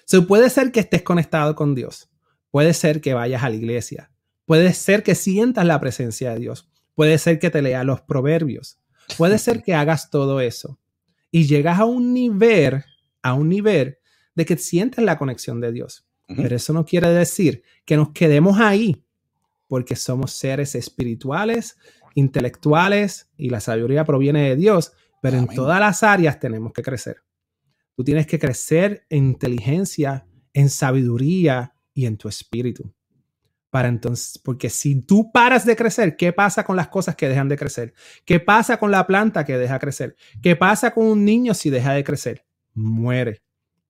Se 0.04 0.22
puede 0.22 0.48
ser 0.48 0.72
que 0.72 0.80
estés 0.80 1.02
conectado 1.02 1.54
con 1.54 1.74
Dios. 1.74 2.08
Puede 2.50 2.72
ser 2.72 3.00
que 3.00 3.12
vayas 3.12 3.42
a 3.42 3.50
la 3.50 3.56
iglesia. 3.56 4.10
Puede 4.46 4.72
ser 4.72 5.02
que 5.02 5.14
sientas 5.14 5.66
la 5.66 5.80
presencia 5.80 6.32
de 6.32 6.40
Dios. 6.40 6.68
Puede 6.94 7.18
ser 7.18 7.38
que 7.38 7.50
te 7.50 7.60
leas 7.60 7.84
los 7.84 8.00
proverbios. 8.00 8.78
Puede 9.18 9.38
ser 9.38 9.62
que 9.62 9.74
hagas 9.74 10.08
todo 10.08 10.40
eso. 10.40 10.78
Y 11.30 11.46
llegas 11.46 11.78
a 11.78 11.84
un 11.84 12.14
nivel, 12.14 12.84
a 13.22 13.34
un 13.34 13.48
nivel 13.48 13.98
de 14.34 14.46
que 14.46 14.56
sientes 14.56 15.04
la 15.04 15.18
conexión 15.18 15.60
de 15.60 15.72
Dios. 15.72 16.06
Pero 16.28 16.56
eso 16.56 16.72
no 16.72 16.84
quiere 16.84 17.08
decir 17.10 17.62
que 17.84 17.96
nos 17.96 18.10
quedemos 18.10 18.58
ahí, 18.58 19.04
porque 19.68 19.94
somos 19.94 20.32
seres 20.32 20.74
espirituales 20.74 21.76
intelectuales 22.16 23.28
y 23.36 23.50
la 23.50 23.60
sabiduría 23.60 24.04
proviene 24.04 24.48
de 24.48 24.56
Dios, 24.56 24.92
pero 25.20 25.36
en 25.36 25.46
todas 25.46 25.78
las 25.78 26.02
áreas 26.02 26.40
tenemos 26.40 26.72
que 26.72 26.82
crecer. 26.82 27.18
Tú 27.94 28.04
tienes 28.04 28.26
que 28.26 28.38
crecer 28.38 29.06
en 29.10 29.26
inteligencia, 29.26 30.26
en 30.54 30.70
sabiduría 30.70 31.74
y 31.92 32.06
en 32.06 32.16
tu 32.16 32.28
espíritu. 32.28 32.92
Entonces, 33.84 34.38
porque 34.38 34.70
si 34.70 35.02
tú 35.02 35.30
paras 35.30 35.66
de 35.66 35.76
crecer, 35.76 36.16
¿qué 36.16 36.32
pasa 36.32 36.64
con 36.64 36.76
las 36.76 36.88
cosas 36.88 37.16
que 37.16 37.28
dejan 37.28 37.48
de 37.48 37.58
crecer? 37.58 37.92
¿Qué 38.24 38.40
pasa 38.40 38.78
con 38.78 38.90
la 38.90 39.06
planta 39.06 39.44
que 39.44 39.58
deja 39.58 39.78
crecer? 39.78 40.16
¿Qué 40.42 40.56
pasa 40.56 40.92
con 40.94 41.06
un 41.06 41.24
niño 41.24 41.52
si 41.52 41.68
deja 41.68 41.92
de 41.92 42.04
crecer? 42.04 42.46
Muere. 42.72 43.42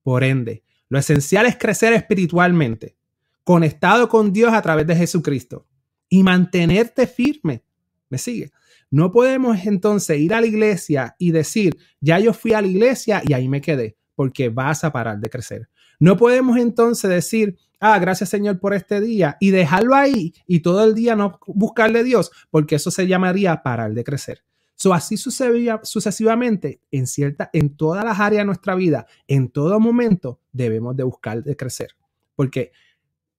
Por 0.03 0.23
ende, 0.23 0.63
lo 0.89 0.99
esencial 0.99 1.45
es 1.45 1.57
crecer 1.57 1.93
espiritualmente, 1.93 2.97
conectado 3.43 4.09
con 4.09 4.33
Dios 4.33 4.53
a 4.53 4.61
través 4.61 4.85
de 4.87 4.95
Jesucristo 4.95 5.67
y 6.09 6.23
mantenerte 6.23 7.07
firme 7.07 7.63
¿Me 8.09 8.17
sigue? 8.17 8.51
No 8.89 9.11
podemos 9.11 9.65
entonces 9.65 10.17
ir 10.19 10.33
a 10.33 10.41
la 10.41 10.47
iglesia 10.47 11.15
y 11.19 11.31
decir, 11.31 11.77
ya 11.99 12.19
yo 12.19 12.33
fui 12.33 12.53
a 12.53 12.61
la 12.61 12.67
iglesia 12.67 13.21
y 13.25 13.33
ahí 13.33 13.49
me 13.49 13.61
quedé, 13.61 13.97
porque 14.15 14.49
vas 14.49 14.83
a 14.83 14.91
parar 14.93 15.19
de 15.19 15.29
crecer. 15.29 15.69
No 15.99 16.17
podemos 16.17 16.57
entonces 16.57 17.09
decir, 17.09 17.57
ah, 17.79 17.97
gracias 17.99 18.29
Señor 18.29 18.59
por 18.59 18.73
este 18.73 19.01
día 19.01 19.37
y 19.39 19.51
dejarlo 19.51 19.95
ahí 19.95 20.33
y 20.45 20.59
todo 20.59 20.83
el 20.83 20.93
día 20.93 21.15
no 21.15 21.39
buscarle 21.47 22.03
Dios, 22.03 22.31
porque 22.49 22.75
eso 22.75 22.91
se 22.91 23.07
llamaría 23.07 23.63
parar 23.63 23.93
de 23.93 24.03
crecer. 24.03 24.43
So, 24.75 24.93
así 24.93 25.17
sucedía, 25.17 25.79
sucesivamente 25.83 26.81
en 26.91 27.07
cierta, 27.07 27.49
en 27.51 27.75
todas 27.75 28.05
las 28.05 28.19
áreas 28.19 28.41
de 28.41 28.45
nuestra 28.45 28.75
vida, 28.75 29.07
en 29.27 29.49
todo 29.49 29.79
momento 29.79 30.39
debemos 30.51 30.95
de 30.95 31.03
buscar 31.03 31.43
de 31.43 31.55
crecer, 31.55 31.95
porque 32.35 32.71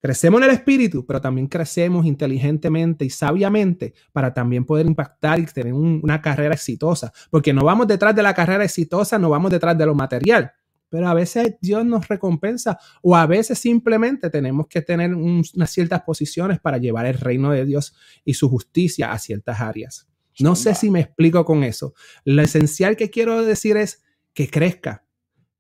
Crecemos 0.01 0.40
en 0.40 0.49
el 0.49 0.55
espíritu, 0.55 1.05
pero 1.05 1.21
también 1.21 1.49
crecemos 1.49 2.07
inteligentemente 2.07 3.05
y 3.05 3.11
sabiamente 3.11 3.94
para 4.12 4.33
también 4.33 4.64
poder 4.64 4.87
impactar 4.87 5.40
y 5.40 5.47
tener 5.47 5.73
una 5.73 6.23
carrera 6.23 6.55
exitosa. 6.55 7.12
Porque 7.31 7.53
no 7.53 7.64
vamos 7.64 7.88
detrás 7.88 8.14
de 8.14 8.23
la 8.23 8.33
carrera 8.33 8.64
exitosa, 8.64 9.18
no 9.18 9.29
vamos 9.29 9.51
detrás 9.51 9.77
de 9.77 9.87
lo 9.87 9.97
material. 9.97 10.53
Pero 10.88 11.09
a 11.09 11.14
veces 11.14 11.57
Dios 11.61 11.85
nos 11.85 12.09
recompensa 12.09 12.79
o 13.03 13.14
a 13.14 13.27
veces 13.27 13.59
simplemente 13.59 14.31
tenemos 14.31 14.66
que 14.68 14.83
tener 14.83 15.14
unas 15.14 15.70
ciertas 15.70 16.03
posiciones 16.03 16.61
para 16.61 16.79
llevar 16.79 17.07
el 17.07 17.14
reino 17.14 17.51
de 17.51 17.64
Dios 17.64 17.94
y 18.24 18.35
su 18.35 18.48
justicia 18.48 19.12
a 19.12 19.18
ciertas 19.18 19.61
áreas. 19.61 20.09
No 20.40 20.55
sé 20.55 20.74
si 20.74 20.90
me 20.90 21.01
explico 21.01 21.44
con 21.44 21.64
eso. 21.64 21.94
Lo 22.24 22.42
esencial 22.42 22.96
que 22.96 23.11
quiero 23.11 23.44
decir 23.44 23.77
es 23.77 24.05
que 24.33 24.48
crezca, 24.48 25.05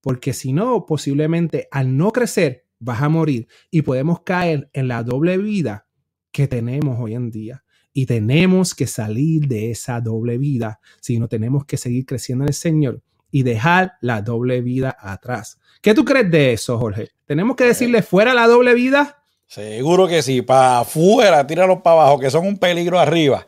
porque 0.00 0.32
si 0.32 0.52
no, 0.52 0.86
posiblemente 0.86 1.68
al 1.70 1.96
no 1.96 2.12
crecer, 2.12 2.66
vas 2.78 3.02
a 3.02 3.08
morir 3.08 3.48
y 3.70 3.82
podemos 3.82 4.20
caer 4.22 4.70
en 4.72 4.88
la 4.88 5.02
doble 5.02 5.36
vida 5.36 5.88
que 6.30 6.46
tenemos 6.46 6.98
hoy 7.00 7.14
en 7.14 7.30
día. 7.30 7.64
Y 7.92 8.06
tenemos 8.06 8.74
que 8.74 8.86
salir 8.86 9.48
de 9.48 9.72
esa 9.72 10.00
doble 10.00 10.38
vida, 10.38 10.78
si 11.00 11.18
no 11.18 11.26
tenemos 11.26 11.64
que 11.64 11.76
seguir 11.76 12.06
creciendo 12.06 12.44
en 12.44 12.48
el 12.48 12.54
Señor 12.54 13.02
y 13.30 13.42
dejar 13.42 13.94
la 14.00 14.22
doble 14.22 14.60
vida 14.60 14.96
atrás. 14.98 15.58
¿Qué 15.80 15.94
tú 15.94 16.04
crees 16.04 16.30
de 16.30 16.52
eso, 16.52 16.78
Jorge? 16.78 17.10
¿Tenemos 17.26 17.56
que 17.56 17.64
decirle 17.64 18.02
fuera 18.02 18.34
la 18.34 18.46
doble 18.46 18.74
vida? 18.74 19.22
Seguro 19.46 20.06
que 20.06 20.22
sí, 20.22 20.42
para 20.42 20.80
afuera, 20.80 21.46
tíralo 21.46 21.82
para 21.82 22.02
abajo, 22.02 22.18
que 22.18 22.30
son 22.30 22.46
un 22.46 22.58
peligro 22.58 22.98
arriba. 22.98 23.46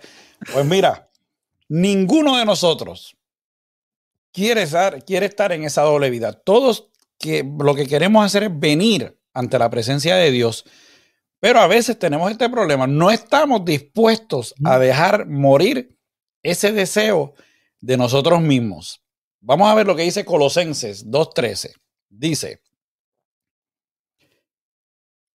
Pues 0.52 0.64
mira, 0.64 1.10
ninguno 1.68 2.36
de 2.38 2.44
nosotros 2.44 3.16
quiere 4.32 4.62
estar, 4.62 5.04
quiere 5.04 5.26
estar 5.26 5.52
en 5.52 5.64
esa 5.64 5.82
doble 5.82 6.10
vida. 6.10 6.32
Todos 6.32 6.90
que 7.18 7.44
lo 7.58 7.74
que 7.74 7.86
queremos 7.86 8.24
hacer 8.24 8.44
es 8.44 8.58
venir 8.58 9.18
ante 9.34 9.58
la 9.58 9.70
presencia 9.70 10.16
de 10.16 10.30
Dios. 10.30 10.64
Pero 11.38 11.60
a 11.60 11.66
veces 11.66 11.98
tenemos 11.98 12.30
este 12.30 12.48
problema, 12.48 12.86
no 12.86 13.10
estamos 13.10 13.64
dispuestos 13.64 14.54
a 14.64 14.78
dejar 14.78 15.26
morir 15.26 15.96
ese 16.42 16.72
deseo 16.72 17.34
de 17.80 17.96
nosotros 17.96 18.40
mismos. 18.40 18.99
Vamos 19.40 19.68
a 19.68 19.74
ver 19.74 19.86
lo 19.86 19.96
que 19.96 20.02
dice 20.02 20.24
Colosenses 20.24 21.06
2.13. 21.06 21.72
Dice, 22.08 22.60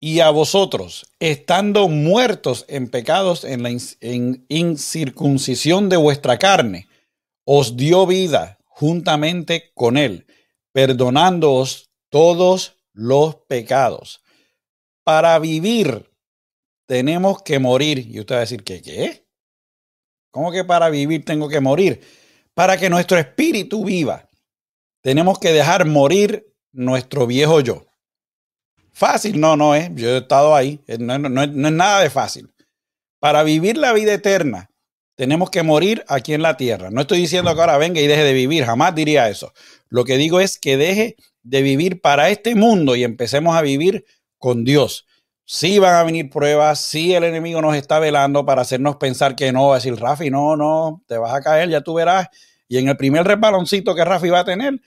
y 0.01 0.21
a 0.21 0.29
vosotros, 0.29 1.07
estando 1.19 1.89
muertos 1.89 2.67
en 2.69 2.91
pecados 2.91 3.45
en 3.45 3.63
la 3.63 3.71
incircuncisión 4.49 5.89
de 5.89 5.97
vuestra 5.97 6.39
carne, 6.39 6.89
os 7.47 7.79
dio 7.79 8.07
vida 8.07 8.59
juntamente 8.67 9.73
con 9.75 9.97
él, 9.97 10.27
perdonándoos 10.73 11.91
todos 12.11 12.77
los 12.93 13.37
pecados. 13.49 14.23
Para 15.05 15.39
vivir 15.39 16.11
tenemos 16.87 17.43
que 17.43 17.59
morir. 17.59 18.07
Y 18.07 18.21
usted 18.21 18.35
va 18.35 18.39
a 18.39 18.41
decir, 18.41 18.63
¿qué? 18.63 18.83
¿Qué? 18.83 19.27
¿Cómo 20.31 20.53
que 20.53 20.65
para 20.65 20.91
vivir 20.91 21.25
tengo 21.25 21.49
que 21.49 21.61
morir? 21.61 22.03
Para 22.55 22.77
que 22.77 22.89
nuestro 22.89 23.19
espíritu 23.19 23.85
viva, 23.85 24.29
tenemos 25.03 25.39
que 25.39 25.53
dejar 25.53 25.87
morir 25.87 26.47
nuestro 26.73 27.27
viejo 27.27 27.61
yo. 27.61 27.87
Fácil, 28.93 29.41
no, 29.41 29.57
no 29.57 29.75
es. 29.75 29.91
Yo 29.95 30.09
he 30.11 30.19
estado 30.19 30.55
ahí. 30.55 30.81
No, 30.99 31.19
no 31.19 31.43
es 31.43 31.51
nada 31.51 32.01
de 32.01 32.11
fácil. 32.11 32.49
Para 33.19 33.43
vivir 33.43 33.77
la 33.77 33.93
vida 33.93 34.13
eterna, 34.13 34.71
tenemos 35.17 35.51
que 35.51 35.63
morir 35.63 36.05
aquí 36.09 36.35
en 36.35 36.43
la 36.43 36.57
tierra. 36.57 36.91
No 36.91 37.03
estoy 37.03 37.19
diciendo 37.19 37.55
que 37.55 37.61
ahora 37.61 37.79
venga 37.79 38.01
y 38.01 38.07
deje 38.07 38.25
de 38.25 38.33
vivir, 38.33 38.65
jamás 38.65 38.95
diría 38.95 39.29
eso. 39.29 39.53
Lo 39.89 40.05
que 40.05 40.17
digo 40.17 40.41
es 40.41 40.59
que 40.59 40.77
deje 40.77 41.17
de 41.43 41.63
vivir 41.63 42.01
para 42.01 42.31
este 42.31 42.55
mundo 42.55 42.97
y 42.97 43.05
empecemos 43.05 43.57
a 43.57 43.63
vivir 43.63 44.05
con 44.39 44.65
Dios. 44.65 45.07
Sí 45.47 45.79
van 45.79 45.95
a 45.95 46.03
venir 46.05 46.31
pruebas, 46.31 46.81
sí 46.81 47.15
el 47.15 47.25
enemigo 47.25 47.61
nos 47.61 47.77
está 47.77 47.99
velando 47.99 48.47
para 48.47 48.63
hacernos 48.63 48.97
pensar 48.97 49.37
que 49.37 49.53
no, 49.53 49.75
decir, 49.75 49.95
Rafi, 49.97 50.31
no, 50.31 50.57
no, 50.57 51.03
te 51.07 51.19
vas 51.19 51.35
a 51.35 51.43
caer, 51.43 51.69
ya 51.69 51.83
tú 51.83 51.95
verás. 51.95 52.29
Y 52.67 52.79
en 52.79 52.89
el 52.89 52.97
primer 52.97 53.27
resbaloncito 53.27 53.95
que 53.95 54.05
Rafi 54.05 54.31
va 54.31 54.41
a 54.41 54.45
tener, 54.45 54.81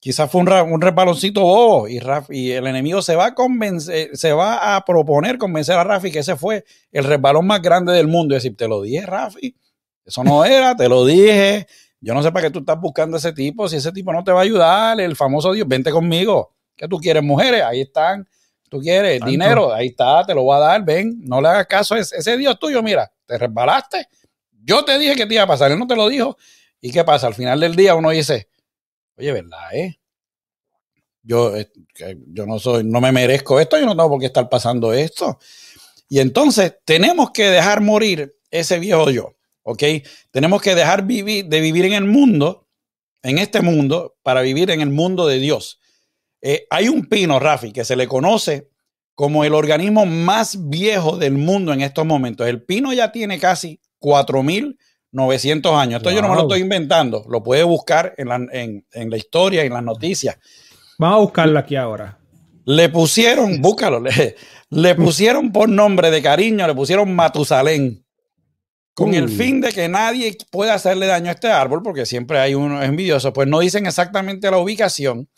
quizás 0.00 0.28
fue 0.28 0.40
un, 0.40 0.50
un 0.50 0.80
resbaloncito 0.80 1.42
bobo 1.42 1.88
y, 1.88 2.00
y 2.30 2.50
el 2.50 2.66
enemigo 2.66 3.00
se 3.00 3.14
va 3.14 3.26
a 3.26 3.34
convencer, 3.34 4.10
se 4.16 4.32
va 4.32 4.74
a 4.74 4.84
proponer 4.84 5.38
convencer 5.38 5.76
a 5.76 5.84
Rafi 5.84 6.10
que 6.10 6.18
ese 6.18 6.34
fue 6.34 6.64
el 6.90 7.04
resbalón 7.04 7.46
más 7.46 7.62
grande 7.62 7.92
del 7.92 8.08
mundo. 8.08 8.34
Y 8.34 8.38
decir, 8.38 8.56
te 8.56 8.66
lo 8.66 8.82
dije, 8.82 9.06
Rafi, 9.06 9.54
eso 10.04 10.24
no 10.24 10.44
era, 10.44 10.74
te 10.74 10.88
lo 10.88 11.06
dije, 11.06 11.68
yo 12.00 12.12
no 12.14 12.24
sé 12.24 12.32
para 12.32 12.48
qué 12.48 12.50
tú 12.50 12.58
estás 12.58 12.80
buscando 12.80 13.16
a 13.16 13.18
ese 13.18 13.32
tipo, 13.32 13.68
si 13.68 13.76
ese 13.76 13.92
tipo 13.92 14.12
no 14.12 14.24
te 14.24 14.32
va 14.32 14.40
a 14.40 14.42
ayudar, 14.42 15.00
el 15.00 15.14
famoso 15.14 15.52
Dios, 15.52 15.68
vente 15.68 15.92
conmigo. 15.92 16.52
¿Qué 16.74 16.88
tú 16.88 16.98
quieres, 16.98 17.22
mujeres? 17.22 17.62
Ahí 17.62 17.82
están. 17.82 18.26
¿Tú 18.72 18.80
quieres 18.80 19.20
dinero? 19.22 19.70
Ahí 19.70 19.88
está, 19.88 20.24
te 20.24 20.32
lo 20.32 20.44
voy 20.44 20.56
a 20.56 20.60
dar, 20.60 20.82
ven. 20.82 21.20
No 21.24 21.42
le 21.42 21.48
hagas 21.48 21.66
caso 21.66 21.94
a 21.94 21.98
ese, 21.98 22.38
Dios 22.38 22.58
tuyo, 22.58 22.82
mira, 22.82 23.12
te 23.26 23.36
resbalaste. 23.36 24.08
Yo 24.64 24.82
te 24.82 24.98
dije 24.98 25.14
que 25.14 25.26
te 25.26 25.34
iba 25.34 25.42
a 25.42 25.46
pasar, 25.46 25.70
él 25.70 25.78
no 25.78 25.86
te 25.86 25.94
lo 25.94 26.08
dijo. 26.08 26.38
¿Y 26.80 26.90
qué 26.90 27.04
pasa? 27.04 27.26
Al 27.26 27.34
final 27.34 27.60
del 27.60 27.76
día 27.76 27.94
uno 27.94 28.08
dice, 28.08 28.48
oye, 29.18 29.30
¿verdad, 29.30 29.74
eh? 29.74 30.00
Yo, 31.22 31.54
eh, 31.54 31.70
yo 32.28 32.46
no 32.46 32.58
soy, 32.58 32.82
no 32.82 33.02
me 33.02 33.12
merezco 33.12 33.60
esto, 33.60 33.78
yo 33.78 33.84
no 33.84 33.94
tengo 33.94 34.08
por 34.08 34.20
qué 34.20 34.24
estar 34.24 34.48
pasando 34.48 34.94
esto. 34.94 35.38
Y 36.08 36.20
entonces 36.20 36.78
tenemos 36.86 37.30
que 37.30 37.50
dejar 37.50 37.82
morir 37.82 38.38
ese 38.50 38.78
viejo 38.78 39.10
yo. 39.10 39.34
¿ok? 39.64 39.82
Tenemos 40.30 40.62
que 40.62 40.74
dejar 40.74 41.04
vivir, 41.04 41.44
de 41.44 41.60
vivir 41.60 41.84
en 41.84 41.92
el 41.92 42.06
mundo, 42.06 42.68
en 43.22 43.36
este 43.36 43.60
mundo, 43.60 44.16
para 44.22 44.40
vivir 44.40 44.70
en 44.70 44.80
el 44.80 44.88
mundo 44.88 45.26
de 45.26 45.40
Dios. 45.40 45.78
Eh, 46.42 46.66
hay 46.68 46.88
un 46.88 47.06
pino, 47.06 47.38
Rafi, 47.38 47.72
que 47.72 47.84
se 47.84 47.96
le 47.96 48.08
conoce 48.08 48.68
como 49.14 49.44
el 49.44 49.54
organismo 49.54 50.04
más 50.04 50.68
viejo 50.68 51.16
del 51.16 51.34
mundo 51.34 51.72
en 51.72 51.80
estos 51.80 52.04
momentos. 52.04 52.46
El 52.48 52.62
pino 52.62 52.92
ya 52.92 53.12
tiene 53.12 53.38
casi 53.38 53.80
4.900 54.00 55.80
años. 55.80 55.98
Esto 55.98 56.10
yo 56.10 56.20
no 56.20 56.28
me 56.28 56.34
lo 56.34 56.42
estoy 56.42 56.60
inventando, 56.60 57.24
lo 57.28 57.42
puede 57.42 57.62
buscar 57.62 58.14
en 58.16 58.28
la, 58.28 58.40
en, 58.50 59.10
la 59.10 59.16
historia, 59.16 59.62
en 59.62 59.72
las 59.72 59.84
noticias. 59.84 60.36
Vamos 60.98 61.16
a 61.16 61.20
buscarlo 61.20 61.58
aquí 61.58 61.76
ahora. 61.76 62.18
Le 62.64 62.88
pusieron, 62.88 63.60
búscalo, 63.60 64.00
le, 64.00 64.36
le 64.70 64.94
pusieron 64.94 65.52
por 65.52 65.68
nombre 65.68 66.10
de 66.10 66.22
cariño, 66.22 66.66
le 66.66 66.74
pusieron 66.74 67.14
Matusalén 67.14 68.02
con 68.94 69.14
el 69.14 69.28
fin 69.28 69.60
de 69.60 69.72
que 69.72 69.88
nadie 69.88 70.36
pueda 70.50 70.74
hacerle 70.74 71.06
daño 71.06 71.28
a 71.28 71.32
este 71.32 71.50
árbol, 71.50 71.82
porque 71.82 72.04
siempre 72.04 72.38
hay 72.38 72.54
uno 72.54 72.82
envidioso, 72.82 73.32
pues 73.32 73.48
no 73.48 73.60
dicen 73.60 73.86
exactamente 73.86 74.50
la 74.50 74.58
ubicación, 74.58 75.28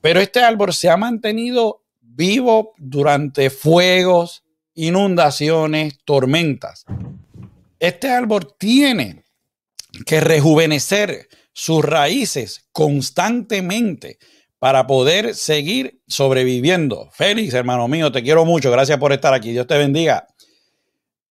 pero 0.00 0.20
este 0.20 0.40
árbol 0.40 0.72
se 0.72 0.88
ha 0.88 0.96
mantenido 0.96 1.82
vivo 2.00 2.74
durante 2.78 3.50
fuegos, 3.50 4.44
inundaciones, 4.74 5.98
tormentas. 6.04 6.84
Este 7.78 8.10
árbol 8.10 8.54
tiene 8.58 9.24
que 10.06 10.20
rejuvenecer 10.20 11.28
sus 11.52 11.84
raíces 11.84 12.66
constantemente 12.72 14.18
para 14.58 14.86
poder 14.86 15.34
seguir 15.34 16.02
sobreviviendo. 16.06 17.08
Félix, 17.12 17.54
hermano 17.54 17.88
mío, 17.88 18.12
te 18.12 18.22
quiero 18.22 18.44
mucho. 18.44 18.70
Gracias 18.70 18.98
por 18.98 19.12
estar 19.12 19.32
aquí. 19.32 19.52
Dios 19.52 19.66
te 19.66 19.78
bendiga. 19.78 20.26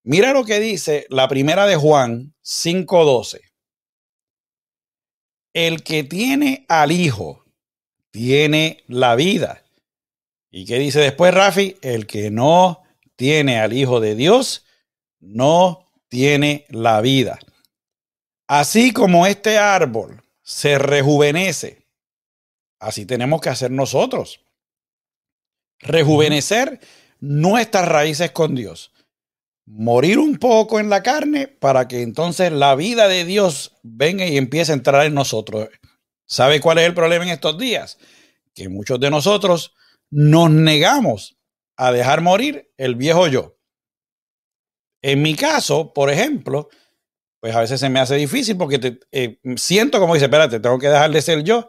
Mira 0.04 0.34
lo 0.34 0.44
que 0.44 0.60
dice 0.60 1.06
la 1.10 1.28
primera 1.28 1.68
de 1.68 1.76
Juan 1.76 2.34
5:12. 2.42 3.42
El 5.54 5.84
que 5.84 6.04
tiene 6.04 6.66
al 6.68 6.92
Hijo 6.92 7.39
tiene 8.20 8.84
la 8.90 9.16
vida. 9.16 9.64
¿Y 10.52 10.66
qué 10.66 10.78
dice 10.78 11.00
después 11.00 11.34
Rafi? 11.34 11.78
El 11.82 12.06
que 12.06 12.32
no 12.32 12.84
tiene 13.16 13.62
al 13.62 13.72
Hijo 13.72 14.02
de 14.02 14.14
Dios 14.14 14.66
no 15.22 15.90
tiene 16.10 16.66
la 16.68 17.00
vida. 17.00 17.40
Así 18.46 18.92
como 18.92 19.26
este 19.26 19.58
árbol 19.58 20.22
se 20.42 20.78
rejuvenece, 20.78 21.86
así 22.78 23.06
tenemos 23.06 23.40
que 23.40 23.52
hacer 23.52 23.72
nosotros. 23.72 24.42
Rejuvenecer 25.80 26.82
nuestras 27.22 27.88
raíces 27.88 28.32
con 28.32 28.54
Dios 28.54 28.92
morir 29.66 30.18
un 30.18 30.38
poco 30.38 30.80
en 30.80 30.90
la 30.90 31.04
carne 31.04 31.48
para 31.48 31.88
que 31.88 32.02
entonces 32.02 32.52
la 32.52 32.76
vida 32.76 33.08
de 33.08 33.24
Dios 33.24 33.76
venga 33.84 34.26
y 34.26 34.36
empiece 34.36 34.72
a 34.72 34.76
entrar 34.76 35.06
en 35.06 35.14
nosotros. 35.14 35.70
¿Sabe 36.30 36.62
cuál 36.62 36.78
es 36.78 36.86
el 36.86 36.94
problema 36.94 37.26
en 37.26 37.32
estos 37.32 37.58
días? 37.58 37.98
Que 38.54 38.70
muchos 38.70 39.00
de 39.00 39.10
nosotros 39.10 39.74
nos 40.12 40.52
negamos 40.52 41.38
a 41.76 41.92
dejar 41.92 42.22
morir 42.22 42.72
el 42.78 42.94
viejo 42.94 43.28
yo. 43.28 43.58
En 45.02 45.24
mi 45.24 45.34
caso, 45.34 45.92
por 45.92 46.12
ejemplo, 46.12 46.70
pues 47.40 47.56
a 47.56 47.62
veces 47.62 47.80
se 47.80 47.90
me 47.90 48.00
hace 48.00 48.16
difícil 48.16 48.58
porque 48.58 49.00
eh, 49.12 49.40
siento 49.56 50.00
como 50.00 50.14
dice, 50.14 50.26
espérate, 50.26 50.60
tengo 50.60 50.78
que 50.78 50.90
dejar 50.90 51.10
de 51.10 51.22
ser 51.22 51.44
yo 51.44 51.68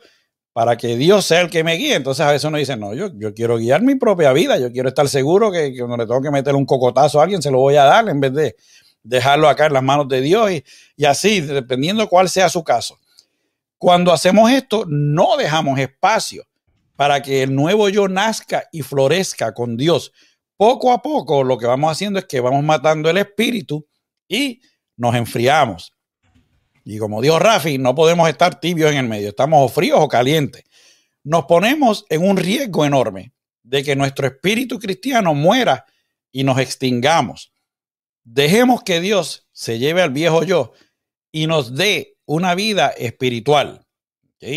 para 0.53 0.77
que 0.77 0.95
Dios 0.97 1.25
sea 1.25 1.41
el 1.41 1.49
que 1.49 1.65
me 1.65 1.77
guíe. 1.77 1.95
Entonces 1.95 2.27
a 2.27 2.31
veces 2.31 2.45
uno 2.45 2.59
dice, 2.59 2.77
no, 2.77 2.93
yo, 2.93 3.09
yo 3.15 3.33
quiero 3.33 3.57
guiar 3.57 3.81
mi 3.81 3.95
propia 3.95 4.35
vida, 4.35 4.59
yo 4.59 4.71
quiero 4.71 4.91
estar 4.91 5.09
seguro 5.09 5.51
que, 5.51 5.75
cuando 5.79 5.97
le 5.97 6.07
tengo 6.07 6.21
que 6.21 6.31
meter 6.31 6.55
un 6.55 6.67
cocotazo 6.67 7.19
a 7.19 7.23
alguien 7.23 7.41
se 7.41 7.51
lo 7.51 7.61
voy 7.61 7.77
a 7.77 7.85
dar 7.85 8.07
en 8.11 8.21
vez 8.21 8.35
de 8.35 8.57
dejarlo 9.03 9.49
acá 9.49 9.67
en 9.67 9.73
las 9.73 9.83
manos 9.83 10.07
de 10.09 10.21
Dios 10.21 10.51
y 10.97 11.05
así, 11.07 11.41
dependiendo 11.41 12.07
cuál 12.11 12.29
sea 12.29 12.51
su 12.51 12.63
caso. 12.63 12.99
Cuando 13.81 14.13
hacemos 14.13 14.51
esto, 14.51 14.85
no 14.87 15.39
dejamos 15.39 15.79
espacio 15.79 16.47
para 16.97 17.23
que 17.23 17.43
el 17.43 17.55
nuevo 17.55 17.89
yo 17.89 18.09
nazca 18.09 18.69
y 18.73 18.83
florezca 18.83 19.55
con 19.55 19.79
Dios, 19.79 20.13
poco 20.59 20.93
a 20.93 21.01
poco 21.01 21.43
lo 21.43 21.57
que 21.57 21.65
vamos 21.65 21.91
haciendo 21.91 22.19
es 22.19 22.27
que 22.27 22.41
vamos 22.41 22.63
matando 22.63 23.09
el 23.09 23.17
espíritu 23.17 23.89
y 24.29 24.61
nos 24.99 25.15
enfriamos. 25.15 25.95
Y 26.85 26.99
como 26.99 27.23
dijo 27.23 27.39
Rafi, 27.39 27.79
no 27.79 27.95
podemos 27.95 28.29
estar 28.29 28.61
tibios 28.61 28.91
en 28.91 28.99
el 28.99 29.09
medio, 29.09 29.31
estamos 29.31 29.65
o 29.65 29.73
fríos 29.73 29.99
o 29.99 30.09
calientes. 30.09 30.63
Nos 31.25 31.47
ponemos 31.47 32.05
en 32.11 32.29
un 32.29 32.37
riesgo 32.37 32.85
enorme 32.85 33.33
de 33.63 33.83
que 33.83 33.97
nuestro 33.97 34.27
espíritu 34.27 34.79
cristiano 34.79 35.33
muera 35.33 35.87
y 36.31 36.45
nos 36.45 36.59
extingamos. 36.59 37.51
Dejemos 38.25 38.83
que 38.83 39.01
Dios 39.01 39.49
se 39.53 39.79
lleve 39.79 40.03
al 40.03 40.11
viejo 40.11 40.43
yo 40.43 40.73
y 41.33 41.47
nos 41.47 41.75
dé 41.75 42.19
una 42.31 42.55
vida 42.55 42.91
espiritual. 42.91 43.85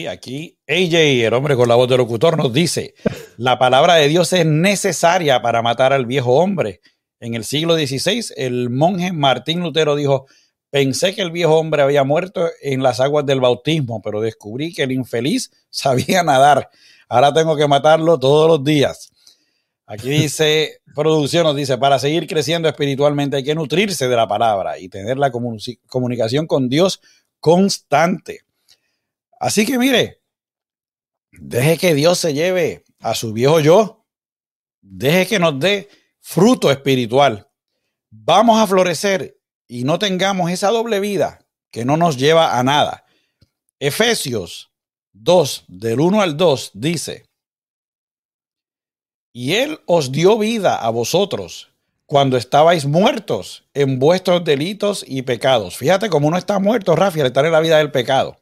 Aquí 0.07 0.59
AJ, 0.67 1.25
el 1.25 1.33
hombre 1.33 1.55
con 1.55 1.67
la 1.67 1.73
voz 1.73 1.89
de 1.89 1.97
locutor, 1.97 2.37
nos 2.37 2.53
dice, 2.53 2.93
la 3.37 3.57
palabra 3.57 3.95
de 3.95 4.07
Dios 4.07 4.31
es 4.31 4.45
necesaria 4.45 5.41
para 5.41 5.63
matar 5.63 5.91
al 5.91 6.05
viejo 6.05 6.33
hombre. 6.33 6.81
En 7.19 7.33
el 7.33 7.43
siglo 7.43 7.75
XVI, 7.75 8.25
el 8.37 8.69
monje 8.69 9.11
Martín 9.11 9.61
Lutero 9.61 9.95
dijo, 9.95 10.27
pensé 10.69 11.15
que 11.15 11.23
el 11.23 11.31
viejo 11.31 11.57
hombre 11.57 11.81
había 11.81 12.03
muerto 12.03 12.47
en 12.61 12.83
las 12.83 12.99
aguas 12.99 13.25
del 13.25 13.41
bautismo, 13.41 14.03
pero 14.03 14.21
descubrí 14.21 14.71
que 14.71 14.83
el 14.83 14.91
infeliz 14.91 15.49
sabía 15.71 16.21
nadar. 16.21 16.69
Ahora 17.09 17.33
tengo 17.33 17.57
que 17.57 17.67
matarlo 17.67 18.19
todos 18.19 18.47
los 18.47 18.63
días. 18.63 19.09
Aquí 19.87 20.09
dice, 20.09 20.81
producción 20.93 21.43
nos 21.43 21.55
dice, 21.55 21.79
para 21.79 21.97
seguir 21.97 22.27
creciendo 22.27 22.69
espiritualmente 22.69 23.37
hay 23.37 23.43
que 23.43 23.55
nutrirse 23.55 24.07
de 24.07 24.15
la 24.15 24.27
palabra 24.27 24.77
y 24.77 24.89
tener 24.89 25.17
la 25.17 25.31
comunicación 25.31 26.45
con 26.45 26.69
Dios 26.69 27.01
constante. 27.43 28.45
Así 29.37 29.65
que 29.65 29.77
mire, 29.77 30.23
deje 31.33 31.77
que 31.77 31.93
Dios 31.93 32.17
se 32.19 32.33
lleve 32.33 32.85
a 33.01 33.13
su 33.15 33.33
viejo 33.33 33.59
yo, 33.59 34.07
deje 34.79 35.27
que 35.27 35.39
nos 35.39 35.59
dé 35.59 35.89
fruto 36.21 36.71
espiritual. 36.71 37.51
Vamos 38.09 38.61
a 38.61 38.65
florecer 38.65 39.37
y 39.67 39.83
no 39.83 39.99
tengamos 39.99 40.51
esa 40.51 40.69
doble 40.69 41.01
vida 41.01 41.45
que 41.69 41.83
no 41.83 41.97
nos 41.97 42.15
lleva 42.15 42.57
a 42.57 42.63
nada. 42.63 43.03
Efesios 43.77 44.71
2, 45.11 45.65
del 45.67 45.99
1 45.99 46.21
al 46.21 46.37
2, 46.37 46.71
dice, 46.75 47.29
y 49.33 49.55
Él 49.55 49.81
os 49.85 50.13
dio 50.13 50.37
vida 50.37 50.77
a 50.77 50.89
vosotros 50.91 51.72
cuando 52.05 52.37
estabais 52.37 52.85
muertos 52.85 53.65
en 53.73 53.99
vuestros 53.99 54.43
delitos 54.43 55.03
y 55.07 55.21
pecados. 55.21 55.77
Fíjate 55.77 56.09
cómo 56.09 56.27
uno 56.27 56.37
está 56.37 56.59
muerto, 56.59 56.95
Rafi, 56.95 57.21
al 57.21 57.27
estar 57.27 57.45
en 57.45 57.51
la 57.51 57.59
vida 57.59 57.77
del 57.77 57.91
pecado. 57.91 58.37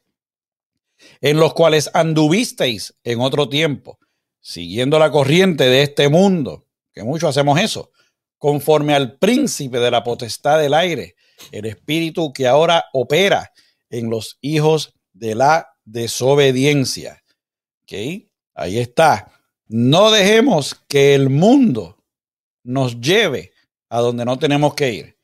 En 1.20 1.38
los 1.38 1.54
cuales 1.54 1.90
anduvisteis 1.94 2.94
en 3.04 3.20
otro 3.20 3.48
tiempo, 3.48 3.98
siguiendo 4.40 4.98
la 4.98 5.10
corriente 5.10 5.64
de 5.64 5.82
este 5.82 6.08
mundo, 6.08 6.66
que 6.92 7.02
muchos 7.02 7.30
hacemos 7.30 7.60
eso, 7.60 7.90
conforme 8.38 8.94
al 8.94 9.18
príncipe 9.18 9.78
de 9.78 9.90
la 9.90 10.02
potestad 10.02 10.58
del 10.58 10.74
aire, 10.74 11.14
el 11.50 11.66
espíritu 11.66 12.32
que 12.32 12.46
ahora 12.46 12.84
opera 12.92 13.52
en 13.88 14.10
los 14.10 14.38
hijos 14.40 14.94
de 15.12 15.34
la 15.34 15.68
desobediencia. 15.84 17.22
¿Ok? 17.82 17.92
Ahí 18.54 18.78
está. 18.78 19.32
No 19.68 20.10
dejemos 20.10 20.74
que 20.88 21.14
el 21.14 21.30
mundo 21.30 22.04
nos 22.64 23.00
lleve 23.00 23.51
a 23.92 24.00
donde 24.00 24.24
no 24.24 24.38
tenemos 24.38 24.72
que 24.72 24.94
ir. 24.94 25.16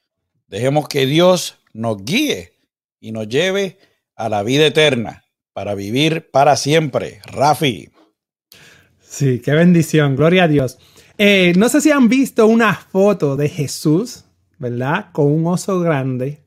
Dejemos 0.46 0.88
que 0.88 1.06
Dios 1.06 1.58
nos 1.72 2.04
guíe 2.04 2.52
y 3.00 3.12
nos 3.12 3.26
lleve 3.26 3.78
a 4.14 4.28
la 4.28 4.42
vida 4.42 4.66
eterna 4.66 5.24
para 5.54 5.74
vivir 5.74 6.30
para 6.30 6.54
siempre. 6.54 7.22
Rafi. 7.24 7.88
Sí, 9.00 9.40
qué 9.40 9.52
bendición, 9.52 10.16
gloria 10.16 10.44
a 10.44 10.48
Dios. 10.48 10.78
Eh, 11.16 11.54
no 11.56 11.70
sé 11.70 11.80
si 11.80 11.90
han 11.90 12.10
visto 12.10 12.46
una 12.46 12.74
foto 12.74 13.36
de 13.36 13.48
Jesús, 13.48 14.26
¿verdad? 14.58 15.12
Con 15.12 15.32
un 15.32 15.46
oso 15.46 15.80
grande 15.80 16.44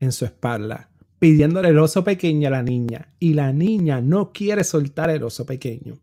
en 0.00 0.10
su 0.10 0.24
espalda, 0.24 0.90
pidiéndole 1.20 1.68
el 1.68 1.78
oso 1.78 2.02
pequeño 2.02 2.48
a 2.48 2.50
la 2.50 2.64
niña. 2.64 3.14
Y 3.20 3.34
la 3.34 3.52
niña 3.52 4.00
no 4.00 4.32
quiere 4.32 4.64
soltar 4.64 5.10
el 5.10 5.22
oso 5.22 5.46
pequeño 5.46 6.00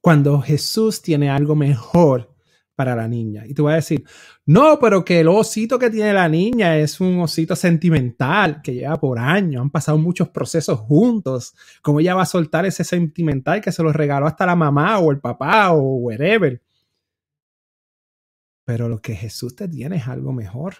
cuando 0.00 0.40
Jesús 0.40 1.02
tiene 1.02 1.30
algo 1.30 1.56
mejor 1.56 2.35
para 2.76 2.94
la 2.94 3.08
niña. 3.08 3.44
Y 3.46 3.54
tú 3.54 3.64
vas 3.64 3.72
a 3.72 3.76
decir, 3.76 4.04
no, 4.44 4.78
pero 4.78 5.04
que 5.04 5.20
el 5.20 5.28
osito 5.28 5.78
que 5.78 5.90
tiene 5.90 6.12
la 6.12 6.28
niña 6.28 6.76
es 6.76 7.00
un 7.00 7.18
osito 7.20 7.56
sentimental 7.56 8.60
que 8.62 8.74
lleva 8.74 9.00
por 9.00 9.18
años, 9.18 9.62
han 9.62 9.70
pasado 9.70 9.98
muchos 9.98 10.28
procesos 10.28 10.78
juntos. 10.78 11.54
¿Cómo 11.82 12.00
ella 12.00 12.14
va 12.14 12.22
a 12.22 12.26
soltar 12.26 12.66
ese 12.66 12.84
sentimental 12.84 13.60
que 13.62 13.72
se 13.72 13.82
lo 13.82 13.92
regaló 13.92 14.26
hasta 14.26 14.46
la 14.46 14.54
mamá 14.54 14.98
o 14.98 15.10
el 15.10 15.18
papá 15.18 15.72
o 15.72 15.96
whatever? 15.96 16.62
Pero 18.64 18.88
lo 18.88 19.00
que 19.00 19.14
Jesús 19.14 19.56
te 19.56 19.66
tiene 19.66 19.96
es 19.96 20.06
algo 20.06 20.32
mejor. 20.32 20.74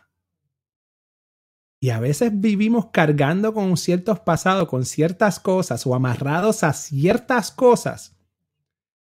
Y 1.80 1.90
a 1.90 2.00
veces 2.00 2.30
vivimos 2.34 2.90
cargando 2.92 3.54
con 3.54 3.76
ciertos 3.76 4.20
pasados, 4.20 4.68
con 4.68 4.84
ciertas 4.84 5.40
cosas 5.40 5.86
o 5.86 5.94
amarrados 5.94 6.62
a 6.62 6.72
ciertas 6.72 7.50
cosas 7.50 8.16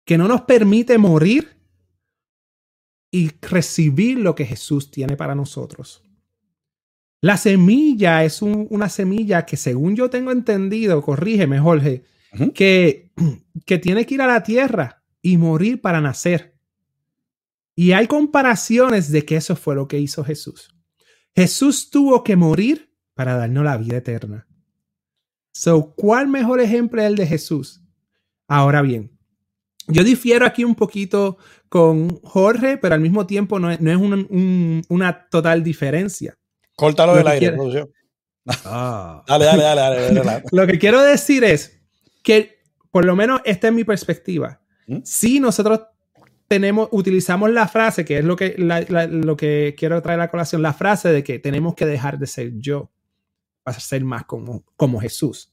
que 0.04 0.18
no 0.18 0.28
nos 0.28 0.42
permite 0.42 0.98
morir 0.98 1.55
y 3.10 3.30
recibir 3.40 4.18
lo 4.18 4.34
que 4.34 4.44
Jesús 4.44 4.90
tiene 4.90 5.16
para 5.16 5.34
nosotros. 5.34 6.02
La 7.20 7.36
semilla 7.36 8.24
es 8.24 8.42
una 8.42 8.88
semilla 8.88 9.46
que 9.46 9.56
según 9.56 9.96
yo 9.96 10.10
tengo 10.10 10.32
entendido, 10.32 11.02
corrígeme 11.02 11.58
Jorge, 11.58 12.04
que, 12.54 13.10
que 13.66 13.78
tiene 13.78 14.06
que 14.06 14.14
ir 14.14 14.22
a 14.22 14.26
la 14.26 14.42
tierra 14.42 15.02
y 15.22 15.36
morir 15.36 15.80
para 15.80 16.00
nacer. 16.00 16.56
Y 17.74 17.92
hay 17.92 18.06
comparaciones 18.06 19.10
de 19.10 19.24
que 19.24 19.36
eso 19.36 19.56
fue 19.56 19.74
lo 19.74 19.88
que 19.88 19.98
hizo 19.98 20.24
Jesús. 20.24 20.74
Jesús 21.34 21.90
tuvo 21.90 22.22
que 22.24 22.36
morir 22.36 22.90
para 23.14 23.36
darnos 23.36 23.64
la 23.64 23.76
vida 23.76 23.98
eterna. 23.98 24.46
So, 25.52 25.94
¿cuál 25.94 26.28
mejor 26.28 26.60
ejemplo 26.60 27.00
es 27.00 27.08
el 27.08 27.16
de 27.16 27.26
Jesús? 27.26 27.82
Ahora 28.46 28.82
bien, 28.82 29.15
yo 29.88 30.04
difiero 30.04 30.46
aquí 30.46 30.64
un 30.64 30.74
poquito 30.74 31.38
con 31.68 32.20
Jorge, 32.22 32.78
pero 32.78 32.94
al 32.94 33.00
mismo 33.00 33.26
tiempo 33.26 33.58
no 33.58 33.70
es, 33.70 33.78
una 34.88 35.28
total 35.28 35.62
diferencia. 35.62 36.36
Córtalo 36.74 37.14
del 37.14 37.26
aire, 37.26 37.52
producción. 37.52 37.90
Ah. 38.64 39.24
dale, 39.26 39.44
dale, 39.44 39.62
dale, 39.62 40.14
dale, 40.14 40.42
Lo 40.52 40.66
que 40.66 40.78
quiero 40.78 41.02
decir 41.02 41.42
es 41.44 41.80
que, 42.22 42.60
por 42.90 43.04
lo 43.04 43.16
menos, 43.16 43.40
esta 43.44 43.68
es 43.68 43.74
mi 43.74 43.84
perspectiva. 43.84 44.60
¿Mm? 44.86 44.98
Si 45.04 45.40
nosotros 45.40 45.80
tenemos, 46.48 46.88
utilizamos 46.92 47.50
la 47.50 47.66
frase, 47.66 48.04
que 48.04 48.18
es 48.18 48.24
lo 48.24 48.36
que, 48.36 48.54
lo 48.58 49.36
que 49.36 49.74
quiero 49.76 50.00
traer 50.02 50.20
a 50.20 50.24
la 50.24 50.30
colación, 50.30 50.62
la 50.62 50.72
frase 50.72 51.10
de 51.10 51.24
que 51.24 51.38
tenemos 51.38 51.74
que 51.74 51.86
dejar 51.86 52.18
de 52.18 52.26
ser 52.26 52.52
yo 52.58 52.90
para 53.62 53.80
ser 53.80 54.04
más 54.04 54.24
como, 54.24 54.64
como 54.76 55.00
Jesús. 55.00 55.52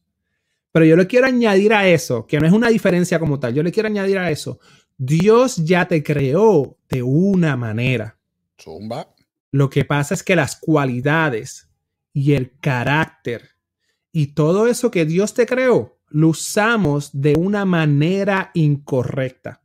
Pero 0.73 0.86
yo 0.86 0.95
le 0.97 1.07
quiero 1.07 1.27
añadir 1.27 1.71
a 1.71 1.88
eso, 1.88 2.25
que 2.25 2.39
no 2.39 2.47
es 2.47 2.51
una 2.51 2.67
diferencia 2.67 3.19
como 3.19 3.39
tal, 3.39 3.53
yo 3.53 3.63
le 3.63 3.71
quiero 3.71 3.88
añadir 3.88 4.17
a 4.17 4.31
eso, 4.31 4.59
Dios 4.97 5.57
ya 5.57 5.88
te 5.88 6.03
creó 6.03 6.77
de 6.89 7.03
una 7.03 7.55
manera. 7.55 8.19
Zumba. 8.59 9.13
Lo 9.51 9.69
que 9.69 9.86
pasa 9.86 10.15
es 10.15 10.24
que 10.24 10.36
las 10.36 10.55
cualidades 10.55 11.69
y 12.11 12.34
el 12.34 12.57
carácter 12.59 13.51
y 14.11 14.34
todo 14.34 14.67
eso 14.67 14.89
que 14.89 15.05
Dios 15.05 15.36
te 15.36 15.45
creó, 15.45 15.99
lo 16.09 16.30
usamos 16.30 17.09
de 17.13 17.36
una 17.36 17.65
manera 17.65 18.49
incorrecta. 18.55 19.61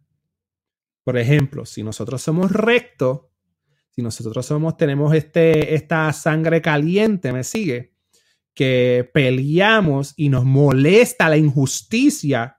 Por 1.04 1.16
ejemplo, 1.16 1.64
si 1.64 1.82
nosotros 1.82 2.20
somos 2.20 2.52
rectos, 2.52 3.22
si 3.88 4.02
nosotros 4.02 4.44
somos, 4.44 4.76
tenemos 4.76 5.14
este, 5.14 5.74
esta 5.74 6.12
sangre 6.12 6.61
caliente, 6.61 7.32
¿me 7.32 7.44
sigue? 7.44 7.94
Que 8.59 9.09
peleamos 9.14 10.14
y 10.16 10.30
nos 10.30 10.44
molesta 10.44 11.28
la 11.28 11.36
injusticia, 11.36 12.56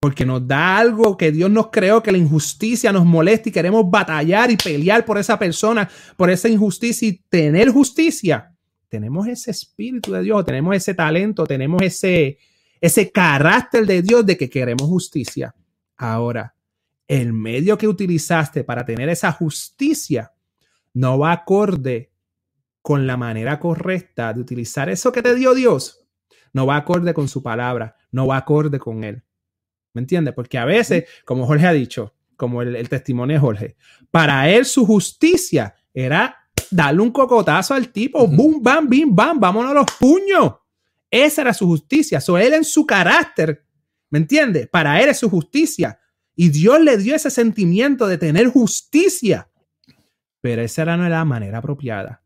porque 0.00 0.26
nos 0.26 0.48
da 0.48 0.78
algo 0.78 1.16
que 1.16 1.30
Dios 1.30 1.48
nos 1.48 1.70
creó, 1.70 2.02
que 2.02 2.10
la 2.10 2.18
injusticia 2.18 2.90
nos 2.90 3.04
molesta 3.04 3.48
y 3.48 3.52
queremos 3.52 3.88
batallar 3.88 4.50
y 4.50 4.56
pelear 4.56 5.04
por 5.04 5.16
esa 5.16 5.38
persona, 5.38 5.88
por 6.16 6.28
esa 6.28 6.48
injusticia 6.48 7.06
y 7.06 7.22
tener 7.28 7.68
justicia. 7.68 8.52
Tenemos 8.88 9.28
ese 9.28 9.52
espíritu 9.52 10.10
de 10.10 10.22
Dios, 10.22 10.44
tenemos 10.44 10.74
ese 10.74 10.92
talento, 10.92 11.46
tenemos 11.46 11.80
ese, 11.82 12.38
ese 12.80 13.12
carácter 13.12 13.86
de 13.86 14.02
Dios 14.02 14.26
de 14.26 14.36
que 14.36 14.50
queremos 14.50 14.88
justicia. 14.88 15.54
Ahora, 15.96 16.52
el 17.06 17.32
medio 17.32 17.78
que 17.78 17.86
utilizaste 17.86 18.64
para 18.64 18.84
tener 18.84 19.08
esa 19.08 19.30
justicia 19.30 20.32
no 20.94 21.20
va 21.20 21.30
acorde 21.30 22.10
con 22.86 23.04
la 23.04 23.16
manera 23.16 23.58
correcta 23.58 24.32
de 24.32 24.38
utilizar 24.38 24.88
eso 24.88 25.10
que 25.10 25.20
te 25.20 25.34
dio 25.34 25.54
Dios, 25.54 26.06
no 26.52 26.66
va 26.66 26.76
acorde 26.76 27.12
con 27.14 27.26
su 27.26 27.42
palabra, 27.42 27.96
no 28.12 28.28
va 28.28 28.36
acorde 28.36 28.78
con 28.78 29.02
él. 29.02 29.24
¿Me 29.92 30.02
entiendes? 30.02 30.32
Porque 30.34 30.56
a 30.56 30.64
veces, 30.64 31.02
como 31.24 31.48
Jorge 31.48 31.66
ha 31.66 31.72
dicho, 31.72 32.14
como 32.36 32.62
el, 32.62 32.88
testimonio 32.88 33.34
de 33.34 33.40
Jorge, 33.40 33.76
para 34.12 34.48
él 34.48 34.64
su 34.64 34.86
justicia 34.86 35.74
era 35.92 36.36
darle 36.70 37.02
un 37.02 37.10
cocotazo 37.10 37.74
al 37.74 37.88
tipo, 37.88 38.24
boom, 38.28 38.62
bam, 38.62 38.88
bim, 38.88 39.12
bam, 39.12 39.40
vámonos 39.40 39.72
a 39.72 39.74
los 39.74 39.86
puños. 39.98 40.52
Esa 41.10 41.42
era 41.42 41.54
su 41.54 41.66
justicia. 41.66 42.20
So, 42.20 42.38
él 42.38 42.54
en 42.54 42.64
su 42.64 42.86
carácter, 42.86 43.66
¿me 44.10 44.20
entiendes? 44.20 44.68
Para 44.68 45.02
él 45.02 45.08
es 45.08 45.18
su 45.18 45.28
justicia. 45.28 45.98
Y 46.36 46.50
Dios 46.50 46.80
le 46.80 46.96
dio 46.98 47.16
ese 47.16 47.32
sentimiento 47.32 48.06
de 48.06 48.16
tener 48.16 48.46
justicia. 48.46 49.50
Pero 50.40 50.62
esa 50.62 50.82
era 50.82 50.96
no 50.96 51.08
la 51.08 51.24
manera 51.24 51.58
apropiada. 51.58 52.22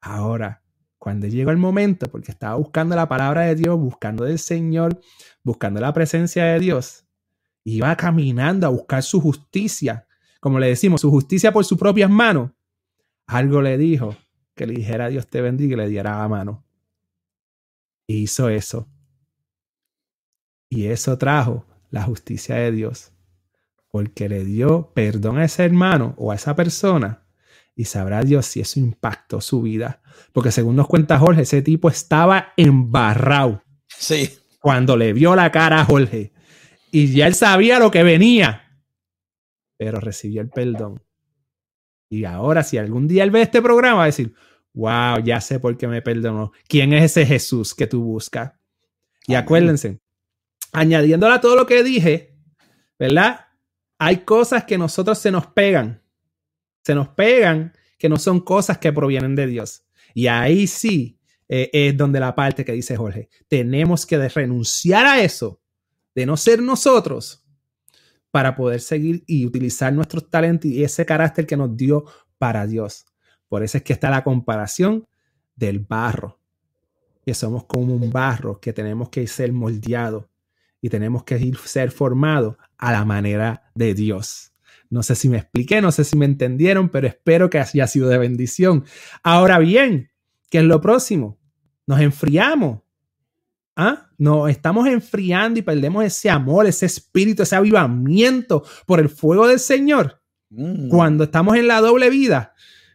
Ahora, 0.00 0.62
cuando 0.98 1.26
llegó 1.26 1.50
el 1.50 1.56
momento, 1.56 2.10
porque 2.10 2.32
estaba 2.32 2.56
buscando 2.56 2.94
la 2.96 3.08
palabra 3.08 3.42
de 3.42 3.54
Dios, 3.54 3.78
buscando 3.78 4.24
del 4.24 4.38
Señor, 4.38 5.00
buscando 5.42 5.80
la 5.80 5.92
presencia 5.92 6.44
de 6.44 6.58
Dios, 6.58 7.06
iba 7.64 7.96
caminando 7.96 8.66
a 8.66 8.70
buscar 8.70 9.02
su 9.02 9.20
justicia, 9.20 10.06
como 10.40 10.58
le 10.58 10.68
decimos, 10.68 11.00
su 11.00 11.10
justicia 11.10 11.52
por 11.52 11.64
sus 11.64 11.78
propias 11.78 12.10
manos. 12.10 12.50
Algo 13.26 13.62
le 13.62 13.78
dijo 13.78 14.16
que 14.54 14.66
le 14.66 14.74
dijera 14.74 15.08
Dios 15.08 15.28
te 15.28 15.40
bendiga 15.40 15.74
y 15.74 15.76
le 15.76 15.88
diera 15.88 16.18
la 16.18 16.28
mano. 16.28 16.64
Y 18.06 18.22
hizo 18.22 18.48
eso. 18.48 18.88
Y 20.70 20.86
eso 20.86 21.16
trajo 21.16 21.66
la 21.90 22.02
justicia 22.02 22.56
de 22.56 22.72
Dios, 22.72 23.12
porque 23.88 24.28
le 24.28 24.44
dio 24.44 24.92
perdón 24.94 25.38
a 25.38 25.44
ese 25.44 25.64
hermano 25.64 26.14
o 26.18 26.32
a 26.32 26.34
esa 26.34 26.54
persona 26.54 27.27
y 27.78 27.84
sabrá 27.84 28.24
Dios 28.24 28.44
si 28.44 28.58
eso 28.58 28.80
impactó 28.80 29.40
su 29.40 29.62
vida. 29.62 30.02
Porque 30.32 30.50
según 30.50 30.74
nos 30.74 30.88
cuenta 30.88 31.16
Jorge, 31.16 31.42
ese 31.42 31.62
tipo 31.62 31.88
estaba 31.88 32.52
embarrado. 32.56 33.62
Sí. 33.86 34.36
Cuando 34.60 34.96
le 34.96 35.12
vio 35.12 35.36
la 35.36 35.52
cara 35.52 35.82
a 35.82 35.84
Jorge. 35.84 36.32
Y 36.90 37.12
ya 37.12 37.28
él 37.28 37.36
sabía 37.36 37.78
lo 37.78 37.92
que 37.92 38.02
venía. 38.02 38.82
Pero 39.76 40.00
recibió 40.00 40.40
el 40.40 40.50
perdón. 40.50 41.00
Y 42.10 42.24
ahora, 42.24 42.64
si 42.64 42.78
algún 42.78 43.06
día 43.06 43.22
él 43.22 43.30
ve 43.30 43.42
este 43.42 43.62
programa, 43.62 43.98
va 43.98 44.02
a 44.02 44.06
decir, 44.06 44.34
wow, 44.74 45.22
ya 45.22 45.40
sé 45.40 45.60
por 45.60 45.78
qué 45.78 45.86
me 45.86 46.02
perdonó. 46.02 46.50
¿Quién 46.66 46.92
es 46.92 47.04
ese 47.12 47.26
Jesús 47.26 47.76
que 47.76 47.86
tú 47.86 48.02
buscas? 48.02 48.54
Y 49.28 49.36
acuérdense, 49.36 50.00
añadiéndole 50.72 51.34
a 51.34 51.40
todo 51.40 51.54
lo 51.54 51.64
que 51.64 51.84
dije, 51.84 52.36
¿verdad? 52.98 53.46
Hay 54.00 54.24
cosas 54.24 54.64
que 54.64 54.78
nosotros 54.78 55.16
se 55.20 55.30
nos 55.30 55.46
pegan. 55.46 56.02
Se 56.88 56.94
nos 56.94 57.08
pegan 57.08 57.74
que 57.98 58.08
no 58.08 58.16
son 58.16 58.40
cosas 58.40 58.78
que 58.78 58.90
provienen 58.94 59.34
de 59.34 59.46
Dios. 59.46 59.84
Y 60.14 60.26
ahí 60.26 60.66
sí 60.66 61.20
eh, 61.46 61.68
es 61.70 61.94
donde 61.94 62.18
la 62.18 62.34
parte 62.34 62.64
que 62.64 62.72
dice 62.72 62.96
Jorge, 62.96 63.28
tenemos 63.46 64.06
que 64.06 64.26
renunciar 64.26 65.04
a 65.04 65.20
eso, 65.20 65.60
de 66.14 66.24
no 66.24 66.38
ser 66.38 66.62
nosotros, 66.62 67.44
para 68.30 68.56
poder 68.56 68.80
seguir 68.80 69.22
y 69.26 69.44
utilizar 69.44 69.92
nuestros 69.92 70.30
talentos 70.30 70.70
y 70.70 70.82
ese 70.82 71.04
carácter 71.04 71.46
que 71.46 71.58
nos 71.58 71.76
dio 71.76 72.06
para 72.38 72.66
Dios. 72.66 73.04
Por 73.48 73.62
eso 73.62 73.76
es 73.76 73.84
que 73.84 73.92
está 73.92 74.08
la 74.08 74.24
comparación 74.24 75.06
del 75.56 75.80
barro, 75.80 76.40
que 77.22 77.34
somos 77.34 77.66
como 77.66 77.94
un 77.96 78.10
barro, 78.10 78.60
que 78.60 78.72
tenemos 78.72 79.10
que 79.10 79.26
ser 79.26 79.52
moldeados 79.52 80.24
y 80.80 80.88
tenemos 80.88 81.22
que 81.24 81.36
ir, 81.36 81.58
ser 81.58 81.90
formados 81.90 82.56
a 82.78 82.92
la 82.92 83.04
manera 83.04 83.70
de 83.74 83.92
Dios. 83.92 84.47
No 84.90 85.02
sé 85.02 85.14
si 85.14 85.28
me 85.28 85.38
expliqué, 85.38 85.82
no 85.82 85.92
sé 85.92 86.04
si 86.04 86.16
me 86.16 86.24
entendieron, 86.24 86.88
pero 86.88 87.06
espero 87.06 87.50
que 87.50 87.58
haya 87.58 87.86
sido 87.86 88.08
de 88.08 88.18
bendición. 88.18 88.84
Ahora 89.22 89.58
bien, 89.58 90.10
¿qué 90.50 90.58
es 90.58 90.64
lo 90.64 90.80
próximo? 90.80 91.38
Nos 91.86 92.00
enfriamos. 92.00 92.80
¿Ah? 93.76 94.08
Nos 94.18 94.50
estamos 94.50 94.88
enfriando 94.88 95.60
y 95.60 95.62
perdemos 95.62 96.04
ese 96.04 96.30
amor, 96.30 96.66
ese 96.66 96.86
espíritu, 96.86 97.42
ese 97.42 97.54
avivamiento 97.54 98.64
por 98.86 98.98
el 98.98 99.08
fuego 99.08 99.46
del 99.46 99.60
Señor. 99.60 100.20
Mm. 100.50 100.88
Cuando 100.88 101.24
estamos 101.24 101.56
en 101.56 101.68
la 101.68 101.80
doble 101.80 102.10
vida, 102.10 102.54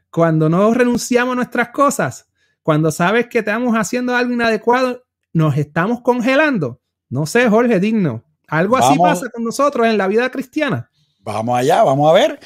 cuando 0.09 0.49
no 0.49 0.73
renunciamos 0.73 1.33
a 1.33 1.35
nuestras 1.35 1.69
cosas, 1.69 2.29
cuando 2.61 2.91
sabes 2.91 3.27
que 3.27 3.39
estamos 3.39 3.75
haciendo 3.75 4.15
algo 4.15 4.33
inadecuado, 4.33 5.03
nos 5.31 5.57
estamos 5.57 6.01
congelando. 6.01 6.81
No 7.09 7.25
sé, 7.25 7.49
Jorge, 7.49 7.79
digno. 7.79 8.23
Algo 8.47 8.77
así 8.77 8.97
pasa 8.99 9.29
con 9.29 9.43
nosotros 9.43 9.87
en 9.87 9.97
la 9.97 10.07
vida 10.07 10.29
cristiana. 10.29 10.89
Vamos 11.23 11.57
allá, 11.57 11.83
vamos 11.83 12.09
a 12.09 12.13
ver. 12.13 12.39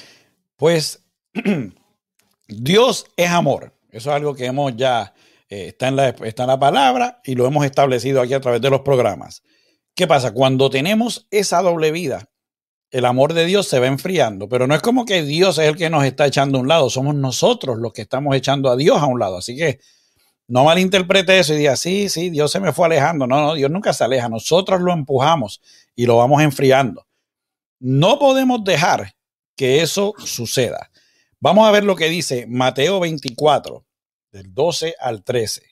Pues 0.55 1.03
Dios 2.47 3.05
es 3.17 3.29
amor. 3.29 3.73
Eso 3.89 4.09
es 4.09 4.15
algo 4.15 4.35
que 4.35 4.45
hemos 4.45 4.75
ya, 4.75 5.13
eh, 5.49 5.67
está, 5.69 5.87
en 5.87 5.95
la, 5.95 6.09
está 6.09 6.43
en 6.43 6.49
la 6.49 6.59
palabra 6.59 7.19
y 7.23 7.35
lo 7.35 7.47
hemos 7.47 7.65
establecido 7.65 8.21
aquí 8.21 8.33
a 8.33 8.41
través 8.41 8.61
de 8.61 8.69
los 8.69 8.81
programas. 8.81 9.43
¿Qué 9.95 10.05
pasa? 10.05 10.31
Cuando 10.31 10.69
tenemos 10.69 11.27
esa 11.31 11.61
doble 11.61 11.91
vida, 11.91 12.29
el 12.91 13.05
amor 13.05 13.33
de 13.33 13.45
Dios 13.45 13.67
se 13.67 13.79
va 13.79 13.87
enfriando, 13.87 14.47
pero 14.47 14.67
no 14.67 14.75
es 14.75 14.81
como 14.81 15.05
que 15.05 15.23
Dios 15.23 15.57
es 15.57 15.67
el 15.67 15.75
que 15.75 15.89
nos 15.89 16.05
está 16.05 16.27
echando 16.27 16.57
a 16.57 16.61
un 16.61 16.67
lado, 16.67 16.89
somos 16.89 17.15
nosotros 17.15 17.79
los 17.79 17.93
que 17.93 18.03
estamos 18.03 18.35
echando 18.35 18.69
a 18.69 18.75
Dios 18.75 18.97
a 18.97 19.07
un 19.07 19.19
lado. 19.19 19.37
Así 19.37 19.55
que 19.55 19.79
no 20.47 20.63
malinterprete 20.63 21.39
eso 21.39 21.53
y 21.53 21.57
diga, 21.57 21.75
sí, 21.75 22.09
sí, 22.09 22.29
Dios 22.29 22.51
se 22.51 22.59
me 22.59 22.71
fue 22.71 22.85
alejando. 22.85 23.25
No, 23.25 23.41
no, 23.41 23.55
Dios 23.55 23.71
nunca 23.71 23.91
se 23.91 24.03
aleja. 24.03 24.29
Nosotros 24.29 24.79
lo 24.81 24.93
empujamos 24.93 25.61
y 25.95 26.05
lo 26.05 26.17
vamos 26.17 26.41
enfriando. 26.43 27.06
No 27.79 28.19
podemos 28.19 28.63
dejar 28.63 29.15
que 29.55 29.81
eso 29.81 30.13
suceda. 30.17 30.91
Vamos 31.39 31.67
a 31.67 31.71
ver 31.71 31.83
lo 31.83 31.95
que 31.95 32.09
dice 32.09 32.45
Mateo 32.47 32.99
24, 32.99 33.85
del 34.31 34.53
12 34.53 34.95
al 34.99 35.23
13. 35.23 35.63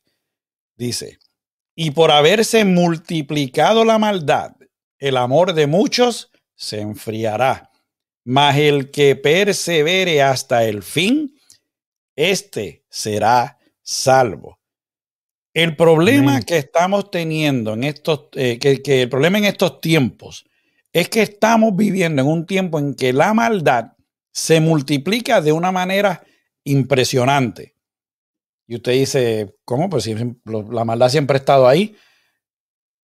Dice, 0.76 1.18
y 1.76 1.92
por 1.92 2.12
haberse 2.12 2.66
multiplicado 2.66 3.84
la 3.84 3.98
maldad, 3.98 4.52
el 5.00 5.18
amor 5.18 5.54
de 5.54 5.68
muchos 5.68 6.32
se 6.56 6.82
enfriará. 6.82 7.72
Mas 8.24 8.58
el 8.58 8.92
que 8.92 9.16
persevere 9.16 10.22
hasta 10.22 10.64
el 10.66 10.82
fin, 10.84 11.36
éste 12.16 12.84
será 12.90 13.60
salvo. 13.82 14.60
El 15.54 15.76
problema 15.76 16.42
que 16.42 16.58
estamos 16.58 17.12
teniendo 17.12 17.74
en 17.74 17.84
estos, 17.84 18.28
eh, 18.34 18.58
que, 18.60 19.04
el 19.04 19.10
problema 19.10 19.38
en 19.38 19.46
estos 19.46 19.80
tiempos 19.80 20.46
es 20.96 21.10
que 21.10 21.22
estamos 21.22 21.76
viviendo 21.76 22.22
en 22.22 22.28
un 22.30 22.46
tiempo 22.46 22.80
en 22.80 22.96
que 22.96 23.12
la 23.12 23.34
maldad 23.34 23.98
se 24.32 24.62
multiplica 24.62 25.42
de 25.42 25.52
una 25.52 25.70
manera 25.74 26.24
impresionante. 26.64 27.76
Y 28.66 28.76
usted 28.76 28.94
dice, 28.94 29.58
¿cómo? 29.66 29.90
Pues 29.90 30.06
si 30.06 30.16
la 30.16 30.86
maldad 30.86 31.10
siempre 31.10 31.36
ha 31.36 31.40
estado 31.40 31.68
ahí 31.68 31.98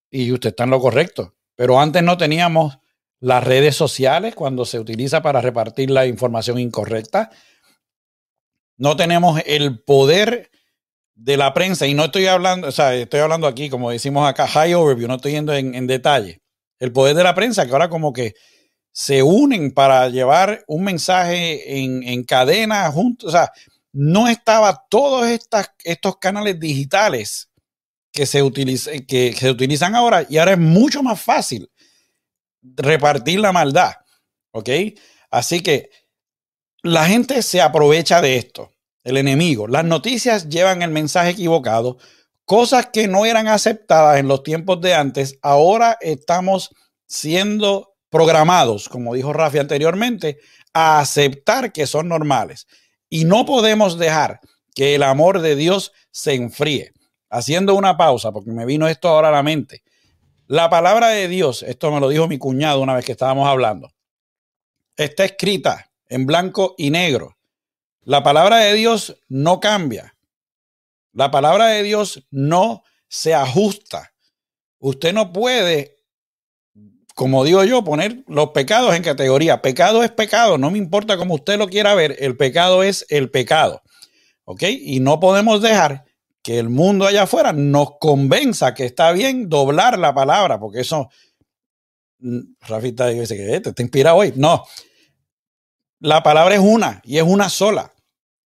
y 0.10 0.32
usted 0.32 0.52
está 0.52 0.64
en 0.64 0.70
lo 0.70 0.80
correcto. 0.80 1.36
Pero 1.58 1.82
antes 1.82 2.02
no 2.02 2.18
teníamos 2.18 2.80
las 3.20 3.44
redes 3.44 3.76
sociales 3.76 4.36
cuando 4.36 4.64
se 4.64 4.80
utiliza 4.80 5.22
para 5.22 5.42
repartir 5.42 5.92
la 5.92 6.06
información 6.06 6.60
incorrecta. 6.60 7.30
No 8.78 8.96
tenemos 8.96 9.42
el 9.46 9.84
poder 9.84 10.50
de 11.14 11.36
la 11.36 11.54
prensa, 11.54 11.88
y 11.88 11.94
no 11.94 12.06
estoy 12.06 12.28
hablando, 12.28 12.70
o 12.70 12.72
sea, 12.72 12.96
estoy 12.96 13.20
hablando 13.20 13.48
aquí, 13.48 13.70
como 13.70 13.92
decimos 13.92 14.28
acá, 14.28 14.48
high 14.48 14.74
overview, 14.74 15.10
no 15.10 15.16
estoy 15.16 15.34
yendo 15.34 15.54
en, 15.54 15.86
detalle. 15.88 16.41
El 16.82 16.92
poder 16.92 17.16
de 17.16 17.24
la 17.24 17.36
prensa, 17.36 17.66
que 17.66 17.72
ahora 17.72 17.90
como 17.90 18.12
que 18.12 18.34
se 18.92 19.24
unen 19.24 19.72
para 19.72 20.10
llevar 20.10 20.66
un 20.68 20.84
mensaje 20.84 21.80
en, 21.80 22.24
cadena 22.24 22.92
juntos, 22.92 23.30
o 23.30 23.32
sea, 23.32 23.52
no 23.94 24.28
estaba 24.28 24.86
todos 24.90 25.28
estos 25.84 26.18
canales 26.18 26.60
digitales 26.60 27.50
que 28.12 28.26
se, 28.26 28.42
que 29.08 29.34
se 29.34 29.50
utilizan 29.50 29.96
ahora 29.96 30.26
y 30.28 30.38
ahora 30.38 30.54
es 30.54 30.58
mucho 30.58 31.04
más 31.04 31.22
fácil 31.22 31.70
repartir 32.62 33.40
la 33.40 33.52
maldad, 33.52 33.94
¿ok? 34.52 34.70
Así 35.30 35.62
que 35.62 35.90
la 36.84 37.06
gente 37.06 37.44
se 37.44 37.62
aprovecha 37.62 38.22
de 38.22 38.38
esto 38.38 38.72
el 39.04 39.18
enemigo. 39.18 39.68
Las 39.68 39.86
noticias 39.86 40.50
llevan 40.50 40.82
el 40.82 40.92
mensaje 40.92 41.32
equivocado. 41.32 41.98
Cosas 42.52 42.88
que 42.92 43.08
no 43.08 43.26
eran 43.26 43.48
aceptadas 43.48 44.20
en 44.20 44.28
los 44.28 44.44
tiempos 44.44 44.82
de 44.82 44.94
antes, 44.94 45.40
ahora 45.42 45.98
estamos 46.02 46.76
siendo 47.08 47.96
programados, 48.10 48.90
como 48.90 49.14
dijo 49.14 49.32
Rafi 49.32 49.58
anteriormente, 49.58 50.38
a 50.74 51.00
aceptar 51.00 51.72
que 51.72 51.88
son 51.88 52.10
normales. 52.10 52.68
Y 53.08 53.24
no 53.24 53.46
podemos 53.46 53.98
dejar 53.98 54.42
que 54.76 54.96
el 54.96 55.04
amor 55.04 55.40
de 55.40 55.56
Dios 55.56 55.94
se 56.12 56.34
enfríe. 56.34 56.92
Haciendo 57.30 57.74
una 57.74 57.96
pausa, 57.96 58.34
porque 58.34 58.52
me 58.52 58.66
vino 58.66 58.90
esto 58.90 59.08
ahora 59.08 59.30
a 59.30 59.32
la 59.32 59.44
mente. 59.44 59.82
La 60.48 60.70
palabra 60.70 61.08
de 61.08 61.30
Dios, 61.30 61.64
esto 61.64 61.90
me 61.90 62.02
lo 62.02 62.10
dijo 62.10 62.28
mi 62.28 62.38
cuñado 62.38 62.82
una 62.82 62.96
vez 62.96 63.06
que 63.06 63.14
estábamos 63.14 63.48
hablando, 63.48 63.94
está 64.98 65.24
escrita 65.24 65.90
en 66.10 66.26
blanco 66.26 66.76
y 66.78 66.90
negro 66.90 67.38
la 68.04 68.24
palabra 68.24 68.58
de 68.58 68.74
Dios 68.74 69.22
no 69.30 69.60
cambia. 69.60 70.16
La 71.14 71.32
palabra 71.32 71.68
de 71.68 71.84
Dios 71.84 72.26
no 72.32 72.84
se 73.08 73.34
ajusta. 73.34 74.14
Usted 74.80 75.14
no 75.14 75.34
puede, 75.34 75.98
como 77.14 77.44
digo 77.44 77.64
yo, 77.64 77.84
poner 77.84 78.24
los 78.28 78.50
pecados 78.50 78.96
en 78.96 79.04
categoría. 79.04 79.62
Pecado 79.62 80.04
es 80.04 80.12
pecado, 80.12 80.58
no 80.58 80.72
me 80.72 80.78
importa 80.78 81.18
cómo 81.18 81.36
usted 81.36 81.58
lo 81.58 81.68
quiera 81.68 81.94
ver, 81.94 82.16
el 82.20 82.38
pecado 82.38 82.84
es 82.84 83.06
el 83.10 83.30
pecado. 83.30 83.82
¿Ok? 84.46 84.64
Y 84.64 85.00
no 85.02 85.20
podemos 85.20 85.62
dejar 85.62 86.06
que 86.42 86.58
el 86.58 86.70
mundo 86.70 87.06
allá 87.06 87.24
afuera 87.24 87.54
nos 87.54 88.00
convenza 88.00 88.74
que 88.74 88.86
está 88.86 89.12
bien 89.12 89.50
doblar 89.50 90.00
la 90.00 90.14
palabra, 90.14 90.60
porque 90.60 90.80
eso, 90.80 91.10
mm, 92.20 92.40
Rafita 92.62 93.08
dice 93.08 93.36
que 93.36 93.56
eh, 93.56 93.62
te, 93.62 93.74
te 93.74 93.84
inspira 93.84 94.16
hoy. 94.16 94.34
No, 94.36 94.66
la 96.00 96.24
palabra 96.24 96.56
es 96.56 96.62
una 96.62 97.02
y 97.04 97.18
es 97.18 97.24
una 97.24 97.50
sola. 97.50 97.94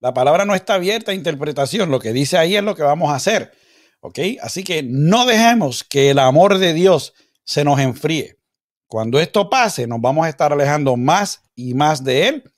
La 0.03 0.13
palabra 0.13 0.45
no 0.45 0.57
está 0.57 0.75
abierta 0.75 1.13
a 1.13 1.15
interpretación. 1.15 1.89
Lo 1.89 2.01
que 2.01 2.13
dice 2.13 2.37
ahí 2.37 2.57
es 2.57 2.63
lo 2.65 2.75
que 2.75 2.83
vamos 2.83 3.13
a 3.13 3.15
hacer. 3.15 3.53
¿Ok? 4.01 4.19
Así 4.43 4.65
que 4.65 4.83
no 4.83 5.27
dejemos 5.27 5.85
que 5.85 6.11
el 6.11 6.19
amor 6.19 6.59
de 6.59 6.75
Dios 6.75 7.15
se 7.45 7.63
nos 7.63 7.79
enfríe. 7.79 8.37
Cuando 8.89 9.21
esto 9.21 9.49
pase, 9.49 9.87
nos 9.87 10.01
vamos 10.01 10.27
a 10.27 10.29
estar 10.29 10.53
alejando 10.53 10.97
más 10.97 11.43
y 11.55 11.75
más 11.75 12.03
de 12.03 12.27
Él 12.27 12.53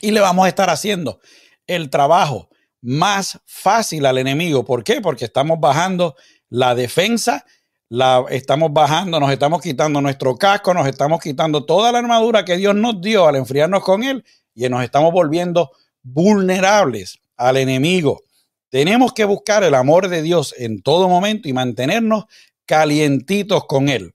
y 0.00 0.10
le 0.10 0.18
vamos 0.18 0.44
a 0.44 0.48
estar 0.48 0.68
haciendo 0.68 1.20
el 1.68 1.88
trabajo 1.88 2.48
más 2.82 3.38
fácil 3.46 4.04
al 4.04 4.18
enemigo. 4.18 4.64
¿Por 4.64 4.82
qué? 4.82 5.00
Porque 5.00 5.24
estamos 5.24 5.60
bajando 5.60 6.16
la 6.48 6.74
defensa, 6.74 7.46
la 7.88 8.24
estamos 8.28 8.72
bajando, 8.72 9.20
nos 9.20 9.30
estamos 9.30 9.62
quitando 9.62 10.00
nuestro 10.00 10.34
casco, 10.36 10.74
nos 10.74 10.88
estamos 10.88 11.20
quitando 11.20 11.64
toda 11.64 11.92
la 11.92 12.00
armadura 12.00 12.44
que 12.44 12.56
Dios 12.56 12.74
nos 12.74 13.00
dio 13.00 13.28
al 13.28 13.36
enfriarnos 13.36 13.84
con 13.84 14.02
Él 14.02 14.24
y 14.52 14.68
nos 14.68 14.82
estamos 14.82 15.12
volviendo 15.12 15.70
vulnerables 16.06 17.18
al 17.36 17.56
enemigo. 17.56 18.22
Tenemos 18.68 19.12
que 19.12 19.24
buscar 19.24 19.64
el 19.64 19.74
amor 19.74 20.08
de 20.08 20.22
Dios 20.22 20.54
en 20.56 20.82
todo 20.82 21.08
momento 21.08 21.48
y 21.48 21.52
mantenernos 21.52 22.24
calientitos 22.64 23.64
con 23.66 23.88
Él. 23.88 24.12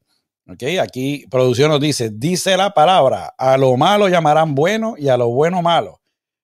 Okay, 0.48 0.80
aquí 0.80 1.26
producción 1.30 1.70
nos 1.70 1.80
dice, 1.80 2.10
dice 2.12 2.58
la 2.58 2.74
palabra, 2.74 3.34
a 3.38 3.58
lo 3.58 3.78
malo 3.78 4.10
llamarán 4.10 4.56
bueno 4.56 4.96
y 4.98 5.08
a 5.08 5.16
lo 5.16 5.30
bueno 5.30 5.62
malo. 5.62 6.02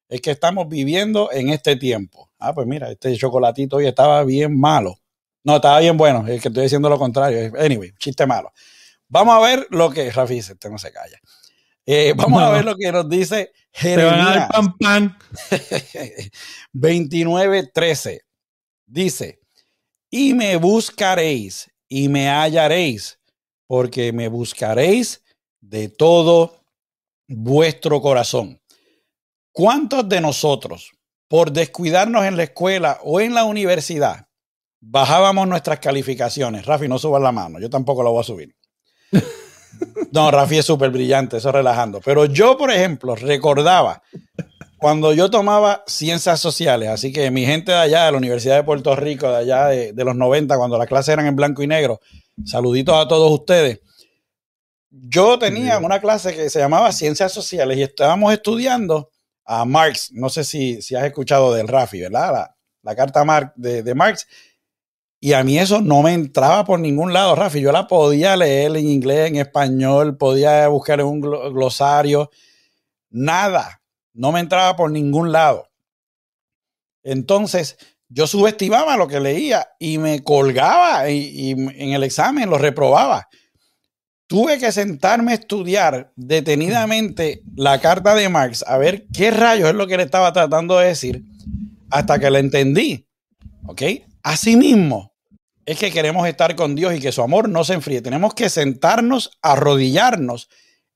Es 0.07 0.21
que 0.21 0.31
estamos 0.31 0.69
viviendo 0.69 1.29
en 1.31 1.49
este 1.49 1.75
tiempo. 1.75 2.29
Ah, 2.39 2.53
pues 2.53 2.67
mira, 2.67 2.89
este 2.89 3.15
chocolatito 3.17 3.77
hoy 3.77 3.87
estaba 3.87 4.23
bien 4.23 4.57
malo. 4.57 4.95
No, 5.43 5.57
estaba 5.57 5.79
bien 5.79 5.97
bueno, 5.97 6.25
es 6.27 6.41
que 6.41 6.47
estoy 6.47 6.63
diciendo 6.63 6.89
lo 6.89 6.97
contrario. 6.97 7.51
Anyway, 7.59 7.91
chiste 7.97 8.25
malo. 8.25 8.51
Vamos 9.09 9.35
a 9.35 9.39
ver 9.39 9.67
lo 9.71 9.89
que, 9.89 10.09
Rafi, 10.11 10.37
este 10.37 10.69
no 10.69 10.77
se 10.77 10.91
calla. 10.91 11.19
Eh, 11.89 12.13
vamos 12.17 12.43
a 12.43 12.49
ver 12.49 12.65
lo 12.65 12.75
que 12.75 12.91
nos 12.91 13.07
dice 13.07 13.53
Jeremías. 13.71 14.49
pan, 14.51 14.77
pan. 14.77 15.17
29:13. 16.73 18.19
Dice, 18.85 19.39
y 20.09 20.33
me 20.33 20.57
buscaréis 20.57 21.71
y 21.87 22.09
me 22.09 22.27
hallaréis 22.27 23.19
porque 23.67 24.11
me 24.11 24.27
buscaréis 24.27 25.23
de 25.61 25.87
todo 25.87 26.61
vuestro 27.25 28.01
corazón. 28.01 28.61
¿Cuántos 29.53 30.09
de 30.09 30.19
nosotros, 30.19 30.91
por 31.29 31.53
descuidarnos 31.53 32.25
en 32.25 32.35
la 32.35 32.43
escuela 32.43 32.99
o 33.01 33.21
en 33.21 33.33
la 33.33 33.45
universidad, 33.45 34.27
bajábamos 34.81 35.47
nuestras 35.47 35.79
calificaciones? 35.79 36.65
Rafi, 36.65 36.89
no 36.89 36.99
subas 36.99 37.21
la 37.21 37.31
mano, 37.31 37.59
yo 37.59 37.69
tampoco 37.69 38.03
la 38.03 38.09
voy 38.09 38.19
a 38.19 38.23
subir. 38.23 38.53
No, 40.11 40.31
Rafi 40.31 40.57
es 40.57 40.65
súper 40.65 40.89
brillante, 40.89 41.37
eso 41.37 41.51
relajando. 41.51 42.01
Pero 42.03 42.25
yo, 42.25 42.57
por 42.57 42.71
ejemplo, 42.71 43.15
recordaba 43.15 44.01
cuando 44.77 45.13
yo 45.13 45.29
tomaba 45.29 45.83
ciencias 45.87 46.39
sociales, 46.39 46.89
así 46.89 47.11
que 47.11 47.29
mi 47.31 47.45
gente 47.45 47.71
de 47.71 47.77
allá, 47.77 48.05
de 48.05 48.11
la 48.11 48.17
Universidad 48.17 48.55
de 48.55 48.63
Puerto 48.63 48.95
Rico, 48.95 49.29
de 49.29 49.37
allá 49.37 49.67
de, 49.67 49.93
de 49.93 50.03
los 50.03 50.15
90, 50.15 50.57
cuando 50.57 50.77
las 50.77 50.87
clases 50.87 51.13
eran 51.13 51.27
en 51.27 51.35
blanco 51.35 51.61
y 51.61 51.67
negro, 51.67 51.99
Saluditos 52.45 52.95
a 52.95 53.07
todos 53.07 53.31
ustedes. 53.31 53.81
Yo 54.89 55.39
tenía 55.39 55.79
una 55.79 55.99
clase 55.99 56.35
que 56.35 56.49
se 56.49 56.59
llamaba 56.59 56.91
Ciencias 56.91 57.31
Sociales 57.31 57.77
y 57.77 57.83
estábamos 57.83 58.31
estudiando 58.31 59.11
a 59.45 59.65
Marx. 59.65 60.11
No 60.11 60.29
sé 60.29 60.43
si, 60.43 60.81
si 60.81 60.95
has 60.95 61.05
escuchado 61.05 61.53
del 61.53 61.67
Rafi, 61.67 62.01
¿verdad? 62.01 62.51
La, 62.83 62.95
carta 62.95 63.53
de, 63.55 63.95
Marx. 63.95 64.27
Y 65.19 65.33
a 65.33 65.43
mí 65.43 65.57
eso 65.57 65.81
no 65.81 66.03
me 66.03 66.13
entraba 66.13 66.63
por 66.63 66.79
ningún 66.79 67.11
lado, 67.11 67.35
Rafi. 67.35 67.61
Yo 67.61 67.71
la 67.71 67.87
podía 67.87 68.37
leer 68.37 68.75
en 68.77 68.87
inglés, 68.87 69.29
en 69.29 69.37
español, 69.37 70.17
podía 70.17 70.67
buscar 70.67 70.99
en 70.99 71.07
un 71.07 71.21
glosario. 71.21 72.29
Nada. 73.09 73.81
No 74.13 74.31
me 74.31 74.39
entraba 74.39 74.75
por 74.75 74.91
ningún 74.91 75.31
lado. 75.31 75.69
Entonces, 77.03 77.77
yo 78.09 78.27
subestimaba 78.27 78.97
lo 78.97 79.07
que 79.07 79.19
leía 79.19 79.67
y 79.79 79.97
me 79.97 80.23
colgaba 80.23 81.09
y, 81.09 81.51
en 81.51 81.91
el 81.93 82.03
examen 82.03 82.49
lo 82.49 82.57
reprobaba. 82.57 83.27
Tuve 84.27 84.59
que 84.59 84.71
sentarme 84.71 85.31
a 85.31 85.35
estudiar 85.35 86.11
detenidamente 86.15 87.41
la 87.55 87.79
carta 87.79 88.13
de 88.13 88.27
Marx, 88.27 88.63
a 88.67 88.77
ver 88.77 89.07
qué 89.13 89.31
rayos 89.31 89.69
es 89.69 89.75
lo 89.75 89.87
que 89.87 89.97
le 89.97 90.03
estaba 90.03 90.33
tratando 90.33 90.77
de 90.77 90.87
decir, 90.87 91.23
hasta 91.89 92.19
que 92.19 92.29
la 92.29 92.39
entendí. 92.39 93.07
¿Ok? 93.65 93.81
Asimismo, 94.27 95.13
es 95.65 95.79
que 95.79 95.89
queremos 95.89 96.27
estar 96.27 96.53
con 96.57 96.75
Dios 96.75 96.93
y 96.93 96.99
que 96.99 97.13
su 97.13 97.21
amor 97.21 97.47
no 97.47 97.63
se 97.63 97.75
enfríe. 97.75 98.01
Tenemos 98.01 98.33
que 98.33 98.49
sentarnos, 98.49 99.31
arrodillarnos 99.41 100.49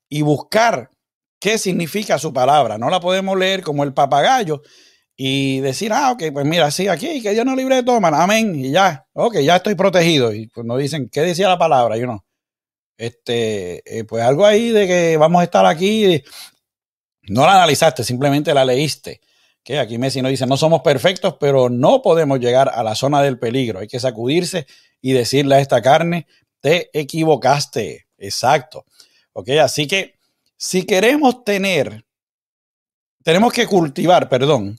y 0.09 0.21
buscar 0.21 0.89
qué 1.39 1.57
significa 1.57 2.17
su 2.17 2.33
palabra. 2.33 2.77
No 2.77 2.89
la 2.89 2.99
podemos 2.99 3.37
leer 3.39 3.63
como 3.63 3.85
el 3.85 3.93
papagayo, 3.93 4.61
y 5.15 5.59
decir, 5.59 5.93
ah, 5.93 6.11
ok, 6.11 6.23
pues 6.33 6.45
mira, 6.47 6.71
sí, 6.71 6.87
aquí, 6.87 7.21
que 7.21 7.31
Dios 7.31 7.45
nos 7.45 7.55
libre 7.55 7.75
de 7.75 7.83
todo, 7.83 7.97
amén, 8.03 8.55
y 8.55 8.71
ya, 8.71 9.05
ok, 9.13 9.37
ya 9.37 9.57
estoy 9.57 9.75
protegido. 9.75 10.33
Y 10.33 10.47
cuando 10.47 10.77
dicen, 10.77 11.09
¿qué 11.09 11.21
decía 11.21 11.47
la 11.47 11.59
palabra? 11.59 11.95
Yo 11.95 12.07
no. 12.07 12.25
Este, 12.97 13.83
eh, 13.85 14.03
pues 14.03 14.23
algo 14.23 14.47
ahí 14.47 14.71
de 14.71 14.87
que 14.87 15.17
vamos 15.17 15.41
a 15.41 15.43
estar 15.43 15.65
aquí, 15.65 16.23
no 17.29 17.45
la 17.45 17.53
analizaste, 17.53 18.03
simplemente 18.03 18.51
la 18.53 18.65
leíste. 18.65 19.21
Que 19.63 19.79
aquí 19.79 19.97
Messi 19.97 20.21
nos 20.21 20.31
dice, 20.31 20.47
no 20.47 20.57
somos 20.57 20.81
perfectos, 20.81 21.35
pero 21.39 21.69
no 21.69 22.01
podemos 22.01 22.39
llegar 22.39 22.69
a 22.73 22.83
la 22.83 22.95
zona 22.95 23.21
del 23.21 23.37
peligro. 23.37 23.79
Hay 23.79 23.87
que 23.87 23.99
sacudirse 23.99 24.65
y 25.01 25.13
decirle 25.13 25.55
a 25.55 25.59
esta 25.59 25.81
carne, 25.81 26.27
te 26.59 26.89
equivocaste. 26.97 28.07
Exacto. 28.17 28.85
Ok, 29.33 29.49
así 29.61 29.87
que 29.87 30.15
si 30.57 30.83
queremos 30.83 31.43
tener, 31.43 32.05
tenemos 33.23 33.53
que 33.53 33.67
cultivar, 33.67 34.29
perdón, 34.29 34.77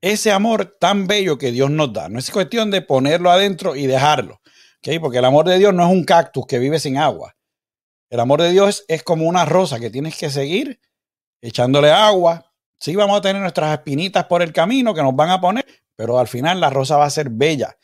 ese 0.00 0.32
amor 0.32 0.76
tan 0.80 1.06
bello 1.06 1.38
que 1.38 1.52
Dios 1.52 1.70
nos 1.70 1.92
da. 1.92 2.08
No 2.08 2.18
es 2.18 2.30
cuestión 2.30 2.70
de 2.70 2.82
ponerlo 2.82 3.30
adentro 3.30 3.76
y 3.76 3.86
dejarlo, 3.86 4.40
¿okay? 4.78 4.98
porque 4.98 5.18
el 5.18 5.24
amor 5.24 5.46
de 5.46 5.58
Dios 5.58 5.72
no 5.72 5.86
es 5.86 5.92
un 5.92 6.04
cactus 6.04 6.46
que 6.46 6.58
vive 6.58 6.80
sin 6.80 6.98
agua. 6.98 7.36
El 8.10 8.20
amor 8.20 8.42
de 8.42 8.50
Dios 8.50 8.84
es, 8.88 9.02
como 9.02 9.26
una 9.26 9.46
rosa 9.46 9.80
que 9.80 9.88
tienes 9.88 10.18
que 10.18 10.28
seguir 10.28 10.80
echándole 11.40 11.90
agua. 11.90 12.51
Sí, 12.82 12.96
vamos 12.96 13.16
a 13.16 13.20
tener 13.20 13.40
nuestras 13.40 13.72
espinitas 13.78 14.24
por 14.24 14.42
el 14.42 14.52
camino 14.52 14.92
que 14.92 15.02
nos 15.02 15.14
van 15.14 15.30
a 15.30 15.40
poner, 15.40 15.64
pero 15.94 16.18
al 16.18 16.26
final 16.26 16.58
la 16.58 16.68
rosa 16.68 16.96
va 16.96 17.04
a 17.04 17.10
ser 17.10 17.30
bella. 17.30 17.76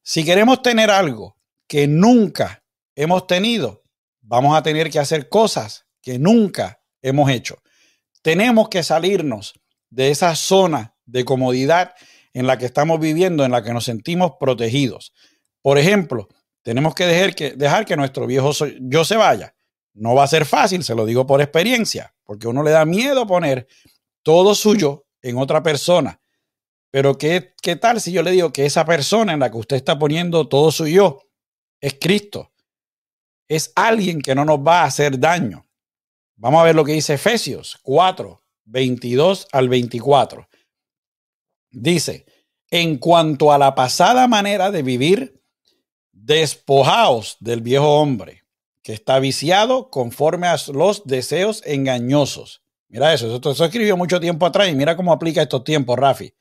Si 0.00 0.24
queremos 0.24 0.62
tener 0.62 0.90
algo 0.90 1.36
que 1.66 1.86
nunca 1.86 2.64
hemos 2.94 3.26
tenido, 3.26 3.82
vamos 4.22 4.56
a 4.56 4.62
tener 4.62 4.88
que 4.88 4.98
hacer 4.98 5.28
cosas 5.28 5.84
que 6.00 6.18
nunca 6.18 6.80
hemos 7.02 7.28
hecho. 7.28 7.58
Tenemos 8.22 8.70
que 8.70 8.82
salirnos 8.82 9.60
de 9.90 10.10
esa 10.10 10.34
zona 10.34 10.94
de 11.04 11.26
comodidad 11.26 11.92
en 12.32 12.46
la 12.46 12.56
que 12.56 12.64
estamos 12.64 12.98
viviendo, 12.98 13.44
en 13.44 13.52
la 13.52 13.62
que 13.62 13.74
nos 13.74 13.84
sentimos 13.84 14.36
protegidos. 14.40 15.12
Por 15.60 15.76
ejemplo, 15.76 16.28
tenemos 16.62 16.94
que 16.94 17.04
dejar 17.04 17.34
que, 17.34 17.50
dejar 17.50 17.84
que 17.84 17.96
nuestro 17.98 18.26
viejo 18.26 18.52
yo 18.80 19.04
se 19.04 19.16
vaya. 19.16 19.54
No 19.92 20.14
va 20.14 20.24
a 20.24 20.28
ser 20.28 20.46
fácil, 20.46 20.82
se 20.82 20.94
lo 20.94 21.04
digo 21.04 21.26
por 21.26 21.42
experiencia, 21.42 22.14
porque 22.24 22.48
uno 22.48 22.62
le 22.62 22.70
da 22.70 22.86
miedo 22.86 23.26
poner 23.26 23.66
todo 24.26 24.56
suyo 24.56 25.06
en 25.22 25.38
otra 25.38 25.62
persona. 25.62 26.20
Pero 26.90 27.16
¿qué, 27.16 27.54
¿qué 27.62 27.76
tal 27.76 28.00
si 28.00 28.10
yo 28.10 28.24
le 28.24 28.32
digo 28.32 28.52
que 28.52 28.66
esa 28.66 28.84
persona 28.84 29.32
en 29.32 29.38
la 29.38 29.52
que 29.52 29.56
usted 29.56 29.76
está 29.76 30.00
poniendo 30.00 30.48
todo 30.48 30.72
suyo 30.72 31.20
es 31.80 31.94
Cristo? 32.00 32.50
Es 33.46 33.70
alguien 33.76 34.20
que 34.20 34.34
no 34.34 34.44
nos 34.44 34.58
va 34.58 34.80
a 34.80 34.86
hacer 34.86 35.20
daño. 35.20 35.64
Vamos 36.34 36.60
a 36.60 36.64
ver 36.64 36.74
lo 36.74 36.84
que 36.84 36.94
dice 36.94 37.14
Efesios 37.14 37.78
4, 37.84 38.42
22 38.64 39.46
al 39.52 39.68
24. 39.68 40.48
Dice, 41.70 42.26
en 42.72 42.98
cuanto 42.98 43.52
a 43.52 43.58
la 43.58 43.76
pasada 43.76 44.26
manera 44.26 44.72
de 44.72 44.82
vivir, 44.82 45.40
despojaos 46.10 47.36
del 47.38 47.60
viejo 47.60 48.00
hombre, 48.00 48.42
que 48.82 48.92
está 48.92 49.20
viciado 49.20 49.88
conforme 49.88 50.48
a 50.48 50.56
los 50.72 51.04
deseos 51.04 51.62
engañosos. 51.64 52.65
Mira 52.88 53.12
eso, 53.12 53.34
eso, 53.36 53.64
escribió 53.64 53.96
mucho 53.96 54.20
tiempo 54.20 54.46
atrás 54.46 54.68
y 54.68 54.74
mira 54.74 54.96
cómo 54.96 55.12
aplica 55.12 55.42
estos 55.42 55.64
tiempos, 55.64 55.98
Rafi. 55.98 56.32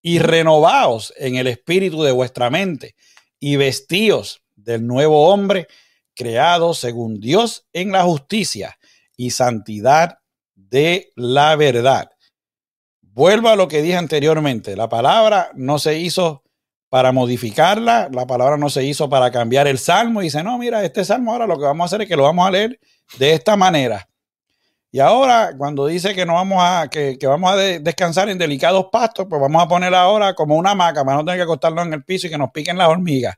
Y 0.00 0.18
renovaos 0.18 1.12
en 1.16 1.36
el 1.36 1.46
espíritu 1.46 2.02
de 2.02 2.12
vuestra 2.12 2.50
mente 2.50 2.94
y 3.38 3.56
vestíos 3.56 4.42
del 4.56 4.86
nuevo 4.86 5.28
hombre 5.28 5.66
creado 6.14 6.74
según 6.74 7.20
Dios 7.20 7.66
en 7.72 7.92
la 7.92 8.02
justicia 8.02 8.78
y 9.16 9.30
santidad 9.30 10.18
de 10.54 11.12
la 11.16 11.54
verdad. 11.56 12.10
Vuelvo 13.00 13.48
a 13.48 13.56
lo 13.56 13.68
que 13.68 13.82
dije 13.82 13.96
anteriormente. 13.96 14.74
La 14.74 14.88
palabra 14.88 15.50
no 15.54 15.78
se 15.78 15.98
hizo 15.98 16.42
para 16.88 17.12
modificarla, 17.12 18.08
la 18.12 18.26
palabra 18.26 18.56
no 18.56 18.70
se 18.70 18.84
hizo 18.84 19.08
para 19.08 19.30
cambiar 19.30 19.66
el 19.66 19.78
salmo. 19.78 20.20
Y 20.20 20.24
dice, 20.24 20.42
no, 20.42 20.58
mira, 20.58 20.84
este 20.84 21.04
salmo 21.04 21.32
ahora 21.32 21.46
lo 21.46 21.58
que 21.58 21.64
vamos 21.64 21.84
a 21.84 21.86
hacer 21.86 22.02
es 22.02 22.08
que 22.08 22.16
lo 22.16 22.24
vamos 22.24 22.46
a 22.46 22.50
leer 22.50 22.78
de 23.18 23.32
esta 23.32 23.56
manera. 23.56 24.08
Y 24.94 25.00
ahora, 25.00 25.54
cuando 25.56 25.86
dice 25.86 26.14
que 26.14 26.26
no 26.26 26.34
vamos 26.34 26.58
a, 26.60 26.86
que, 26.90 27.16
vamos 27.22 27.50
a 27.50 27.56
descansar 27.56 28.28
en 28.28 28.36
delicados 28.36 28.88
pastos, 28.92 29.26
pues 29.28 29.40
vamos 29.40 29.62
a 29.62 29.66
poner 29.66 29.94
ahora 29.94 30.34
como 30.34 30.54
una 30.54 30.72
hamaca 30.72 31.02
para 31.02 31.16
no 31.16 31.24
tener 31.24 31.38
que 31.38 31.44
acostarnos 31.44 31.86
en 31.86 31.94
el 31.94 32.04
piso 32.04 32.26
y 32.26 32.30
que 32.30 32.36
nos 32.36 32.50
piquen 32.50 32.76
las 32.76 32.88
hormigas. 32.88 33.36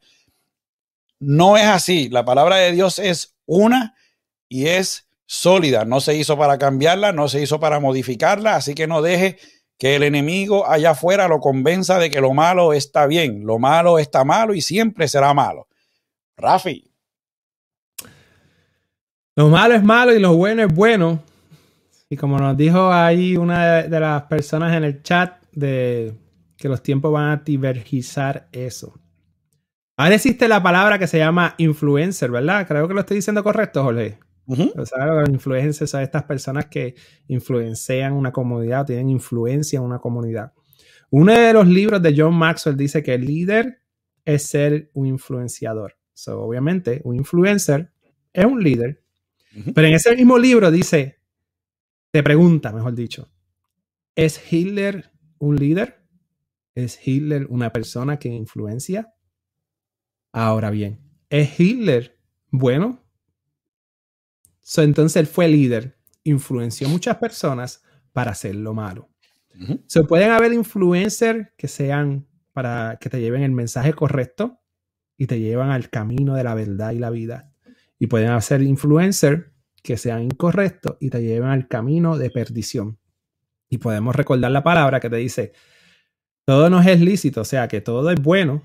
No 1.20 1.56
es 1.56 1.64
así. 1.64 2.08
La 2.08 2.24
palabra 2.24 2.56
de 2.56 2.72
Dios 2.72 2.98
es 2.98 3.36
una 3.46 3.94
y 4.48 4.66
es 4.66 5.06
sólida. 5.26 5.84
No 5.84 6.00
se 6.00 6.16
hizo 6.16 6.36
para 6.36 6.58
cambiarla, 6.58 7.12
no 7.12 7.28
se 7.28 7.40
hizo 7.40 7.60
para 7.60 7.78
modificarla, 7.78 8.56
así 8.56 8.74
que 8.74 8.88
no 8.88 9.00
deje 9.00 9.38
que 9.78 9.94
el 9.94 10.02
enemigo 10.02 10.68
allá 10.68 10.90
afuera 10.90 11.28
lo 11.28 11.38
convenza 11.38 12.00
de 12.00 12.10
que 12.10 12.20
lo 12.20 12.34
malo 12.34 12.72
está 12.72 13.06
bien, 13.06 13.46
lo 13.46 13.60
malo 13.60 14.00
está 14.00 14.24
malo 14.24 14.54
y 14.54 14.60
siempre 14.60 15.06
será 15.06 15.32
malo. 15.34 15.68
Rafi. 16.36 16.90
Lo 19.36 19.48
malo 19.48 19.74
es 19.74 19.84
malo 19.84 20.12
y 20.12 20.18
lo 20.18 20.34
bueno 20.34 20.64
es 20.64 20.74
bueno. 20.74 21.22
Y 22.14 22.16
como 22.16 22.38
nos 22.38 22.56
dijo 22.56 22.92
ahí 22.92 23.36
una 23.36 23.82
de 23.82 23.98
las 23.98 24.22
personas 24.26 24.72
en 24.76 24.84
el 24.84 25.02
chat, 25.02 25.42
de 25.50 26.14
que 26.56 26.68
los 26.68 26.80
tiempos 26.80 27.12
van 27.12 27.30
a 27.32 27.42
divergizar 27.44 28.48
eso. 28.52 29.00
Ahora 29.96 30.14
existe 30.14 30.46
la 30.46 30.62
palabra 30.62 30.96
que 30.96 31.08
se 31.08 31.18
llama 31.18 31.56
influencer, 31.58 32.30
¿verdad? 32.30 32.68
Creo 32.68 32.86
que 32.86 32.94
lo 32.94 33.00
estoy 33.00 33.16
diciendo 33.16 33.42
correcto, 33.42 33.82
Jorge. 33.82 34.20
los 34.46 35.28
influencers 35.28 35.90
son 35.90 36.02
estas 36.02 36.22
personas 36.22 36.66
que 36.66 36.94
influencian 37.26 38.12
una 38.12 38.30
comunidad 38.30 38.82
o 38.82 38.84
tienen 38.84 39.10
influencia 39.10 39.78
en 39.78 39.82
una 39.82 39.98
comunidad. 39.98 40.52
Uno 41.10 41.32
de 41.32 41.52
los 41.52 41.66
libros 41.66 42.00
de 42.00 42.14
John 42.16 42.36
Maxwell 42.36 42.76
dice 42.76 43.02
que 43.02 43.14
el 43.14 43.24
líder 43.24 43.80
es 44.24 44.44
ser 44.44 44.88
un 44.94 45.06
influenciador. 45.06 45.96
So, 46.12 46.42
obviamente, 46.42 47.00
un 47.02 47.16
influencer 47.16 47.90
es 48.32 48.44
un 48.44 48.62
líder. 48.62 49.02
Pero 49.74 49.88
en 49.88 49.94
ese 49.94 50.14
mismo 50.14 50.38
libro 50.38 50.70
dice, 50.70 51.23
te 52.14 52.22
pregunta, 52.22 52.70
mejor 52.70 52.94
dicho, 52.94 53.28
¿es 54.14 54.40
Hitler 54.52 55.10
un 55.38 55.56
líder? 55.56 56.06
¿Es 56.76 57.04
Hitler 57.04 57.48
una 57.50 57.72
persona 57.72 58.20
que 58.20 58.28
influencia? 58.28 59.12
Ahora 60.30 60.70
bien, 60.70 61.00
¿es 61.28 61.58
Hitler 61.58 62.16
bueno? 62.52 63.04
entonces 64.76 65.16
él 65.16 65.26
fue 65.26 65.48
líder, 65.48 65.98
influenció 66.22 66.86
a 66.86 66.90
muchas 66.90 67.16
personas 67.16 67.82
para 68.12 68.30
hacer 68.30 68.54
lo 68.54 68.74
malo. 68.74 69.10
Se 69.88 70.04
pueden 70.04 70.30
haber 70.30 70.52
influencers 70.52 71.48
que 71.56 71.66
sean 71.66 72.28
para 72.52 72.96
que 73.00 73.10
te 73.10 73.20
lleven 73.20 73.42
el 73.42 73.50
mensaje 73.50 73.92
correcto 73.92 74.60
y 75.16 75.26
te 75.26 75.40
llevan 75.40 75.72
al 75.72 75.90
camino 75.90 76.36
de 76.36 76.44
la 76.44 76.54
verdad 76.54 76.92
y 76.92 77.00
la 77.00 77.10
vida. 77.10 77.52
Y 77.98 78.06
pueden 78.06 78.30
hacer 78.30 78.62
influencers 78.62 79.46
que 79.84 79.98
sean 79.98 80.22
incorrectos 80.22 80.96
y 80.98 81.10
te 81.10 81.20
lleven 81.20 81.50
al 81.50 81.68
camino 81.68 82.16
de 82.16 82.30
perdición. 82.30 82.98
Y 83.68 83.76
podemos 83.76 84.16
recordar 84.16 84.50
la 84.50 84.64
palabra 84.64 84.98
que 84.98 85.10
te 85.10 85.16
dice, 85.16 85.52
todo 86.46 86.70
nos 86.70 86.86
es 86.86 87.00
lícito, 87.00 87.42
o 87.42 87.44
sea 87.44 87.68
que 87.68 87.82
todo 87.82 88.10
es 88.10 88.20
bueno, 88.20 88.62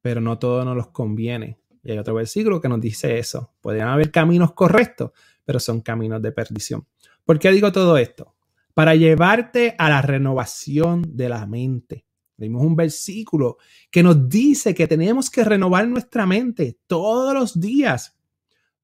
pero 0.00 0.20
no 0.20 0.38
todo 0.38 0.64
nos 0.64 0.86
conviene. 0.88 1.58
Y 1.82 1.90
hay 1.90 1.98
otro 1.98 2.14
versículo 2.14 2.60
que 2.60 2.68
nos 2.68 2.80
dice 2.80 3.18
eso. 3.18 3.52
Pueden 3.60 3.82
haber 3.82 4.12
caminos 4.12 4.52
correctos, 4.52 5.10
pero 5.44 5.58
son 5.58 5.80
caminos 5.80 6.22
de 6.22 6.30
perdición. 6.30 6.86
¿Por 7.24 7.40
qué 7.40 7.50
digo 7.50 7.72
todo 7.72 7.98
esto? 7.98 8.36
Para 8.72 8.94
llevarte 8.94 9.74
a 9.76 9.88
la 9.90 10.00
renovación 10.00 11.16
de 11.16 11.28
la 11.28 11.44
mente. 11.44 12.06
Vimos 12.36 12.62
un 12.62 12.76
versículo 12.76 13.56
que 13.90 14.04
nos 14.04 14.28
dice 14.28 14.76
que 14.76 14.86
tenemos 14.86 15.28
que 15.28 15.42
renovar 15.42 15.88
nuestra 15.88 16.24
mente 16.24 16.78
todos 16.86 17.34
los 17.34 17.60
días 17.60 18.16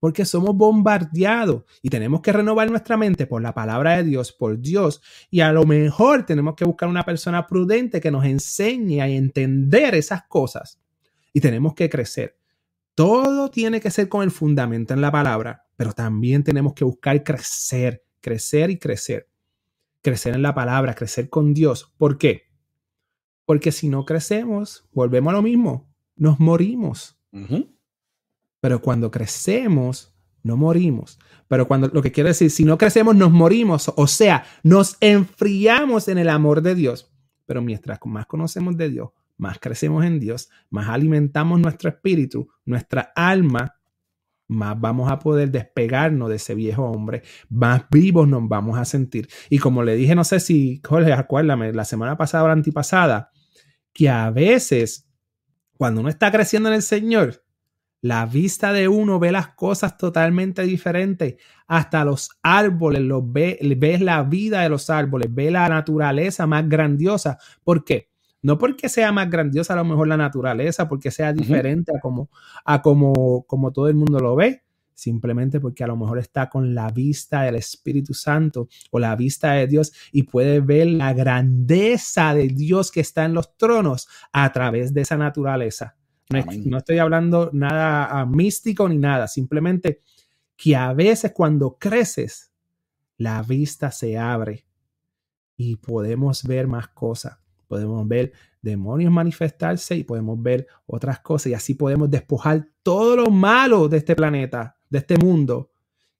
porque 0.01 0.24
somos 0.24 0.55
bombardeados 0.57 1.64
y 1.82 1.88
tenemos 1.88 2.20
que 2.20 2.32
renovar 2.32 2.70
nuestra 2.70 2.96
mente 2.96 3.26
por 3.26 3.42
la 3.42 3.55
palabra 3.55 3.96
de 3.96 4.05
Dios, 4.05 4.32
por 4.32 4.59
Dios, 4.59 5.03
y 5.30 5.40
a 5.40 5.53
lo 5.53 5.64
mejor 5.64 6.24
tenemos 6.24 6.55
que 6.55 6.64
buscar 6.64 6.88
una 6.88 7.05
persona 7.05 7.46
prudente 7.46 8.01
que 8.01 8.11
nos 8.11 8.24
enseñe 8.24 9.01
a 9.01 9.09
entender 9.09 9.94
esas 9.94 10.24
cosas 10.24 10.80
y 11.32 11.40
tenemos 11.40 11.74
que 11.74 11.88
crecer. 11.88 12.36
Todo 12.94 13.49
tiene 13.49 13.80
que 13.80 13.90
ser 13.90 14.09
con 14.09 14.22
el 14.22 14.30
fundamento 14.30 14.92
en 14.92 15.01
la 15.01 15.12
palabra, 15.12 15.66
pero 15.76 15.92
también 15.92 16.42
tenemos 16.42 16.74
que 16.74 16.84
buscar 16.84 17.22
crecer, 17.22 18.05
crecer 18.20 18.70
y 18.70 18.78
crecer. 18.78 19.28
Crecer 20.03 20.34
en 20.34 20.42
la 20.42 20.55
palabra, 20.55 20.94
crecer 20.94 21.28
con 21.28 21.55
Dios. 21.55 21.92
¿Por 21.96 22.18
qué? 22.18 22.49
Porque 23.44 23.72
si 23.72 23.88
no 23.88 24.05
crecemos, 24.05 24.88
volvemos 24.92 25.32
a 25.32 25.36
lo 25.36 25.42
mismo, 25.42 25.88
nos 26.16 26.40
morimos. 26.40 27.16
Pero 28.61 28.80
cuando 28.80 29.11
crecemos, 29.11 30.14
no 30.42 30.56
morimos. 30.56 31.18
Pero 31.46 31.68
cuando 31.68 31.88
lo 31.88 32.02
que 32.02 32.12
quiero 32.12 32.28
decir, 32.28 32.50
si 32.50 32.64
no 32.64 32.78
crecemos, 32.78 33.14
nos 33.14 33.30
morimos. 33.30 33.92
O 33.96 34.06
sea, 34.06 34.44
nos 34.62 34.96
enfriamos 35.00 36.09
en 36.09 36.18
el 36.18 36.28
amor 36.28 36.62
de 36.62 36.74
Dios. 36.74 37.12
Pero 37.46 37.62
mientras 37.62 37.98
más 38.04 38.26
conocemos 38.26 38.76
de 38.76 38.90
Dios, 38.90 39.11
más 39.38 39.59
crecemos 39.59 40.04
en 40.04 40.20
Dios, 40.20 40.50
más 40.68 40.88
alimentamos 40.88 41.61
nuestro 41.61 41.88
espíritu, 41.88 42.48
nuestra 42.64 43.12
alma, 43.14 43.76
más 44.48 44.80
vamos 44.80 45.11
a 45.11 45.18
poder 45.18 45.50
despegarnos 45.50 46.28
de 46.28 46.36
ese 46.36 46.54
viejo 46.54 46.84
hombre, 46.84 47.22
más 47.48 47.84
vivos 47.90 48.26
nos 48.26 48.48
vamos 48.48 48.78
a 48.78 48.84
sentir. 48.84 49.28
Y 49.48 49.59
como 49.59 49.82
le 49.82 49.94
dije, 49.94 50.14
no 50.14 50.24
sé 50.24 50.40
si, 50.40 50.80
Jorge, 50.84 51.12
acuérdame, 51.12 51.72
la 51.72 51.84
semana 51.84 52.16
pasada 52.16 52.44
o 52.44 52.46
la 52.48 52.54
antipasada, 52.54 53.30
que 53.92 54.09
a 54.09 54.30
veces, 54.30 55.09
cuando 55.76 56.00
uno 56.00 56.09
está 56.09 56.30
creciendo 56.32 56.68
en 56.68 56.76
el 56.76 56.82
Señor, 56.82 57.44
la 58.01 58.26
vista 58.26 58.72
de 58.72 58.88
uno 58.88 59.18
ve 59.18 59.32
las 59.32 59.49
cosas 59.49 59.96
totalmente 59.96 60.62
diferentes. 60.62 61.36
Hasta 61.66 62.05
los 62.05 62.30
árboles, 62.42 63.03
los 63.03 63.22
ve, 63.30 63.59
ves 63.76 64.01
la 64.01 64.22
vida 64.22 64.62
de 64.62 64.68
los 64.68 64.88
árboles, 64.90 65.34
ve 65.34 65.51
la 65.51 65.68
naturaleza 65.68 66.46
más 66.46 66.68
grandiosa. 66.68 67.38
¿Por 67.64 67.84
qué? 67.84 68.09
No 68.40 68.57
porque 68.57 68.88
sea 68.88 69.11
más 69.11 69.28
grandiosa 69.28 69.72
a 69.72 69.76
lo 69.76 69.84
mejor 69.84 70.07
la 70.07 70.16
naturaleza, 70.16 70.88
porque 70.88 71.11
sea 71.11 71.32
diferente 71.32 71.92
a 71.96 72.01
como, 72.01 72.30
a 72.64 72.82
como, 72.82 73.44
como 73.46 73.72
todo 73.72 73.88
el 73.88 73.96
mundo 73.96 74.20
lo 74.20 74.36
ve, 74.36 74.62
simplemente 74.94 75.59
porque 75.59 75.82
a 75.82 75.88
lo 75.88 75.96
mejor 75.96 76.18
está 76.18 76.49
con 76.49 76.72
la 76.72 76.90
vista 76.90 77.42
del 77.42 77.57
Espíritu 77.57 78.14
Santo 78.14 78.68
o 78.92 79.01
la 79.01 79.16
vista 79.16 79.53
de 79.53 79.66
Dios 79.66 79.92
y 80.12 80.22
puede 80.22 80.61
ver 80.61 80.86
la 80.86 81.12
grandeza 81.14 82.32
de 82.32 82.46
Dios 82.46 82.92
que 82.92 83.01
está 83.01 83.24
en 83.24 83.34
los 83.34 83.57
tronos 83.57 84.09
a 84.32 84.53
través 84.53 84.94
de 84.94 85.01
esa 85.01 85.16
naturaleza. 85.16 85.97
No, 86.31 86.79
estoy 86.79 86.99
hablando 86.99 87.51
nada 87.53 88.07
ah, 88.07 88.26
místico 88.26 88.89
ni 88.89 88.99
nada, 88.99 89.29
simplemente 89.29 90.03
que 90.57 90.76
a 90.76 90.93
veces 90.93 91.33
cuando 91.33 91.79
creces, 91.79 92.53
la 93.16 93.43
vista 93.43 93.91
se 93.91 94.18
abre 94.18 94.66
y 95.57 95.76
podemos 95.76 96.45
ver 96.45 96.66
más 96.66 96.89
cosas. 96.89 97.39
Podemos 97.66 98.07
ver 98.07 98.33
demonios 98.61 99.12
manifestarse 99.12 99.95
y 99.97 100.05
podemos 100.05 100.41
ver 100.43 100.66
otras 100.87 101.20
cosas 101.20 101.49
y 101.49 101.55
así 101.55 101.74
podemos 101.74 102.11
despojar 102.11 102.68
todo 102.83 103.16
lo 103.16 103.31
malo 103.31 103.89
de 103.89 103.99
este 103.99 104.14
planeta, 104.14 104.76
de 104.89 104.99
este 104.99 105.16
mundo 105.16 105.70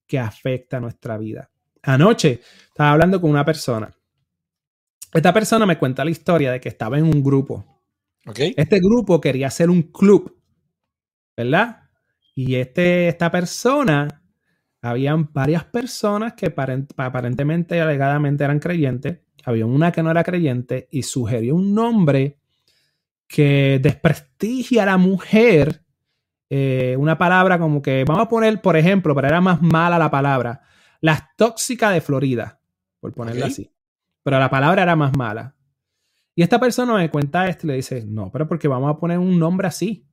que 0.07 0.19
afecta 0.19 0.81
nuestra 0.81 1.19
vida. 1.19 1.51
Anoche 1.83 2.41
estaba 2.69 2.93
hablando 2.93 3.21
con 3.21 3.31
una 3.31 3.45
persona. 3.45 3.95
Esta 5.13 5.33
persona 5.33 5.67
me 5.67 5.79
cuenta 5.79 6.05
la 6.05 6.11
historia 6.11 6.53
de 6.53 6.61
que 6.61 6.69
estaba 6.69 6.99
en 6.99 7.05
un 7.05 7.23
grupo 7.23 7.78
este 8.35 8.81
grupo 8.81 9.21
quería 9.21 9.49
hacer 9.49 9.71
un 9.71 9.83
club, 9.83 10.37
¿verdad? 11.37 11.83
Y 12.35 12.55
este, 12.57 13.09
esta 13.09 13.31
persona, 13.31 14.23
habían 14.81 15.33
varias 15.33 15.65
personas 15.65 16.35
que 16.35 16.55
aparentemente, 16.97 17.81
alegadamente 17.81 18.45
eran 18.45 18.61
creyentes, 18.61 19.19
había 19.45 19.67
una 19.67 19.93
que 19.93 20.03
no 20.03 20.11
era 20.11 20.25
creyente 20.25 20.89
y 20.91 21.03
sugirió 21.03 21.55
un 21.55 21.75
nombre 21.75 22.39
que 23.27 23.79
desprestigia 23.83 24.85
a 24.85 24.87
la 24.87 24.97
mujer, 24.97 25.83
eh, 26.49 26.97
una 26.99 27.19
palabra 27.19 27.59
como 27.59 27.83
que, 27.83 28.05
vamos 28.07 28.23
a 28.23 28.29
poner, 28.29 28.61
por 28.61 28.77
ejemplo, 28.77 29.15
pero 29.15 29.29
era 29.29 29.41
más 29.41 29.61
mala 29.61 29.99
la 29.99 30.11
palabra, 30.11 30.63
las 31.01 31.37
tóxicas 31.37 31.93
de 31.93 32.01
Florida, 32.01 32.61
por 33.01 33.13
ponerlo 33.15 33.47
así. 33.47 33.71
Pero 34.23 34.39
la 34.39 34.51
palabra 34.51 34.83
era 34.83 34.97
más 34.97 35.17
mala. 35.17 35.55
Y 36.39 36.43
esta 36.43 36.61
persona 36.61 36.95
me 36.95 37.11
cuenta 37.11 37.49
esto 37.49 37.67
y 37.67 37.71
le 37.71 37.75
dice, 37.75 38.05
no, 38.07 38.31
pero 38.31 38.47
porque 38.47 38.69
vamos 38.69 38.89
a 38.89 38.97
poner 38.97 39.19
un 39.19 39.41
nombre 39.41 39.67
así. 39.67 40.07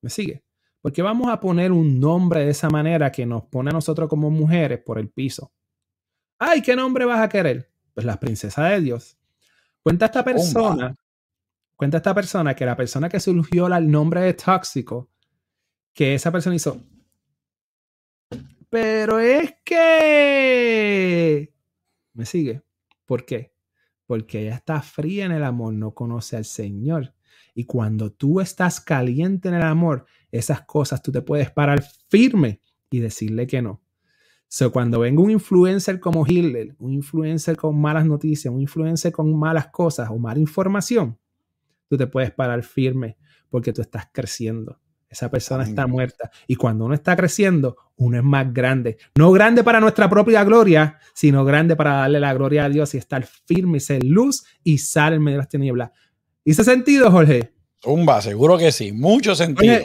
¿Me 0.00 0.08
sigue? 0.08 0.44
Porque 0.80 1.02
vamos 1.02 1.28
a 1.32 1.40
poner 1.40 1.72
un 1.72 1.98
nombre 1.98 2.44
de 2.44 2.50
esa 2.52 2.70
manera 2.70 3.10
que 3.10 3.26
nos 3.26 3.46
pone 3.46 3.70
a 3.70 3.72
nosotros 3.72 4.08
como 4.08 4.30
mujeres 4.30 4.78
por 4.78 5.00
el 5.00 5.08
piso. 5.10 5.52
Ay, 6.38 6.62
¿qué 6.62 6.76
nombre 6.76 7.04
vas 7.06 7.18
a 7.18 7.28
querer? 7.28 7.72
Pues 7.92 8.06
la 8.06 8.20
princesa 8.20 8.66
de 8.66 8.82
Dios. 8.82 9.18
Cuenta 9.82 10.06
esta 10.06 10.22
persona, 10.22 10.94
cuenta 11.74 11.96
esta 11.96 12.14
persona 12.14 12.54
que 12.54 12.64
la 12.64 12.76
persona 12.76 13.08
que 13.08 13.18
surgió 13.18 13.66
el 13.66 13.90
nombre 13.90 14.20
de 14.20 14.34
tóxico, 14.34 15.10
que 15.92 16.14
esa 16.14 16.30
persona 16.30 16.54
hizo. 16.54 16.80
Pero 18.70 19.18
es 19.18 19.56
que... 19.64 21.52
¿Me 22.12 22.24
sigue? 22.24 22.62
¿Por 23.04 23.24
qué? 23.24 23.57
Porque 24.08 24.40
ella 24.40 24.54
está 24.54 24.80
fría 24.80 25.26
en 25.26 25.32
el 25.32 25.44
amor, 25.44 25.74
no 25.74 25.92
conoce 25.92 26.38
al 26.38 26.46
Señor. 26.46 27.12
Y 27.54 27.64
cuando 27.64 28.10
tú 28.10 28.40
estás 28.40 28.80
caliente 28.80 29.50
en 29.50 29.54
el 29.54 29.62
amor, 29.62 30.06
esas 30.32 30.62
cosas 30.62 31.02
tú 31.02 31.12
te 31.12 31.20
puedes 31.20 31.50
parar 31.50 31.84
firme 32.08 32.62
y 32.90 33.00
decirle 33.00 33.46
que 33.46 33.60
no. 33.60 33.82
So, 34.48 34.72
cuando 34.72 35.00
venga 35.00 35.20
un 35.20 35.30
influencer 35.30 36.00
como 36.00 36.24
Hitler, 36.26 36.74
un 36.78 36.94
influencer 36.94 37.58
con 37.58 37.78
malas 37.78 38.06
noticias, 38.06 38.52
un 38.52 38.62
influencer 38.62 39.12
con 39.12 39.38
malas 39.38 39.66
cosas 39.66 40.08
o 40.08 40.18
mala 40.18 40.40
información, 40.40 41.18
tú 41.86 41.98
te 41.98 42.06
puedes 42.06 42.30
parar 42.30 42.62
firme 42.62 43.18
porque 43.50 43.74
tú 43.74 43.82
estás 43.82 44.08
creciendo. 44.10 44.80
Esa 45.10 45.30
persona 45.30 45.64
está 45.64 45.86
muerta. 45.86 46.30
Y 46.46 46.56
cuando 46.56 46.84
uno 46.84 46.94
está 46.94 47.16
creciendo, 47.16 47.76
uno 47.96 48.18
es 48.18 48.24
más 48.24 48.52
grande. 48.52 48.98
No 49.16 49.32
grande 49.32 49.64
para 49.64 49.80
nuestra 49.80 50.08
propia 50.08 50.44
gloria, 50.44 50.98
sino 51.14 51.44
grande 51.44 51.76
para 51.76 51.92
darle 51.94 52.20
la 52.20 52.34
gloria 52.34 52.66
a 52.66 52.68
Dios 52.68 52.94
y 52.94 52.98
estar 52.98 53.24
firme 53.24 53.78
y 53.78 53.80
ser 53.80 54.04
luz 54.04 54.44
y 54.62 54.78
sal 54.78 55.14
en 55.14 55.22
medio 55.22 55.38
de 55.38 55.42
las 55.42 55.48
tinieblas. 55.48 55.90
¿Hice 56.44 56.62
sentido, 56.62 57.10
Jorge? 57.10 57.52
Zumba, 57.82 58.20
seguro 58.20 58.58
que 58.58 58.70
sí. 58.70 58.92
Mucho 58.92 59.34
sentido. 59.34 59.78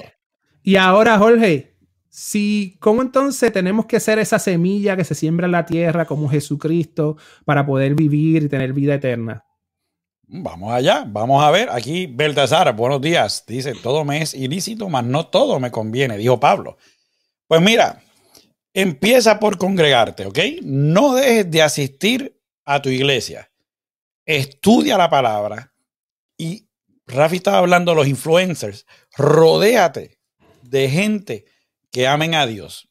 y 0.62 0.76
ahora, 0.76 1.18
Jorge, 1.18 1.78
si, 2.10 2.78
¿cómo 2.80 3.02
entonces 3.02 3.52
tenemos 3.52 3.86
que 3.86 4.00
ser 4.00 4.20
esa 4.20 4.40
semilla 4.40 4.98
que 4.98 5.04
se 5.04 5.16
siembra 5.16 5.46
en 5.46 5.54
la 5.54 5.66
tierra 5.66 6.06
como 6.06 6.30
Jesucristo 6.30 7.18
para 7.46 7.66
poder 7.66 7.96
vivir 7.96 8.44
y 8.44 8.50
tener 8.50 8.74
vida 8.74 8.96
eterna? 8.96 9.46
Vamos 10.36 10.74
allá, 10.74 11.04
vamos 11.06 11.44
a 11.44 11.52
ver. 11.52 11.70
Aquí 11.70 12.08
Beltasar, 12.08 12.76
buenos 12.76 13.00
días. 13.00 13.44
Dice, 13.46 13.76
todo 13.76 14.04
me 14.04 14.24
es 14.24 14.34
ilícito, 14.34 14.90
mas 14.90 15.06
no 15.06 15.28
todo 15.28 15.60
me 15.60 15.70
conviene, 15.70 16.18
dijo 16.18 16.40
Pablo. 16.40 16.80
Pues 17.48 17.62
mira, 17.62 18.02
empieza 18.74 19.40
por 19.40 19.60
congregarte, 19.60 20.26
¿ok? 20.26 20.40
No 20.64 21.14
dejes 21.14 21.52
de 21.52 21.62
asistir 21.62 22.42
a 22.66 22.82
tu 22.82 22.90
iglesia. 22.90 23.52
Estudia 24.26 24.98
la 24.98 25.08
palabra. 25.08 25.72
Y 26.36 26.68
Rafi 27.06 27.36
estaba 27.36 27.60
hablando 27.60 27.92
de 27.92 27.98
los 27.98 28.08
influencers. 28.08 28.88
Rodéate 29.16 30.18
de 30.64 30.90
gente 30.90 31.46
que 31.92 32.08
amen 32.08 32.34
a 32.34 32.48
Dios. 32.48 32.90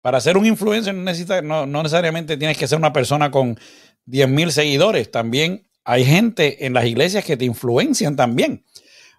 Para 0.00 0.18
ser 0.22 0.38
un 0.38 0.46
influencer 0.46 0.94
no, 0.94 1.02
necesita, 1.02 1.42
no, 1.42 1.66
no 1.66 1.82
necesariamente 1.82 2.38
tienes 2.38 2.56
que 2.56 2.66
ser 2.66 2.78
una 2.78 2.94
persona 2.94 3.30
con 3.30 3.60
10 4.06 4.30
mil 4.30 4.50
seguidores. 4.50 5.10
También 5.10 5.69
hay 5.84 6.04
gente 6.04 6.66
en 6.66 6.72
las 6.74 6.86
iglesias 6.86 7.24
que 7.24 7.36
te 7.36 7.44
influencian 7.44 8.16
también. 8.16 8.64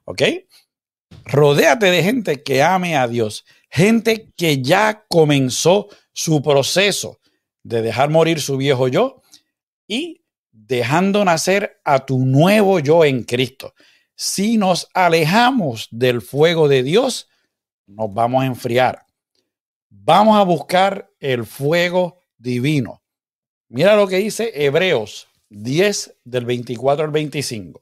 ¿Ok? 0.06 0.22
Rodéate 1.26 1.88
de 1.88 2.04
gente 2.04 2.44
que 2.44 2.64
ame 2.64 2.96
a 2.96 3.08
Dios. 3.08 3.46
Gente 3.70 4.32
que 4.36 4.62
ya 4.62 5.06
comenzó 5.08 5.88
su 6.14 6.42
proceso 6.42 7.20
de 7.64 7.82
dejar 7.82 8.10
morir 8.10 8.42
su 8.42 8.58
viejo 8.58 8.88
yo 8.88 9.22
y 9.88 10.24
dejando 10.52 11.24
nacer 11.26 11.82
a 11.84 12.06
tu 12.06 12.20
nuevo 12.20 12.80
yo 12.80 13.06
en 13.06 13.24
Cristo. 13.24 13.74
Si 14.16 14.58
nos 14.58 14.90
alejamos 14.94 15.88
del 15.92 16.22
fuego 16.22 16.68
de 16.68 16.84
Dios, 16.84 17.28
nos 17.88 18.14
vamos 18.14 18.44
a 18.44 18.48
enfriar. 18.48 19.06
Vamos 19.90 20.38
a 20.38 20.44
buscar 20.44 21.12
el 21.20 21.46
fuego 21.46 22.20
divino. 22.38 23.04
Mira 23.68 23.96
lo 23.96 24.08
que 24.08 24.18
dice 24.18 24.52
Hebreos 24.54 25.28
10 25.52 26.16
del 26.24 26.46
24 26.46 27.06
al 27.06 27.12
25. 27.12 27.82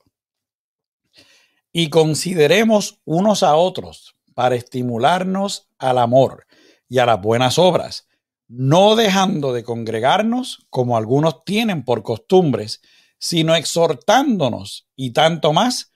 Y 1.72 1.89
consideremos 1.89 2.99
unos 3.05 3.43
a 3.43 3.55
otros 3.55 4.15
para 4.34 4.55
estimularnos 4.55 5.70
al 5.78 5.99
amor 5.99 6.47
y 6.88 6.97
a 6.97 7.05
las 7.05 7.22
buenas 7.22 7.59
obras, 7.59 8.07
no 8.47 8.95
dejando 8.95 9.53
de 9.53 9.63
congregarnos 9.63 10.65
como 10.72 10.97
algunos 10.97 11.45
tienen 11.45 11.86
por 11.86 12.01
costumbres, 12.01 12.82
sino 13.20 13.53
exhortándonos 13.53 14.88
y 14.95 15.11
tanto 15.11 15.53
más 15.53 15.93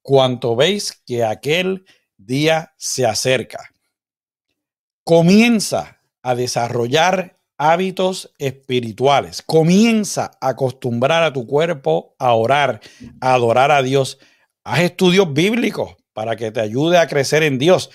cuanto 0.00 0.56
veis 0.56 1.00
que 1.06 1.22
aquel 1.22 1.84
día 2.16 2.74
se 2.76 3.06
acerca. 3.06 3.70
Comienza 5.04 6.00
a 6.22 6.34
desarrollar 6.34 7.38
hábitos 7.62 8.32
espirituales. 8.38 9.40
Comienza 9.40 10.32
a 10.40 10.48
acostumbrar 10.48 11.22
a 11.22 11.32
tu 11.32 11.46
cuerpo 11.46 12.16
a 12.18 12.34
orar, 12.34 12.80
a 13.20 13.34
adorar 13.34 13.70
a 13.70 13.82
Dios. 13.82 14.18
Haz 14.64 14.80
estudios 14.80 15.32
bíblicos 15.32 15.94
para 16.12 16.34
que 16.34 16.50
te 16.50 16.60
ayude 16.60 16.98
a 16.98 17.06
crecer 17.06 17.44
en 17.44 17.60
Dios. 17.60 17.90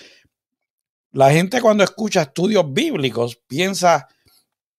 La 1.12 1.30
gente 1.32 1.60
cuando 1.60 1.84
escucha 1.84 2.22
estudios 2.22 2.72
bíblicos 2.72 3.36
piensa 3.46 4.08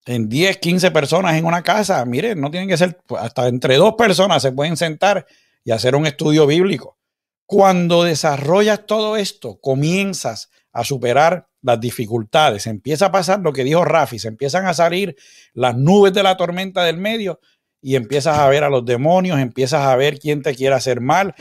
en 0.07 0.27
10, 0.27 0.57
15 0.57 0.89
personas 0.89 1.35
en 1.35 1.45
una 1.45 1.61
casa. 1.61 2.03
Miren, 2.05 2.41
no 2.41 2.49
tienen 2.49 2.67
que 2.67 2.77
ser, 2.77 2.99
hasta 3.19 3.47
entre 3.47 3.75
dos 3.75 3.93
personas 3.93 4.41
se 4.41 4.51
pueden 4.51 4.75
sentar 4.75 5.27
y 5.63 5.69
hacer 5.69 5.95
un 5.95 6.07
estudio 6.07 6.47
bíblico. 6.47 6.97
Cuando 7.45 8.03
desarrollas 8.03 8.87
todo 8.87 9.17
esto, 9.17 9.59
comienzas 9.61 10.49
a 10.71 10.83
superar 10.83 11.48
las 11.61 11.79
dificultades, 11.79 12.67
empieza 12.67 13.07
a 13.07 13.11
pasar 13.11 13.39
lo 13.41 13.53
que 13.53 13.63
dijo 13.63 13.83
Rafi, 13.83 14.19
se 14.19 14.27
empiezan 14.27 14.65
a 14.65 14.73
salir 14.73 15.15
las 15.53 15.75
nubes 15.75 16.13
de 16.13 16.23
la 16.23 16.37
tormenta 16.37 16.83
del 16.83 16.97
medio 16.97 17.39
y 17.81 17.95
empiezas 17.95 18.37
a 18.37 18.47
ver 18.47 18.63
a 18.63 18.69
los 18.69 18.85
demonios, 18.85 19.39
empiezas 19.39 19.81
a 19.81 19.95
ver 19.95 20.19
quién 20.19 20.41
te 20.41 20.55
quiere 20.55 20.75
hacer 20.75 21.01
mal, 21.01 21.33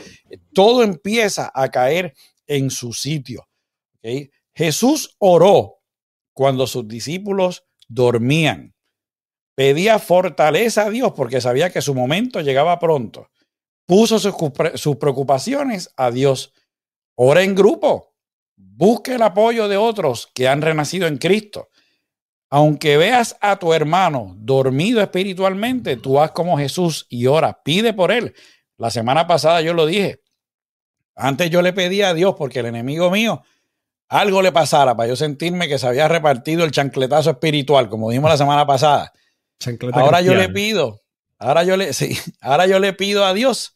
todo 0.53 0.83
empieza 0.83 1.51
a 1.53 1.69
caer 1.69 2.13
en 2.47 2.69
su 2.69 2.93
sitio. 2.93 3.47
Jesús 4.53 5.15
oró 5.19 5.79
cuando 6.33 6.67
sus 6.67 6.87
discípulos 6.87 7.65
dormían. 7.87 8.73
Pedía 9.55 9.99
fortaleza 9.99 10.85
a 10.85 10.89
Dios 10.89 11.11
porque 11.15 11.41
sabía 11.41 11.69
que 11.69 11.81
su 11.81 11.93
momento 11.93 12.39
llegaba 12.39 12.79
pronto. 12.79 13.29
Puso 13.85 14.19
sus, 14.19 14.33
sus 14.75 14.95
preocupaciones 14.95 15.91
a 15.97 16.11
Dios. 16.11 16.53
Ora 17.15 17.43
en 17.43 17.55
grupo. 17.55 18.08
Busque 18.61 19.15
el 19.15 19.21
apoyo 19.21 19.67
de 19.67 19.77
otros 19.77 20.29
que 20.33 20.47
han 20.47 20.61
renacido 20.61 21.07
en 21.07 21.17
Cristo. 21.17 21.69
Aunque 22.49 22.97
veas 22.97 23.37
a 23.41 23.57
tu 23.57 23.73
hermano 23.73 24.35
dormido 24.37 25.01
espiritualmente, 25.01 25.95
tú 25.95 26.19
haz 26.19 26.31
como 26.31 26.57
Jesús 26.57 27.05
y 27.09 27.27
ora, 27.27 27.61
pide 27.63 27.93
por 27.93 28.11
él. 28.11 28.33
La 28.77 28.89
semana 28.89 29.27
pasada 29.27 29.61
yo 29.61 29.73
lo 29.73 29.85
dije. 29.85 30.21
Antes 31.15 31.49
yo 31.49 31.61
le 31.61 31.73
pedía 31.73 32.09
a 32.09 32.13
Dios 32.13 32.35
porque 32.37 32.59
el 32.59 32.65
enemigo 32.65 33.09
mío 33.09 33.43
algo 34.09 34.41
le 34.41 34.51
pasara 34.51 34.97
para 34.97 35.07
yo 35.07 35.15
sentirme 35.15 35.67
que 35.67 35.77
se 35.77 35.87
había 35.87 36.07
repartido 36.07 36.65
el 36.65 36.71
chancletazo 36.71 37.29
espiritual, 37.29 37.89
como 37.89 38.09
dijimos 38.09 38.31
la 38.31 38.37
semana 38.37 38.65
pasada. 38.65 39.13
ahora 39.93 40.21
yo 40.21 40.33
le 40.33 40.49
pido, 40.49 41.01
ahora 41.37 41.63
yo 41.63 41.77
le, 41.77 41.93
sí, 41.93 42.17
ahora 42.41 42.65
yo 42.65 42.79
le 42.79 42.93
pido 42.93 43.23
a 43.23 43.33
Dios 43.33 43.75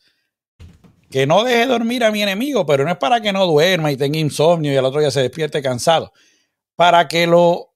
que 1.14 1.28
no 1.28 1.44
deje 1.44 1.68
dormir 1.68 2.04
a 2.04 2.10
mi 2.10 2.24
enemigo, 2.24 2.66
pero 2.66 2.84
no 2.84 2.90
es 2.90 2.98
para 2.98 3.22
que 3.22 3.32
no 3.32 3.46
duerma 3.46 3.92
y 3.92 3.98
tenga 3.98 4.18
insomnio 4.18 4.74
y 4.74 4.78
al 4.78 4.86
otro 4.86 5.00
día 5.00 5.12
se 5.12 5.22
despierte 5.22 5.62
cansado, 5.62 6.12
para 6.76 7.08
que 7.08 7.28
lo 7.28 7.76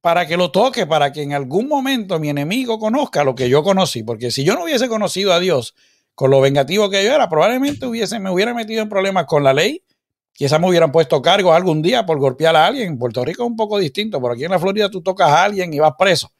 para 0.00 0.26
que 0.26 0.38
lo 0.38 0.50
toque, 0.50 0.86
para 0.86 1.12
que 1.12 1.20
en 1.20 1.34
algún 1.34 1.68
momento 1.68 2.18
mi 2.18 2.30
enemigo 2.30 2.78
conozca 2.78 3.22
lo 3.22 3.34
que 3.34 3.50
yo 3.50 3.62
conocí, 3.62 4.02
porque 4.02 4.30
si 4.30 4.44
yo 4.44 4.54
no 4.54 4.64
hubiese 4.64 4.88
conocido 4.88 5.34
a 5.34 5.40
Dios 5.40 5.74
con 6.14 6.30
lo 6.30 6.40
vengativo 6.40 6.88
que 6.88 7.04
yo 7.04 7.12
era, 7.12 7.28
probablemente 7.28 7.84
hubiese, 7.84 8.18
me 8.18 8.30
hubiera 8.30 8.54
metido 8.54 8.80
en 8.80 8.88
problemas 8.88 9.26
con 9.26 9.44
la 9.44 9.52
ley, 9.52 9.84
quizás 10.32 10.58
me 10.58 10.66
hubieran 10.66 10.90
puesto 10.90 11.20
cargo 11.20 11.52
algún 11.52 11.82
día 11.82 12.06
por 12.06 12.18
golpear 12.18 12.56
a 12.56 12.64
alguien. 12.66 12.92
En 12.92 12.98
Puerto 12.98 13.22
Rico 13.26 13.42
es 13.42 13.46
un 13.50 13.56
poco 13.56 13.78
distinto, 13.78 14.22
pero 14.22 14.32
aquí 14.32 14.44
en 14.44 14.52
la 14.52 14.58
Florida 14.58 14.88
tú 14.88 15.02
tocas 15.02 15.28
a 15.28 15.44
alguien 15.44 15.74
y 15.74 15.78
vas 15.80 15.92
preso. 15.98 16.32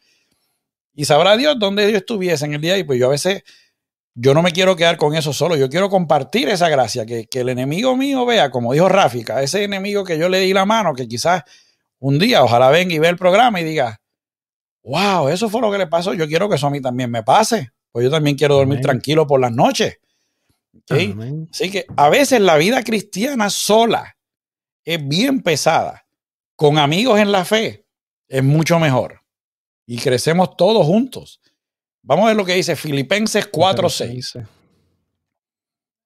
Y 0.94 1.04
sabrá 1.04 1.36
Dios 1.36 1.58
dónde 1.58 1.92
yo 1.92 1.98
estuviese 1.98 2.46
en 2.46 2.54
el 2.54 2.62
día 2.62 2.78
y 2.78 2.84
pues 2.84 2.98
yo 2.98 3.08
a 3.08 3.10
veces 3.10 3.42
yo 4.22 4.34
no 4.34 4.42
me 4.42 4.52
quiero 4.52 4.76
quedar 4.76 4.98
con 4.98 5.14
eso 5.14 5.32
solo, 5.32 5.56
yo 5.56 5.70
quiero 5.70 5.88
compartir 5.88 6.50
esa 6.50 6.68
gracia, 6.68 7.06
que, 7.06 7.26
el 7.32 7.48
enemigo 7.48 7.96
mío 7.96 8.26
vea, 8.26 8.50
como 8.50 8.74
dijo 8.74 8.86
Ráfica, 8.86 9.42
ese 9.42 9.64
enemigo 9.64 10.04
que 10.04 10.18
yo 10.18 10.28
le 10.28 10.40
di 10.40 10.52
la 10.52 10.66
mano, 10.66 10.92
que 10.92 11.08
quizás 11.08 11.42
un 11.98 12.18
día 12.18 12.44
ojalá 12.44 12.68
venga 12.68 12.94
y 12.94 12.98
vea 12.98 13.08
el 13.08 13.16
programa 13.16 13.62
y 13.62 13.64
diga, 13.64 13.98
wow, 14.82 15.28
eso 15.28 15.48
fue 15.48 15.62
lo 15.62 15.72
que 15.72 15.78
le 15.78 15.86
pasó, 15.86 16.12
yo 16.12 16.28
quiero 16.28 16.50
que 16.50 16.56
eso 16.56 16.66
a 16.66 16.70
mí 16.70 16.82
también 16.82 17.10
me 17.10 17.22
pase, 17.22 17.70
pues 17.90 18.04
yo 18.04 18.10
también 18.10 18.36
quiero 18.36 18.56
dormir 18.56 18.82
tranquilo 18.82 19.26
por 19.26 19.40
las 19.40 19.52
noches. 19.52 19.98
Así 21.50 21.70
que 21.70 21.86
a 21.96 22.10
veces 22.10 22.42
la 22.42 22.58
vida 22.58 22.84
cristiana 22.84 23.48
sola 23.48 24.18
es 24.84 25.06
bien 25.08 25.40
pesada, 25.40 26.06
con 26.56 26.76
amigos 26.76 27.18
en 27.20 27.32
la 27.32 27.46
fe 27.46 27.86
es 28.28 28.44
mucho 28.44 28.78
mejor. 28.78 29.22
Y 29.86 29.98
crecemos 29.98 30.56
todos 30.56 30.86
juntos. 30.86 31.40
Vamos 32.02 32.24
a 32.24 32.28
ver 32.28 32.36
lo 32.36 32.44
que 32.44 32.54
dice 32.54 32.76
Filipenses 32.76 33.50
4:6. 33.50 34.46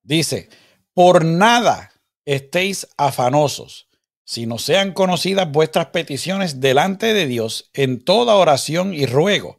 Dice, 0.03 0.49
por 0.93 1.25
nada 1.25 1.93
estéis 2.25 2.87
afanosos, 2.97 3.89
sino 4.25 4.59
sean 4.59 4.93
conocidas 4.93 5.51
vuestras 5.51 5.87
peticiones 5.87 6.61
delante 6.61 7.15
de 7.15 7.27
Dios 7.27 7.71
en 7.73 8.03
toda 8.03 8.35
oración 8.37 8.93
y 8.93 9.07
ruego, 9.07 9.59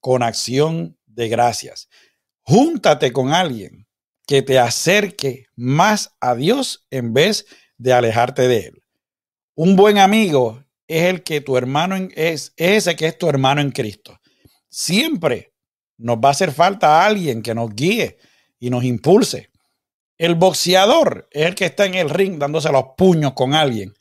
con 0.00 0.22
acción 0.22 0.98
de 1.06 1.28
gracias. 1.28 1.88
Júntate 2.42 3.12
con 3.12 3.32
alguien 3.32 3.86
que 4.26 4.42
te 4.42 4.58
acerque 4.58 5.46
más 5.54 6.16
a 6.20 6.34
Dios 6.34 6.86
en 6.90 7.14
vez 7.14 7.46
de 7.78 7.92
alejarte 7.92 8.48
de 8.48 8.66
Él. 8.66 8.82
Un 9.54 9.76
buen 9.76 9.98
amigo 9.98 10.64
es 10.86 11.04
el 11.04 11.22
que 11.22 11.40
tu 11.40 11.56
hermano 11.56 11.96
es, 11.96 12.52
es 12.56 12.86
ese 12.86 12.96
que 12.96 13.06
es 13.06 13.18
tu 13.18 13.28
hermano 13.28 13.60
en 13.60 13.70
Cristo. 13.70 14.18
Siempre 14.68 15.54
nos 15.98 16.16
va 16.16 16.28
a 16.28 16.32
hacer 16.32 16.52
falta 16.52 17.04
alguien 17.04 17.42
que 17.42 17.54
nos 17.54 17.74
guíe 17.74 18.18
y 18.58 18.70
nos 18.70 18.84
impulse. 18.84 19.50
El 20.18 20.34
boxeador 20.34 21.28
es 21.30 21.46
el 21.46 21.54
que 21.54 21.66
está 21.66 21.84
en 21.84 21.94
el 21.94 22.10
ring 22.10 22.38
dándose 22.38 22.72
los 22.72 22.84
puños 22.96 23.32
con 23.34 23.54
alguien, 23.54 23.94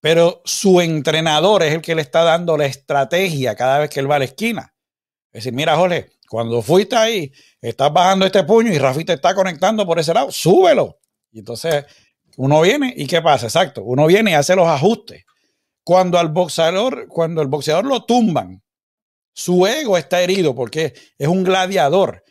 pero 0.00 0.40
su 0.44 0.80
entrenador 0.80 1.62
es 1.62 1.74
el 1.74 1.82
que 1.82 1.94
le 1.94 2.02
está 2.02 2.22
dando 2.22 2.56
la 2.56 2.66
estrategia 2.66 3.54
cada 3.54 3.78
vez 3.78 3.90
que 3.90 4.00
él 4.00 4.10
va 4.10 4.16
a 4.16 4.20
la 4.20 4.24
esquina. 4.24 4.74
Es 5.32 5.44
decir, 5.44 5.52
mira, 5.52 5.76
Jorge, 5.76 6.10
cuando 6.28 6.62
fuiste 6.62 6.96
ahí, 6.96 7.32
estás 7.60 7.92
bajando 7.92 8.24
este 8.24 8.42
puño 8.44 8.72
y 8.72 8.78
Rafi 8.78 9.04
te 9.04 9.12
está 9.14 9.34
conectando 9.34 9.86
por 9.86 9.98
ese 9.98 10.14
lado, 10.14 10.30
súbelo. 10.32 10.98
Y 11.30 11.40
entonces 11.40 11.84
uno 12.36 12.60
viene 12.62 12.94
y 12.96 13.06
¿qué 13.06 13.20
pasa? 13.20 13.46
Exacto, 13.46 13.82
uno 13.82 14.06
viene 14.06 14.30
y 14.30 14.34
hace 14.34 14.56
los 14.56 14.66
ajustes. 14.66 15.24
Cuando 15.84 16.18
al 16.18 16.28
boxeador, 16.28 17.06
cuando 17.08 17.42
el 17.42 17.48
boxeador 17.48 17.84
lo 17.84 18.04
tumban, 18.04 18.62
su 19.32 19.66
ego 19.66 19.96
está 19.96 20.20
herido 20.20 20.54
porque 20.54 20.94
es 21.18 21.28
un 21.28 21.44
gladiador. 21.44 22.22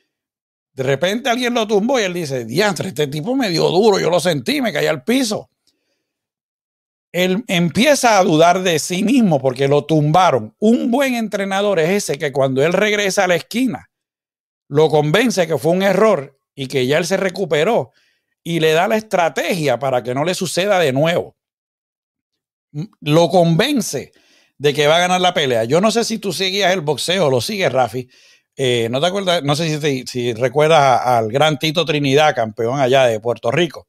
De 0.74 0.84
repente 0.84 1.30
alguien 1.30 1.54
lo 1.54 1.68
tumbó 1.68 2.00
y 2.00 2.04
él 2.04 2.14
dice, 2.14 2.46
diantre, 2.46 2.90
este 2.90 3.08
tipo 3.08 3.36
me 3.36 3.50
dio 3.50 3.70
duro, 3.70 4.00
yo 4.00 4.10
lo 4.10 4.20
sentí, 4.20 4.62
me 4.62 4.72
caí 4.72 4.88
al 4.88 5.04
piso. 5.04 5.50
él 7.12 7.44
empieza 7.48 8.20
a 8.20 8.24
dudar 8.24 8.62
de 8.62 8.78
sí 8.78 9.04
mismo 9.04 9.42
porque 9.42 9.68
lo 9.68 9.86
tumbaron. 9.86 10.56
Un 10.60 10.92
buen 10.92 11.16
entrenador 11.16 11.80
es 11.80 11.90
ese 11.90 12.20
que 12.20 12.32
cuando 12.32 12.64
él 12.64 12.74
regresa 12.74 13.24
a 13.24 13.28
la 13.28 13.36
esquina, 13.36 13.90
lo 14.70 14.90
convence 14.90 15.48
que 15.48 15.58
fue 15.58 15.72
un 15.72 15.82
error 15.82 16.40
y 16.54 16.68
que 16.68 16.86
ya 16.86 17.00
él 17.00 17.06
se 17.06 17.18
recuperó 17.18 17.92
y 18.44 18.60
le 18.60 18.74
da 18.74 18.88
la 18.88 18.98
estrategia 18.98 19.80
para 19.80 20.04
que 20.04 20.14
no 20.14 20.24
le 20.24 20.36
suceda 20.36 20.80
de 20.80 20.94
nuevo. 20.94 21.36
Lo 23.02 23.30
convence 23.30 24.12
de 24.60 24.74
que 24.76 24.86
va 24.86 24.98
a 24.98 25.00
ganar 25.00 25.22
la 25.22 25.34
pelea. 25.34 25.64
Yo 25.64 25.82
no 25.82 25.90
sé 25.90 26.04
si 26.04 26.20
tú 26.20 26.32
seguías 26.32 26.72
el 26.72 26.82
boxeo, 26.82 27.32
lo 27.32 27.42
sigues, 27.42 27.72
Rafi. 27.72 28.08
Eh, 28.56 28.90
no 28.92 29.02
te 29.02 29.08
acuerdas, 29.08 29.42
no 29.42 29.56
sé 29.56 29.80
si, 29.82 30.06
si 30.06 30.34
recuerdas 30.34 31.02
al 31.04 31.32
gran 31.32 31.58
Tito 31.58 31.84
Trinidad, 31.86 32.36
campeón 32.36 32.80
allá 32.80 33.06
de 33.06 33.20
Puerto 33.20 33.50
Rico 33.50 33.88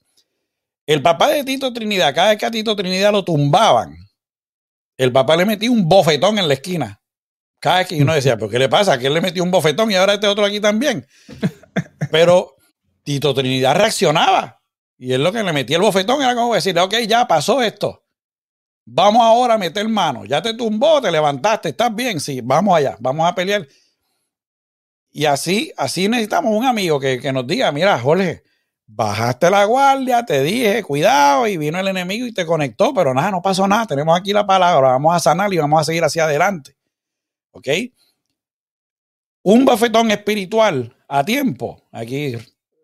el 0.91 1.03
papá 1.03 1.29
de 1.29 1.45
Tito 1.45 1.73
Trinidad, 1.73 2.13
cada 2.13 2.31
vez 2.31 2.39
que 2.39 2.47
a 2.47 2.51
Tito 2.51 2.75
Trinidad 2.75 3.13
lo 3.13 3.25
tumbaban, 3.25 3.95
el 4.97 5.13
papá 5.13 5.37
le 5.37 5.45
metía 5.45 5.71
un 5.71 5.89
bofetón 5.89 6.37
en 6.37 6.49
la 6.49 6.55
esquina. 6.55 7.01
Cada 7.61 7.79
vez 7.79 7.87
que 7.87 8.03
uno 8.03 8.13
decía, 8.13 8.37
¿pero 8.37 8.51
qué 8.51 8.59
le 8.59 8.69
pasa? 8.69 8.99
Que 8.99 9.07
él 9.07 9.15
le 9.15 9.21
metió 9.21 9.45
un 9.45 9.53
bofetón 9.53 9.93
y 9.93 9.95
ahora 9.95 10.15
este 10.15 10.27
otro 10.27 10.45
aquí 10.45 10.59
también. 10.59 11.07
Pero 12.11 12.57
Tito 13.05 13.33
Trinidad 13.35 13.77
reaccionaba. 13.77 14.63
Y 14.99 15.13
él 15.13 15.23
lo 15.23 15.31
que 15.31 15.45
le 15.45 15.53
metía 15.53 15.77
el 15.77 15.83
bofetón 15.83 16.23
era 16.23 16.35
como 16.35 16.55
decirle, 16.55 16.81
ok, 16.81 16.95
ya 17.07 17.29
pasó 17.29 17.63
esto. 17.63 18.03
Vamos 18.93 19.23
ahora 19.23 19.55
a 19.55 19.59
meter 19.59 19.89
mano. 19.89 20.25
Ya 20.25 20.43
te 20.43 20.53
tumbó, 20.53 21.01
te 21.01 21.13
levantaste, 21.13 21.69
estás 21.69 21.95
bien. 21.95 22.19
Sí, 22.19 22.41
vamos 22.43 22.77
allá, 22.77 22.97
vamos 22.99 23.29
a 23.29 23.33
pelear. 23.33 23.65
Y 25.13 25.27
así, 25.27 25.73
así 25.77 26.09
necesitamos 26.09 26.53
un 26.53 26.65
amigo 26.65 26.99
que, 26.99 27.21
que 27.21 27.33
nos 27.33 27.47
diga, 27.47 27.71
mira, 27.71 27.97
Jorge, 28.01 28.43
bajaste 28.89 29.49
la 29.49 29.65
guardia, 29.65 30.25
te 30.25 30.43
dije, 30.43 30.83
cuidado, 30.83 31.47
y 31.47 31.57
vino 31.57 31.79
el 31.79 31.87
enemigo 31.87 32.27
y 32.27 32.33
te 32.33 32.45
conectó, 32.45 32.93
pero 32.93 33.15
nada, 33.15 33.31
no 33.31 33.41
pasó 33.41 33.69
nada, 33.69 33.87
tenemos 33.87 34.19
aquí 34.19 34.33
la 34.33 34.45
palabra, 34.45 34.89
vamos 34.89 35.15
a 35.15 35.21
sanar 35.21 35.53
y 35.55 35.59
vamos 35.59 35.81
a 35.81 35.85
seguir 35.85 36.03
hacia 36.03 36.25
adelante. 36.25 36.77
¿Ok? 37.53 37.69
Un 39.43 39.65
bofetón 39.65 40.11
espiritual 40.11 40.97
a 41.07 41.25
tiempo. 41.25 41.81
Aquí, 41.93 42.37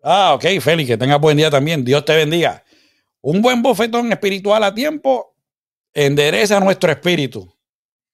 ah, 0.03 0.33
ok, 0.35 0.45
Félix, 0.61 0.87
que 0.87 0.97
tengas 0.97 1.19
buen 1.19 1.35
día 1.35 1.51
también, 1.51 1.83
Dios 1.83 2.05
te 2.05 2.15
bendiga. 2.15 2.63
Un 3.19 3.41
buen 3.41 3.61
bofetón 3.61 4.09
espiritual 4.13 4.63
a 4.63 4.73
tiempo 4.73 5.36
endereza 5.93 6.59
nuestro 6.59 6.91
espíritu. 6.91 7.53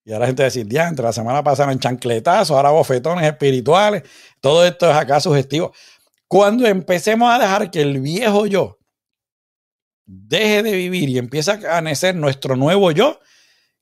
Y 0.05 0.11
ahora 0.11 0.23
la 0.23 0.27
gente 0.27 0.43
dice, 0.43 0.65
diantre, 0.65 1.03
la 1.03 1.13
semana 1.13 1.43
pasada 1.43 1.71
en 1.71 1.79
chancletazos, 1.79 2.55
ahora 2.55 2.71
bofetones 2.71 3.25
espirituales. 3.25 4.03
Todo 4.41 4.65
esto 4.65 4.89
es 4.89 4.95
acá 4.95 5.19
sugestivo. 5.19 5.73
Cuando 6.27 6.67
empecemos 6.67 7.33
a 7.33 7.39
dejar 7.39 7.71
que 7.71 7.81
el 7.81 8.01
viejo 8.01 8.45
yo 8.45 8.79
deje 10.05 10.63
de 10.63 10.73
vivir 10.73 11.09
y 11.09 11.17
empiece 11.17 11.51
a 11.51 11.81
nacer 11.81 12.15
nuestro 12.15 12.55
nuevo 12.55 12.91
yo, 12.91 13.19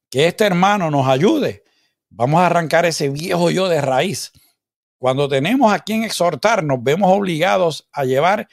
que 0.09 0.27
este 0.27 0.45
hermano 0.45 0.91
nos 0.91 1.07
ayude, 1.07 1.63
vamos 2.09 2.41
a 2.41 2.47
arrancar 2.47 2.85
ese 2.85 3.09
viejo 3.09 3.49
yo 3.49 3.69
de 3.69 3.81
raíz. 3.81 4.31
Cuando 4.99 5.27
tenemos 5.27 5.73
a 5.73 5.79
quien 5.79 6.03
exhortar, 6.03 6.63
nos 6.63 6.83
vemos 6.83 7.11
obligados 7.11 7.89
a 7.91 8.05
llevar 8.05 8.47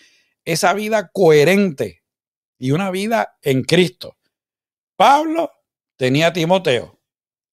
esa 0.44 0.72
vida 0.72 1.10
coherente 1.12 2.02
y 2.58 2.70
una 2.70 2.90
vida 2.90 3.36
en 3.42 3.64
Cristo. 3.64 4.17
Pablo 4.98 5.52
tenía 5.96 6.26
a 6.26 6.32
Timoteo, 6.32 6.98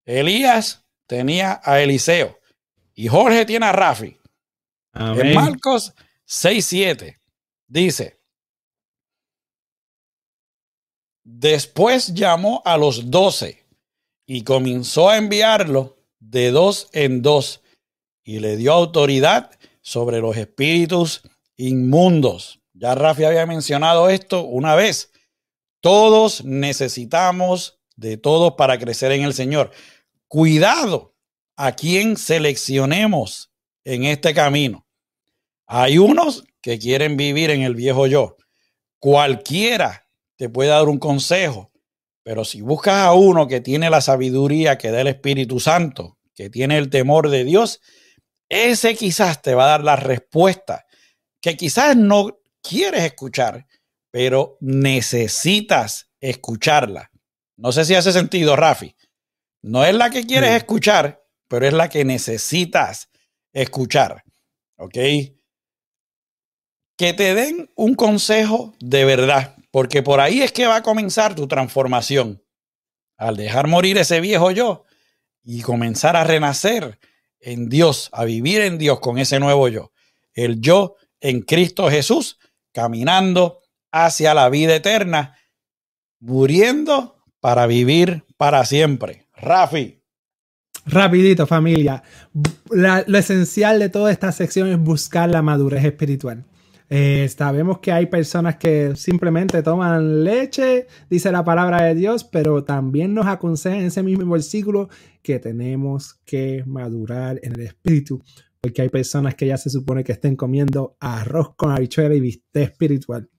Elías 0.03 0.83
tenía 1.05 1.61
a 1.63 1.79
Eliseo 1.79 2.39
y 2.95 3.07
Jorge 3.07 3.45
tiene 3.45 3.67
a 3.67 3.71
Rafi. 3.71 4.17
En 4.95 5.35
Marcos 5.35 5.93
6.7 6.27 7.19
dice, 7.67 8.19
después 11.23 12.15
llamó 12.15 12.63
a 12.65 12.77
los 12.77 13.11
doce 13.11 13.63
y 14.25 14.43
comenzó 14.43 15.09
a 15.09 15.17
enviarlo 15.17 15.99
de 16.19 16.49
dos 16.49 16.89
en 16.93 17.21
dos 17.21 17.61
y 18.23 18.39
le 18.39 18.57
dio 18.57 18.73
autoridad 18.73 19.51
sobre 19.81 20.19
los 20.19 20.35
espíritus 20.35 21.21
inmundos. 21.57 22.59
Ya 22.73 22.95
Rafi 22.95 23.23
había 23.23 23.45
mencionado 23.45 24.09
esto 24.09 24.41
una 24.45 24.73
vez. 24.73 25.11
Todos 25.85 26.43
necesitamos 26.43 27.79
de 27.95 28.17
todos 28.17 28.55
para 28.57 28.79
crecer 28.79 29.11
en 29.11 29.21
el 29.21 29.35
Señor. 29.35 29.69
Cuidado 30.27 31.13
a 31.55 31.73
quien 31.75 32.17
seleccionemos 32.17 33.51
en 33.83 34.05
este 34.05 34.33
camino. 34.33 34.87
Hay 35.67 35.99
unos 35.99 36.43
que 36.59 36.79
quieren 36.79 37.17
vivir 37.17 37.51
en 37.51 37.61
el 37.61 37.75
viejo 37.75 38.07
yo. 38.07 38.35
Cualquiera 38.97 40.09
te 40.37 40.49
puede 40.49 40.71
dar 40.71 40.89
un 40.89 40.97
consejo, 40.97 41.71
pero 42.23 42.45
si 42.45 42.61
buscas 42.61 43.05
a 43.05 43.13
uno 43.13 43.47
que 43.47 43.61
tiene 43.61 43.91
la 43.91 44.01
sabiduría 44.01 44.79
que 44.79 44.89
da 44.89 45.01
el 45.01 45.07
Espíritu 45.07 45.59
Santo, 45.59 46.17
que 46.33 46.49
tiene 46.49 46.79
el 46.79 46.89
temor 46.89 47.29
de 47.29 47.43
Dios, 47.43 47.79
ese 48.49 48.95
quizás 48.95 49.39
te 49.43 49.53
va 49.53 49.65
a 49.65 49.69
dar 49.69 49.83
la 49.83 49.97
respuesta 49.97 50.87
que 51.41 51.55
quizás 51.55 51.95
no 51.95 52.39
quieres 52.63 53.03
escuchar, 53.03 53.67
pero 54.15 54.57
necesitas 54.61 56.09
escucharla. 56.21 57.11
No 57.57 57.73
sé 57.73 57.83
si 57.83 57.95
hace 57.95 58.13
sentido, 58.13 58.55
Rafi. 58.55 58.95
No 59.61 59.83
es 59.83 59.93
la 59.93 60.09
que 60.09 60.25
quieres 60.25 60.51
escuchar, 60.51 61.21
pero 61.49 61.67
es 61.67 61.73
la 61.73 61.89
que 61.89 62.05
necesitas 62.05 63.09
escuchar. 63.51 64.23
¿Ok? 64.77 64.97
que 66.95 67.11
te 67.11 67.35
den 67.35 67.69
un 67.75 67.93
consejo 67.95 68.73
de 68.79 69.03
verdad, 69.03 69.57
porque 69.69 70.01
por 70.01 70.21
ahí 70.21 70.41
es 70.43 70.53
que 70.53 70.65
va 70.65 70.77
a 70.77 70.81
comenzar 70.81 71.35
tu 71.35 71.45
transformación. 71.45 72.41
Al 73.17 73.35
dejar 73.35 73.67
morir 73.67 73.97
ese 73.97 74.21
viejo 74.21 74.49
yo 74.51 74.85
y 75.43 75.61
comenzar 75.61 76.15
a 76.15 76.23
renacer 76.23 76.99
en 77.41 77.67
Dios, 77.67 78.07
a 78.13 78.23
vivir 78.23 78.61
en 78.61 78.77
Dios 78.77 79.01
con 79.01 79.17
ese 79.17 79.41
nuevo 79.41 79.67
yo. 79.67 79.91
El 80.31 80.61
yo 80.61 80.95
en 81.19 81.41
Cristo 81.41 81.89
Jesús, 81.89 82.39
caminando 82.71 83.59
hacia 83.95 84.33
la 84.33 84.49
vida 84.49 84.75
eterna, 84.75 85.37
muriendo 86.19 87.15
para 87.39 87.65
vivir 87.65 88.25
para 88.35 88.65
siempre. 88.65 89.27
Rafi. 89.33 90.01
Rapidito, 90.85 91.47
familia. 91.47 92.03
lo 92.69 93.17
esencial 93.17 93.79
de 93.79 93.87
toda 93.87 94.11
esta 94.11 94.33
sección 94.33 94.67
es 94.67 94.77
buscar 94.77 95.29
la 95.29 95.41
madurez 95.41 95.85
espiritual. 95.85 96.43
Eh, 96.89 97.27
sabemos 97.35 97.79
que 97.79 97.93
hay 97.93 98.07
personas 98.07 98.57
que 98.57 98.95
simplemente 98.97 99.63
toman 99.63 100.25
leche, 100.25 100.87
dice 101.09 101.31
la 101.31 101.45
palabra 101.45 101.83
de 101.83 101.95
Dios, 101.95 102.25
pero 102.25 102.65
también 102.65 103.13
nos 103.13 103.25
aconseja 103.25 103.77
en 103.77 103.85
ese 103.85 104.03
mismo 104.03 104.29
versículo 104.29 104.89
que 105.23 105.39
tenemos 105.39 106.19
que 106.25 106.63
madurar 106.67 107.39
en 107.41 107.53
el 107.53 107.61
espíritu, 107.61 108.21
porque 108.59 108.81
hay 108.81 108.89
personas 108.89 109.35
que 109.35 109.47
ya 109.47 109.57
se 109.57 109.69
supone 109.69 110.03
que 110.03 110.11
estén 110.11 110.35
comiendo 110.35 110.97
arroz 110.99 111.55
con 111.55 111.71
habichuela 111.71 112.13
y 112.13 112.19
bistec 112.19 112.71
espiritual. 112.71 113.29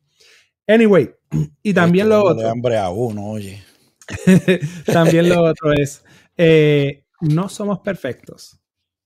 Anyway, 0.67 1.15
y 1.63 1.73
también 1.73 2.09
lo 2.09 2.25
otro. 2.25 2.49
hambre 2.49 2.77
a 2.77 2.91
uno, 2.91 3.27
oye. 3.27 3.63
también 4.87 5.29
lo 5.29 5.43
otro 5.45 5.73
es, 5.73 6.05
eh, 6.37 7.05
no 7.21 7.49
somos 7.49 7.81
perfectos. 7.81 8.61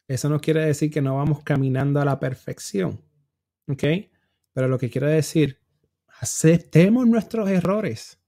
Eso 0.09 0.29
no 0.29 0.41
quiere 0.41 0.65
decir 0.65 0.91
que 0.91 1.03
no 1.03 1.17
vamos 1.17 1.43
caminando 1.43 2.01
a 2.01 2.05
la 2.05 2.19
perfección. 2.19 3.01
¿Ok? 3.69 3.85
Pero 4.53 4.69
lo 4.69 4.79
que 4.79 4.91
quiero 4.91 5.07
decir, 5.07 5.61
aceptemos 6.21 7.07
nuestros 7.07 7.49
errores. 7.49 8.19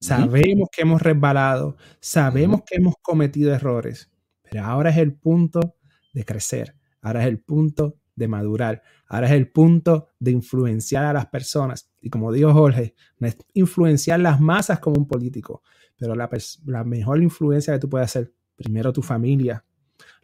Sabemos 0.00 0.68
que 0.70 0.82
hemos 0.82 1.02
resbalado, 1.02 1.76
sabemos 2.00 2.62
que 2.64 2.76
hemos 2.76 2.94
cometido 3.02 3.52
errores, 3.52 4.08
pero 4.42 4.64
ahora 4.64 4.90
es 4.90 4.98
el 4.98 5.12
punto 5.14 5.74
de 6.12 6.24
crecer, 6.24 6.76
ahora 7.02 7.22
es 7.22 7.28
el 7.28 7.40
punto 7.40 7.96
de 8.14 8.28
madurar, 8.28 8.82
ahora 9.08 9.26
es 9.26 9.32
el 9.32 9.50
punto 9.50 10.08
de 10.18 10.30
influenciar 10.30 11.04
a 11.04 11.12
las 11.12 11.26
personas. 11.26 11.90
Y 12.00 12.10
como 12.10 12.32
dijo 12.32 12.52
Jorge, 12.52 12.94
no 13.18 13.26
es 13.26 13.36
influenciar 13.54 14.20
las 14.20 14.40
masas 14.40 14.78
como 14.78 14.96
un 14.98 15.06
político, 15.06 15.62
pero 15.98 16.14
la, 16.14 16.30
la 16.66 16.84
mejor 16.84 17.22
influencia 17.22 17.72
que 17.72 17.80
tú 17.80 17.88
puedes 17.88 18.06
hacer, 18.06 18.32
primero 18.56 18.92
tu 18.92 19.02
familia, 19.02 19.64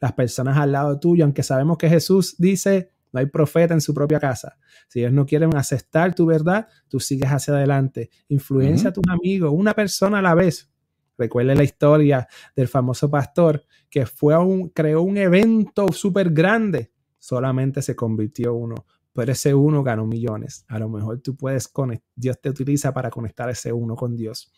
las 0.01 0.12
personas 0.12 0.57
al 0.57 0.72
lado 0.72 0.99
tuyo, 1.01 1.24
aunque 1.24 1.43
sabemos 1.43 1.78
que 1.78 1.89
Jesús 1.89 2.37
dice, 2.39 2.91
no 3.12 3.20
hay 3.20 3.26
profeta 3.26 3.74
en 3.74 3.80
su 3.80 3.95
propia 3.95 4.18
casa. 4.18 4.59
Si 4.89 5.01
ellos 5.01 5.12
no 5.12 5.24
quieren 5.24 5.57
aceptar 5.57 6.14
tu 6.14 6.26
verdad, 6.26 6.66
tú 6.89 6.99
sigues 7.01 7.30
hacia 7.30 7.55
adelante. 7.55 8.11
Influencia 8.28 8.91
a 8.91 8.93
tus 8.93 9.05
amigos, 9.09 9.53
una 9.55 9.72
persona 9.72 10.18
a 10.18 10.22
la 10.22 10.35
vez. 10.35 10.70
Recuerde 11.16 11.55
la 11.55 11.62
historia 11.62 12.26
del 12.57 12.66
famoso 12.66 13.09
pastor 13.09 13.64
que 13.89 14.05
fue 14.05 14.37
un, 14.37 14.68
creó 14.70 15.03
un 15.03 15.16
evento 15.16 15.93
súper 15.93 16.30
grande. 16.30 16.91
Solamente 17.25 17.81
se 17.81 17.97
convirtió 17.97 18.53
uno. 18.53 18.85
Pero 19.14 19.33
ese 19.33 19.55
uno 19.55 19.83
ganó 19.83 20.05
millones. 20.05 20.66
A 20.68 20.79
lo 20.79 20.91
mejor 20.91 21.20
tú 21.20 21.37
puedes 21.37 21.68
conectar. 21.68 22.07
Dios 22.14 22.39
te 22.39 22.51
utiliza 22.51 22.93
para 22.93 23.09
conectar 23.09 23.49
ese 23.49 23.72
uno 23.72 23.97
con 23.97 24.14
Dios. 24.14 24.53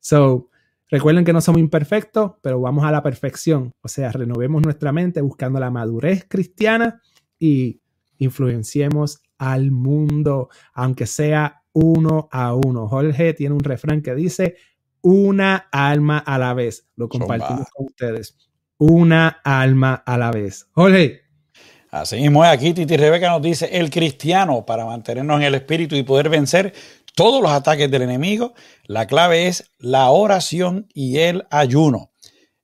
So, 0.00 0.50
recuerden 0.88 1.24
que 1.24 1.32
no 1.32 1.40
somos 1.40 1.62
imperfectos, 1.62 2.32
pero 2.42 2.60
vamos 2.60 2.84
a 2.84 2.90
la 2.90 3.02
perfección. 3.02 3.72
O 3.80 3.88
sea, 3.88 4.12
renovemos 4.12 4.62
nuestra 4.62 4.92
mente 4.92 5.22
buscando 5.22 5.58
la 5.60 5.70
madurez 5.70 6.26
cristiana 6.28 7.00
y 7.38 7.80
influenciemos 8.18 9.22
al 9.38 9.70
mundo, 9.70 10.50
aunque 10.74 11.06
sea 11.06 11.62
uno 11.72 12.28
a 12.32 12.54
uno. 12.54 12.86
Jorge 12.86 13.32
tiene 13.32 13.54
un 13.54 13.64
refrán 13.64 14.02
que 14.02 14.14
dice, 14.14 14.56
una 15.00 15.56
alma 15.72 16.18
a 16.18 16.38
la 16.38 16.52
vez. 16.52 16.86
Lo 16.96 17.08
compartimos 17.08 17.66
con 17.72 17.86
ustedes. 17.86 18.36
Una 18.76 19.40
alma 19.42 19.94
a 19.94 20.18
la 20.18 20.30
vez. 20.32 20.68
Jorge. 20.72 21.29
Así 21.90 22.16
mismo 22.16 22.44
es 22.44 22.50
aquí, 22.50 22.72
Titi 22.72 22.96
Rebeca 22.96 23.28
nos 23.30 23.42
dice, 23.42 23.68
el 23.72 23.90
cristiano, 23.90 24.64
para 24.64 24.86
mantenernos 24.86 25.38
en 25.38 25.42
el 25.42 25.54
espíritu 25.56 25.96
y 25.96 26.04
poder 26.04 26.28
vencer 26.28 26.72
todos 27.16 27.42
los 27.42 27.50
ataques 27.50 27.90
del 27.90 28.02
enemigo, 28.02 28.54
la 28.84 29.06
clave 29.06 29.48
es 29.48 29.70
la 29.78 30.10
oración 30.10 30.86
y 30.94 31.18
el 31.18 31.46
ayuno. 31.50 32.12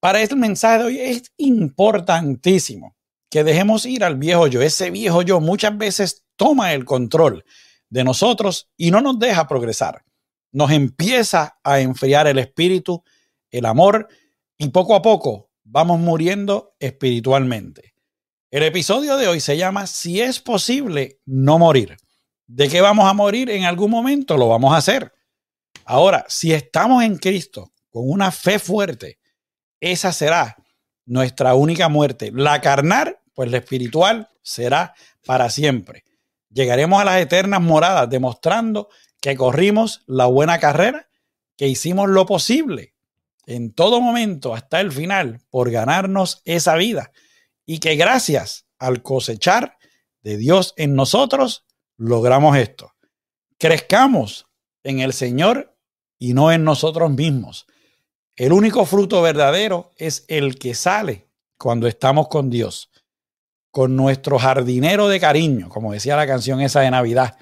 Para 0.00 0.22
este 0.22 0.34
mensaje 0.34 0.78
de 0.78 0.84
hoy 0.84 0.98
es 0.98 1.22
importantísimo 1.36 2.96
que 3.30 3.44
dejemos 3.44 3.86
ir 3.86 4.04
al 4.04 4.16
viejo 4.16 4.46
yo. 4.46 4.62
Ese 4.62 4.90
viejo 4.90 5.22
yo 5.22 5.40
muchas 5.40 5.76
veces 5.76 6.24
toma 6.36 6.72
el 6.72 6.84
control 6.84 7.44
de 7.90 8.04
nosotros 8.04 8.70
y 8.76 8.90
no 8.90 9.00
nos 9.00 9.18
deja 9.18 9.48
progresar. 9.48 10.04
Nos 10.52 10.70
empieza 10.70 11.58
a 11.62 11.80
enfriar 11.80 12.26
el 12.26 12.38
espíritu, 12.38 13.02
el 13.50 13.66
amor 13.66 14.08
y 14.56 14.68
poco 14.68 14.94
a 14.94 15.02
poco 15.02 15.50
vamos 15.64 16.00
muriendo 16.00 16.74
espiritualmente. 16.78 17.94
El 18.50 18.62
episodio 18.62 19.18
de 19.18 19.28
hoy 19.28 19.40
se 19.40 19.58
llama 19.58 19.86
Si 19.86 20.20
es 20.20 20.40
posible 20.40 21.20
no 21.26 21.58
morir. 21.58 21.96
¿De 22.46 22.68
qué 22.68 22.80
vamos 22.80 23.06
a 23.06 23.12
morir 23.12 23.50
en 23.50 23.64
algún 23.64 23.90
momento? 23.90 24.38
Lo 24.38 24.48
vamos 24.48 24.72
a 24.72 24.78
hacer. 24.78 25.12
Ahora, 25.84 26.24
si 26.28 26.54
estamos 26.54 27.04
en 27.04 27.18
Cristo 27.18 27.72
con 27.90 28.08
una 28.08 28.30
fe 28.30 28.58
fuerte, 28.58 29.18
esa 29.80 30.12
será 30.12 30.56
nuestra 31.08 31.54
única 31.54 31.88
muerte. 31.88 32.30
La 32.32 32.60
carnal, 32.60 33.18
pues 33.34 33.50
la 33.50 33.58
espiritual 33.58 34.28
será 34.42 34.94
para 35.24 35.50
siempre. 35.50 36.04
Llegaremos 36.50 37.00
a 37.00 37.04
las 37.04 37.20
eternas 37.20 37.60
moradas 37.60 38.08
demostrando 38.08 38.88
que 39.20 39.36
corrimos 39.36 40.02
la 40.06 40.26
buena 40.26 40.58
carrera, 40.58 41.08
que 41.56 41.66
hicimos 41.66 42.08
lo 42.08 42.26
posible 42.26 42.94
en 43.46 43.72
todo 43.72 44.00
momento 44.00 44.54
hasta 44.54 44.80
el 44.80 44.92
final 44.92 45.40
por 45.50 45.70
ganarnos 45.70 46.42
esa 46.44 46.76
vida 46.76 47.12
y 47.64 47.78
que 47.78 47.96
gracias 47.96 48.66
al 48.78 49.02
cosechar 49.02 49.78
de 50.22 50.36
Dios 50.36 50.74
en 50.76 50.94
nosotros 50.94 51.64
logramos 51.96 52.56
esto. 52.56 52.92
Crezcamos 53.58 54.46
en 54.84 55.00
el 55.00 55.12
Señor 55.12 55.74
y 56.18 56.34
no 56.34 56.52
en 56.52 56.64
nosotros 56.64 57.10
mismos. 57.10 57.66
El 58.38 58.52
único 58.52 58.86
fruto 58.86 59.20
verdadero 59.20 59.90
es 59.96 60.24
el 60.28 60.60
que 60.60 60.72
sale 60.72 61.28
cuando 61.58 61.88
estamos 61.88 62.28
con 62.28 62.50
Dios, 62.50 62.88
con 63.72 63.96
nuestro 63.96 64.38
jardinero 64.38 65.08
de 65.08 65.18
cariño, 65.18 65.68
como 65.68 65.92
decía 65.92 66.14
la 66.14 66.28
canción 66.28 66.60
esa 66.60 66.82
de 66.82 66.92
Navidad. 66.92 67.36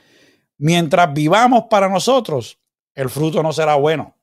Mientras 0.57 1.13
vivamos 1.13 1.65
para 1.69 1.91
nosotros, 1.91 2.59
el 2.95 3.11
fruto 3.11 3.43
no 3.43 3.53
será 3.53 3.75
bueno. 3.75 4.17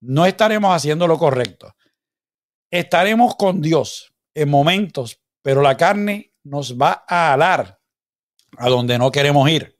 No 0.00 0.24
estaremos 0.24 0.72
haciendo 0.72 1.08
lo 1.08 1.18
correcto. 1.18 1.74
Estaremos 2.70 3.34
con 3.34 3.60
Dios 3.60 4.14
en 4.32 4.50
momentos, 4.50 5.20
pero 5.42 5.62
la 5.62 5.76
carne 5.76 6.32
nos 6.44 6.78
va 6.78 7.04
a 7.08 7.32
alar 7.32 7.80
a 8.56 8.68
donde 8.68 8.98
no 8.98 9.10
queremos 9.10 9.50
ir. 9.50 9.76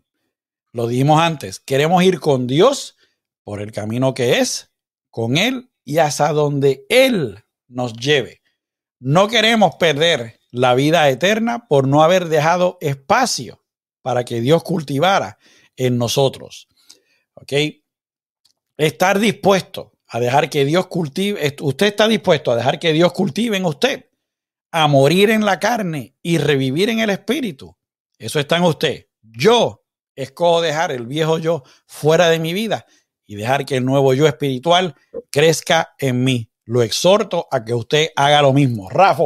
Lo 0.72 0.88
dijimos 0.88 1.20
antes, 1.20 1.60
queremos 1.60 2.02
ir 2.02 2.18
con 2.18 2.48
Dios 2.48 2.96
por 3.44 3.62
el 3.62 3.70
camino 3.70 4.14
que 4.14 4.40
es, 4.40 4.72
con 5.10 5.36
Él 5.36 5.69
y 5.84 5.98
hasta 5.98 6.32
donde 6.32 6.84
Él 6.88 7.44
nos 7.68 7.94
lleve. 7.94 8.42
No 8.98 9.28
queremos 9.28 9.76
perder 9.76 10.40
la 10.50 10.74
vida 10.74 11.08
eterna 11.08 11.66
por 11.68 11.86
no 11.86 12.02
haber 12.02 12.28
dejado 12.28 12.78
espacio 12.80 13.64
para 14.02 14.24
que 14.24 14.40
Dios 14.40 14.62
cultivara 14.62 15.38
en 15.76 15.98
nosotros. 15.98 16.68
¿Ok? 17.34 17.52
Estar 18.76 19.18
dispuesto 19.18 19.92
a 20.06 20.20
dejar 20.20 20.50
que 20.50 20.64
Dios 20.64 20.88
cultive, 20.88 21.56
usted 21.60 21.86
está 21.86 22.08
dispuesto 22.08 22.50
a 22.50 22.56
dejar 22.56 22.78
que 22.78 22.92
Dios 22.92 23.12
cultive 23.12 23.56
en 23.56 23.64
usted, 23.64 24.10
a 24.72 24.88
morir 24.88 25.30
en 25.30 25.44
la 25.44 25.60
carne 25.60 26.16
y 26.22 26.38
revivir 26.38 26.90
en 26.90 26.98
el 26.98 27.10
espíritu. 27.10 27.76
Eso 28.18 28.40
está 28.40 28.56
en 28.56 28.64
usted. 28.64 29.06
Yo 29.22 29.84
escojo 30.14 30.60
dejar 30.60 30.90
el 30.92 31.06
viejo 31.06 31.38
yo 31.38 31.62
fuera 31.86 32.28
de 32.28 32.38
mi 32.38 32.52
vida 32.52 32.86
y 33.30 33.36
dejar 33.36 33.64
que 33.64 33.76
el 33.76 33.84
nuevo 33.84 34.12
yo 34.12 34.26
espiritual 34.26 34.96
crezca 35.30 35.94
en 36.00 36.24
mí. 36.24 36.50
Lo 36.64 36.82
exhorto 36.82 37.46
a 37.52 37.64
que 37.64 37.72
usted 37.72 38.08
haga 38.16 38.42
lo 38.42 38.52
mismo. 38.52 38.90
Rafa. 38.90 39.22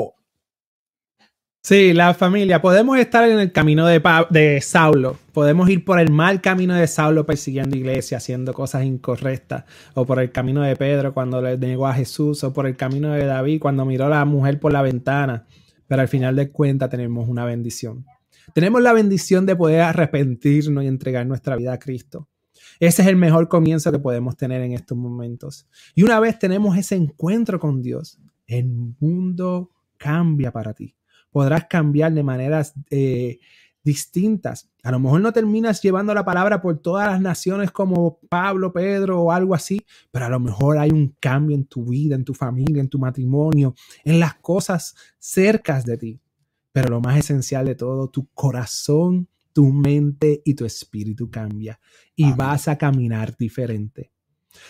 Sí, 1.62 1.94
la 1.94 2.12
familia, 2.12 2.61
podemos 2.61 2.98
estar 2.98 3.26
en 3.26 3.38
el 3.38 3.50
camino 3.50 3.86
de, 3.86 4.02
de, 4.28 4.61
Saulo, 4.61 5.16
podemos 5.32 5.70
ir 5.70 5.86
por 5.86 5.98
el 5.98 6.11
mal 6.11 6.42
camino 6.42 6.74
de 6.74 6.86
Saulo 6.86 7.24
persiguiendo 7.24 7.78
iglesia, 7.78 8.18
haciendo 8.18 8.52
cosas 8.52 8.84
incorrectas, 8.84 9.64
o 9.94 10.05
por 10.05 10.20
el 10.20 10.30
camino 10.30 10.61
de 10.61 10.76
Pedro 10.76 11.14
cuando 11.14 11.40
le 11.40 11.57
negó 11.57 11.86
a 11.86 11.94
Jesús, 11.94 12.44
o 12.44 12.52
por 12.52 12.66
el 12.66 12.76
camino 12.76 13.11
de 13.14 13.24
David 13.24 13.59
cuando 13.59 13.86
miró 13.86 14.05
a 14.05 14.11
la 14.11 14.24
mujer 14.26 14.61
por 14.61 14.74
la 14.74 14.82
ventana, 14.82 15.46
pero 15.86 16.02
al 16.02 16.09
final 16.09 16.36
de 16.36 16.50
cuentas 16.50 16.90
tenemos 16.90 17.26
una 17.26 17.46
bendición. 17.46 18.05
Tenemos 18.52 18.82
la 18.82 18.92
bendición 18.92 19.46
de 19.46 19.57
poder 19.57 19.80
arrepentirnos 19.80 20.84
y 20.84 20.88
entregar 20.88 21.26
nuestra 21.26 21.57
vida 21.57 21.72
a 21.72 21.78
Cristo. 21.78 22.28
Ese 22.81 23.03
es 23.03 23.09
el 23.09 23.16
mejor 23.16 23.49
comienzo 23.49 23.93
que 23.93 23.99
podemos 23.99 24.37
tener 24.37 24.62
en 24.62 24.72
estos 24.72 24.97
momentos. 24.97 25.68
Y 25.95 26.03
una 26.03 26.20
vez 26.20 26.39
tenemos 26.39 26.77
ese 26.77 26.97
encuentro 26.97 27.59
con 27.59 27.83
Dios, 27.83 28.18
el 28.47 28.66
mundo 29.01 29.70
cambia 29.97 30.53
para 30.53 30.75
ti. 30.75 30.95
Podrás 31.31 31.66
cambiar 31.66 32.12
de 32.12 32.22
maneras 32.22 32.75
eh, 32.91 33.39
distintas. 33.83 34.70
A 34.83 34.91
lo 34.91 34.99
mejor 34.99 35.20
no 35.20 35.33
terminas 35.33 35.83
llevando 35.83 36.14
la 36.14 36.25
palabra 36.25 36.61
por 36.61 36.79
todas 36.79 37.07
las 37.07 37.20
naciones 37.20 37.70
como 37.70 38.18
Pablo, 38.29 38.72
Pedro 38.72 39.20
o 39.20 39.33
algo 39.33 39.55
así, 39.55 39.85
pero 40.11 40.25
a 40.25 40.29
lo 40.31 40.41
mejor 40.41 40.79
hay 40.79 40.91
un 40.91 41.14
cambio 41.20 41.55
en 41.55 41.66
tu 41.66 41.85
vida, 41.85 42.14
en 42.14 42.25
tu 42.25 42.35
familia, 42.35 42.81
en 42.81 42.89
tu 42.89 42.99
matrimonio, 42.99 43.75
en 44.05 44.18
las 44.18 44.35
cosas 44.37 44.95
cercas 45.18 45.85
de 45.85 45.99
ti. 45.99 46.20
Pero 46.72 46.89
lo 46.89 47.01
más 47.01 47.18
esencial 47.18 47.66
de 47.66 47.75
todo, 47.75 48.09
tu 48.09 48.27
corazón 48.35 49.29
tu 49.55 49.72
mente 49.72 50.42
y 50.44 50.52
tu 50.52 50.66
espíritu 50.66 51.30
cambia 51.30 51.80
y 52.14 52.30
vas 52.32 52.68
a 52.68 52.76
caminar 52.76 53.34
diferente. 53.38 54.11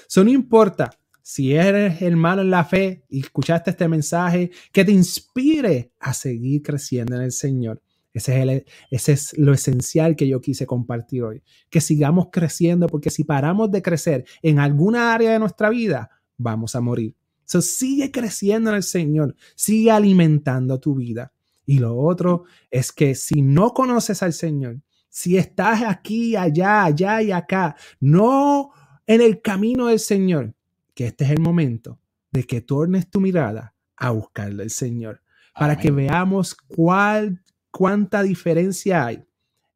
Eso 0.08 0.22
no 0.22 0.30
importa 0.30 0.90
si 1.22 1.54
eres 1.54 2.02
hermano 2.02 2.42
en 2.42 2.50
la 2.50 2.64
fe 2.64 3.04
y 3.08 3.20
escuchaste 3.20 3.70
este 3.70 3.88
mensaje 3.88 4.50
que 4.70 4.84
te 4.84 4.92
inspire 4.92 5.92
a 5.98 6.12
seguir 6.12 6.62
creciendo 6.62 7.16
en 7.16 7.22
el 7.22 7.32
Señor. 7.32 7.82
Ese 8.12 8.36
es, 8.36 8.42
el, 8.42 8.64
ese 8.90 9.12
es 9.12 9.38
lo 9.38 9.54
esencial 9.54 10.14
que 10.16 10.28
yo 10.28 10.40
quise 10.40 10.66
compartir 10.66 11.22
hoy. 11.22 11.42
Que 11.70 11.80
sigamos 11.80 12.28
creciendo 12.30 12.86
porque 12.86 13.10
si 13.10 13.24
paramos 13.24 13.70
de 13.70 13.82
crecer 13.82 14.26
en 14.42 14.58
alguna 14.58 15.14
área 15.14 15.32
de 15.32 15.38
nuestra 15.38 15.70
vida, 15.70 16.10
vamos 16.36 16.76
a 16.76 16.80
morir. 16.82 17.16
So, 17.46 17.62
sigue 17.62 18.10
creciendo 18.10 18.70
en 18.70 18.76
el 18.76 18.82
Señor, 18.82 19.34
sigue 19.54 19.90
alimentando 19.90 20.78
tu 20.78 20.94
vida. 20.94 21.32
Y 21.66 21.78
lo 21.78 21.96
otro 21.96 22.44
es 22.70 22.92
que 22.92 23.14
si 23.14 23.42
no 23.42 23.72
conoces 23.72 24.22
al 24.22 24.32
Señor, 24.32 24.80
si 25.08 25.36
estás 25.36 25.82
aquí, 25.82 26.36
allá, 26.36 26.84
allá 26.84 27.22
y 27.22 27.30
acá, 27.30 27.76
no 28.00 28.72
en 29.06 29.20
el 29.20 29.40
camino 29.40 29.86
del 29.86 30.00
Señor, 30.00 30.54
que 30.94 31.06
este 31.06 31.24
es 31.24 31.30
el 31.30 31.40
momento 31.40 32.00
de 32.32 32.44
que 32.44 32.60
tornes 32.60 33.08
tu 33.08 33.20
mirada 33.20 33.74
a 33.96 34.10
buscarle 34.10 34.64
al 34.64 34.70
Señor, 34.70 35.22
para 35.54 35.78
que 35.78 35.90
veamos 35.90 36.54
cuál, 36.54 37.42
cuánta 37.70 38.22
diferencia 38.22 39.06
hay 39.06 39.24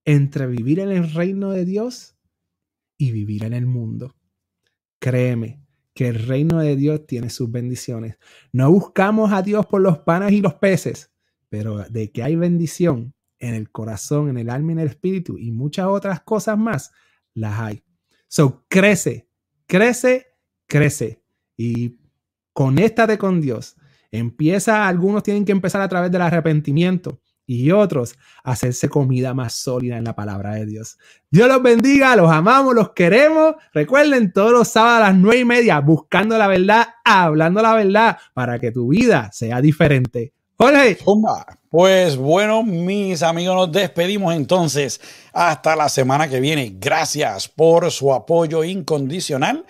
entre 0.04 0.46
vivir 0.46 0.80
en 0.80 0.90
el 0.90 1.12
reino 1.12 1.50
de 1.50 1.64
Dios 1.64 2.16
y 2.96 3.12
vivir 3.12 3.44
en 3.44 3.52
el 3.52 3.66
mundo. 3.66 4.16
Créeme 4.98 5.62
que 5.94 6.08
el 6.08 6.26
reino 6.26 6.58
de 6.58 6.76
Dios 6.76 7.06
tiene 7.06 7.30
sus 7.30 7.50
bendiciones. 7.50 8.18
No 8.52 8.70
buscamos 8.72 9.32
a 9.32 9.42
Dios 9.42 9.66
por 9.66 9.80
los 9.80 9.98
panes 9.98 10.32
y 10.32 10.40
los 10.40 10.54
peces, 10.54 11.12
pero 11.48 11.78
de 11.88 12.10
que 12.12 12.22
hay 12.22 12.36
bendición 12.36 13.14
en 13.38 13.54
el 13.54 13.70
corazón, 13.70 14.28
en 14.28 14.38
el 14.38 14.50
alma 14.50 14.72
y 14.72 14.74
en 14.74 14.78
el 14.80 14.88
espíritu 14.88 15.38
y 15.38 15.52
muchas 15.52 15.86
otras 15.86 16.20
cosas 16.20 16.58
más, 16.58 16.92
las 17.34 17.58
hay. 17.60 17.82
So, 18.28 18.64
crece, 18.68 19.28
crece, 19.66 20.26
crece 20.66 21.22
y 21.56 21.98
conéctate 22.52 23.16
con 23.18 23.40
Dios. 23.40 23.76
Empieza, 24.10 24.88
algunos 24.88 25.22
tienen 25.22 25.44
que 25.44 25.52
empezar 25.52 25.80
a 25.80 25.88
través 25.88 26.10
del 26.10 26.22
arrepentimiento 26.22 27.20
y 27.46 27.70
otros 27.70 28.14
hacerse 28.44 28.90
comida 28.90 29.32
más 29.32 29.54
sólida 29.54 29.96
en 29.96 30.04
la 30.04 30.14
palabra 30.14 30.54
de 30.54 30.66
Dios. 30.66 30.98
Dios 31.30 31.48
los 31.48 31.62
bendiga, 31.62 32.14
los 32.14 32.30
amamos, 32.30 32.74
los 32.74 32.90
queremos. 32.90 33.54
Recuerden 33.72 34.32
todos 34.32 34.52
los 34.52 34.68
sábados 34.68 34.98
a 34.98 35.10
las 35.10 35.16
nueve 35.16 35.40
y 35.40 35.44
media, 35.46 35.80
buscando 35.80 36.36
la 36.36 36.46
verdad, 36.46 36.88
hablando 37.04 37.62
la 37.62 37.74
verdad, 37.74 38.18
para 38.34 38.58
que 38.58 38.70
tu 38.70 38.88
vida 38.88 39.30
sea 39.32 39.62
diferente. 39.62 40.34
¡Hola! 40.60 41.46
Pues 41.70 42.16
bueno, 42.16 42.64
mis 42.64 43.22
amigos, 43.22 43.54
nos 43.54 43.70
despedimos 43.70 44.34
entonces 44.34 45.00
hasta 45.32 45.76
la 45.76 45.88
semana 45.88 46.28
que 46.28 46.40
viene. 46.40 46.74
Gracias 46.78 47.48
por 47.48 47.92
su 47.92 48.12
apoyo 48.12 48.64
incondicional. 48.64 49.64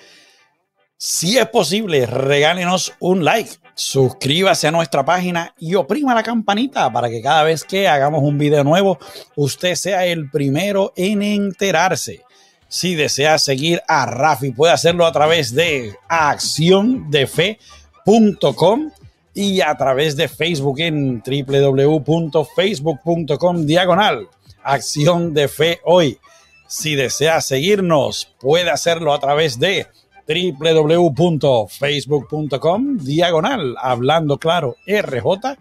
Si 0.96 1.36
es 1.36 1.46
posible, 1.48 2.06
regálenos 2.06 2.94
un 3.00 3.22
like 3.22 3.58
suscríbase 3.78 4.66
a 4.66 4.72
nuestra 4.72 5.04
página 5.04 5.54
y 5.58 5.76
oprima 5.76 6.14
la 6.14 6.24
campanita 6.24 6.92
para 6.92 7.08
que 7.08 7.22
cada 7.22 7.44
vez 7.44 7.64
que 7.64 7.86
hagamos 7.86 8.22
un 8.22 8.38
video 8.38 8.64
nuevo, 8.64 8.98
usted 9.36 9.76
sea 9.76 10.06
el 10.06 10.28
primero 10.30 10.92
en 10.96 11.22
enterarse. 11.22 12.22
Si 12.66 12.96
desea 12.96 13.38
seguir 13.38 13.80
a 13.86 14.06
Rafi, 14.06 14.50
puede 14.52 14.72
hacerlo 14.72 15.04
a 15.06 15.12
través 15.12 15.54
de 15.54 15.94
acciondefe.com 16.08 18.90
y 19.34 19.60
a 19.60 19.76
través 19.76 20.16
de 20.16 20.28
Facebook 20.28 20.80
en 20.80 21.22
www.facebook.com 21.22 23.66
diagonal 23.66 24.28
acción 24.62 25.34
de 25.34 25.48
fe 25.48 25.80
hoy. 25.84 26.18
Si 26.66 26.94
desea 26.94 27.40
seguirnos, 27.40 28.34
puede 28.40 28.70
hacerlo 28.70 29.12
a 29.14 29.20
través 29.20 29.58
de 29.58 29.86
www.facebook.com 30.28 32.98
diagonal 32.98 33.74
hablando 33.80 34.38
claro 34.38 34.76
RJ 34.86 35.56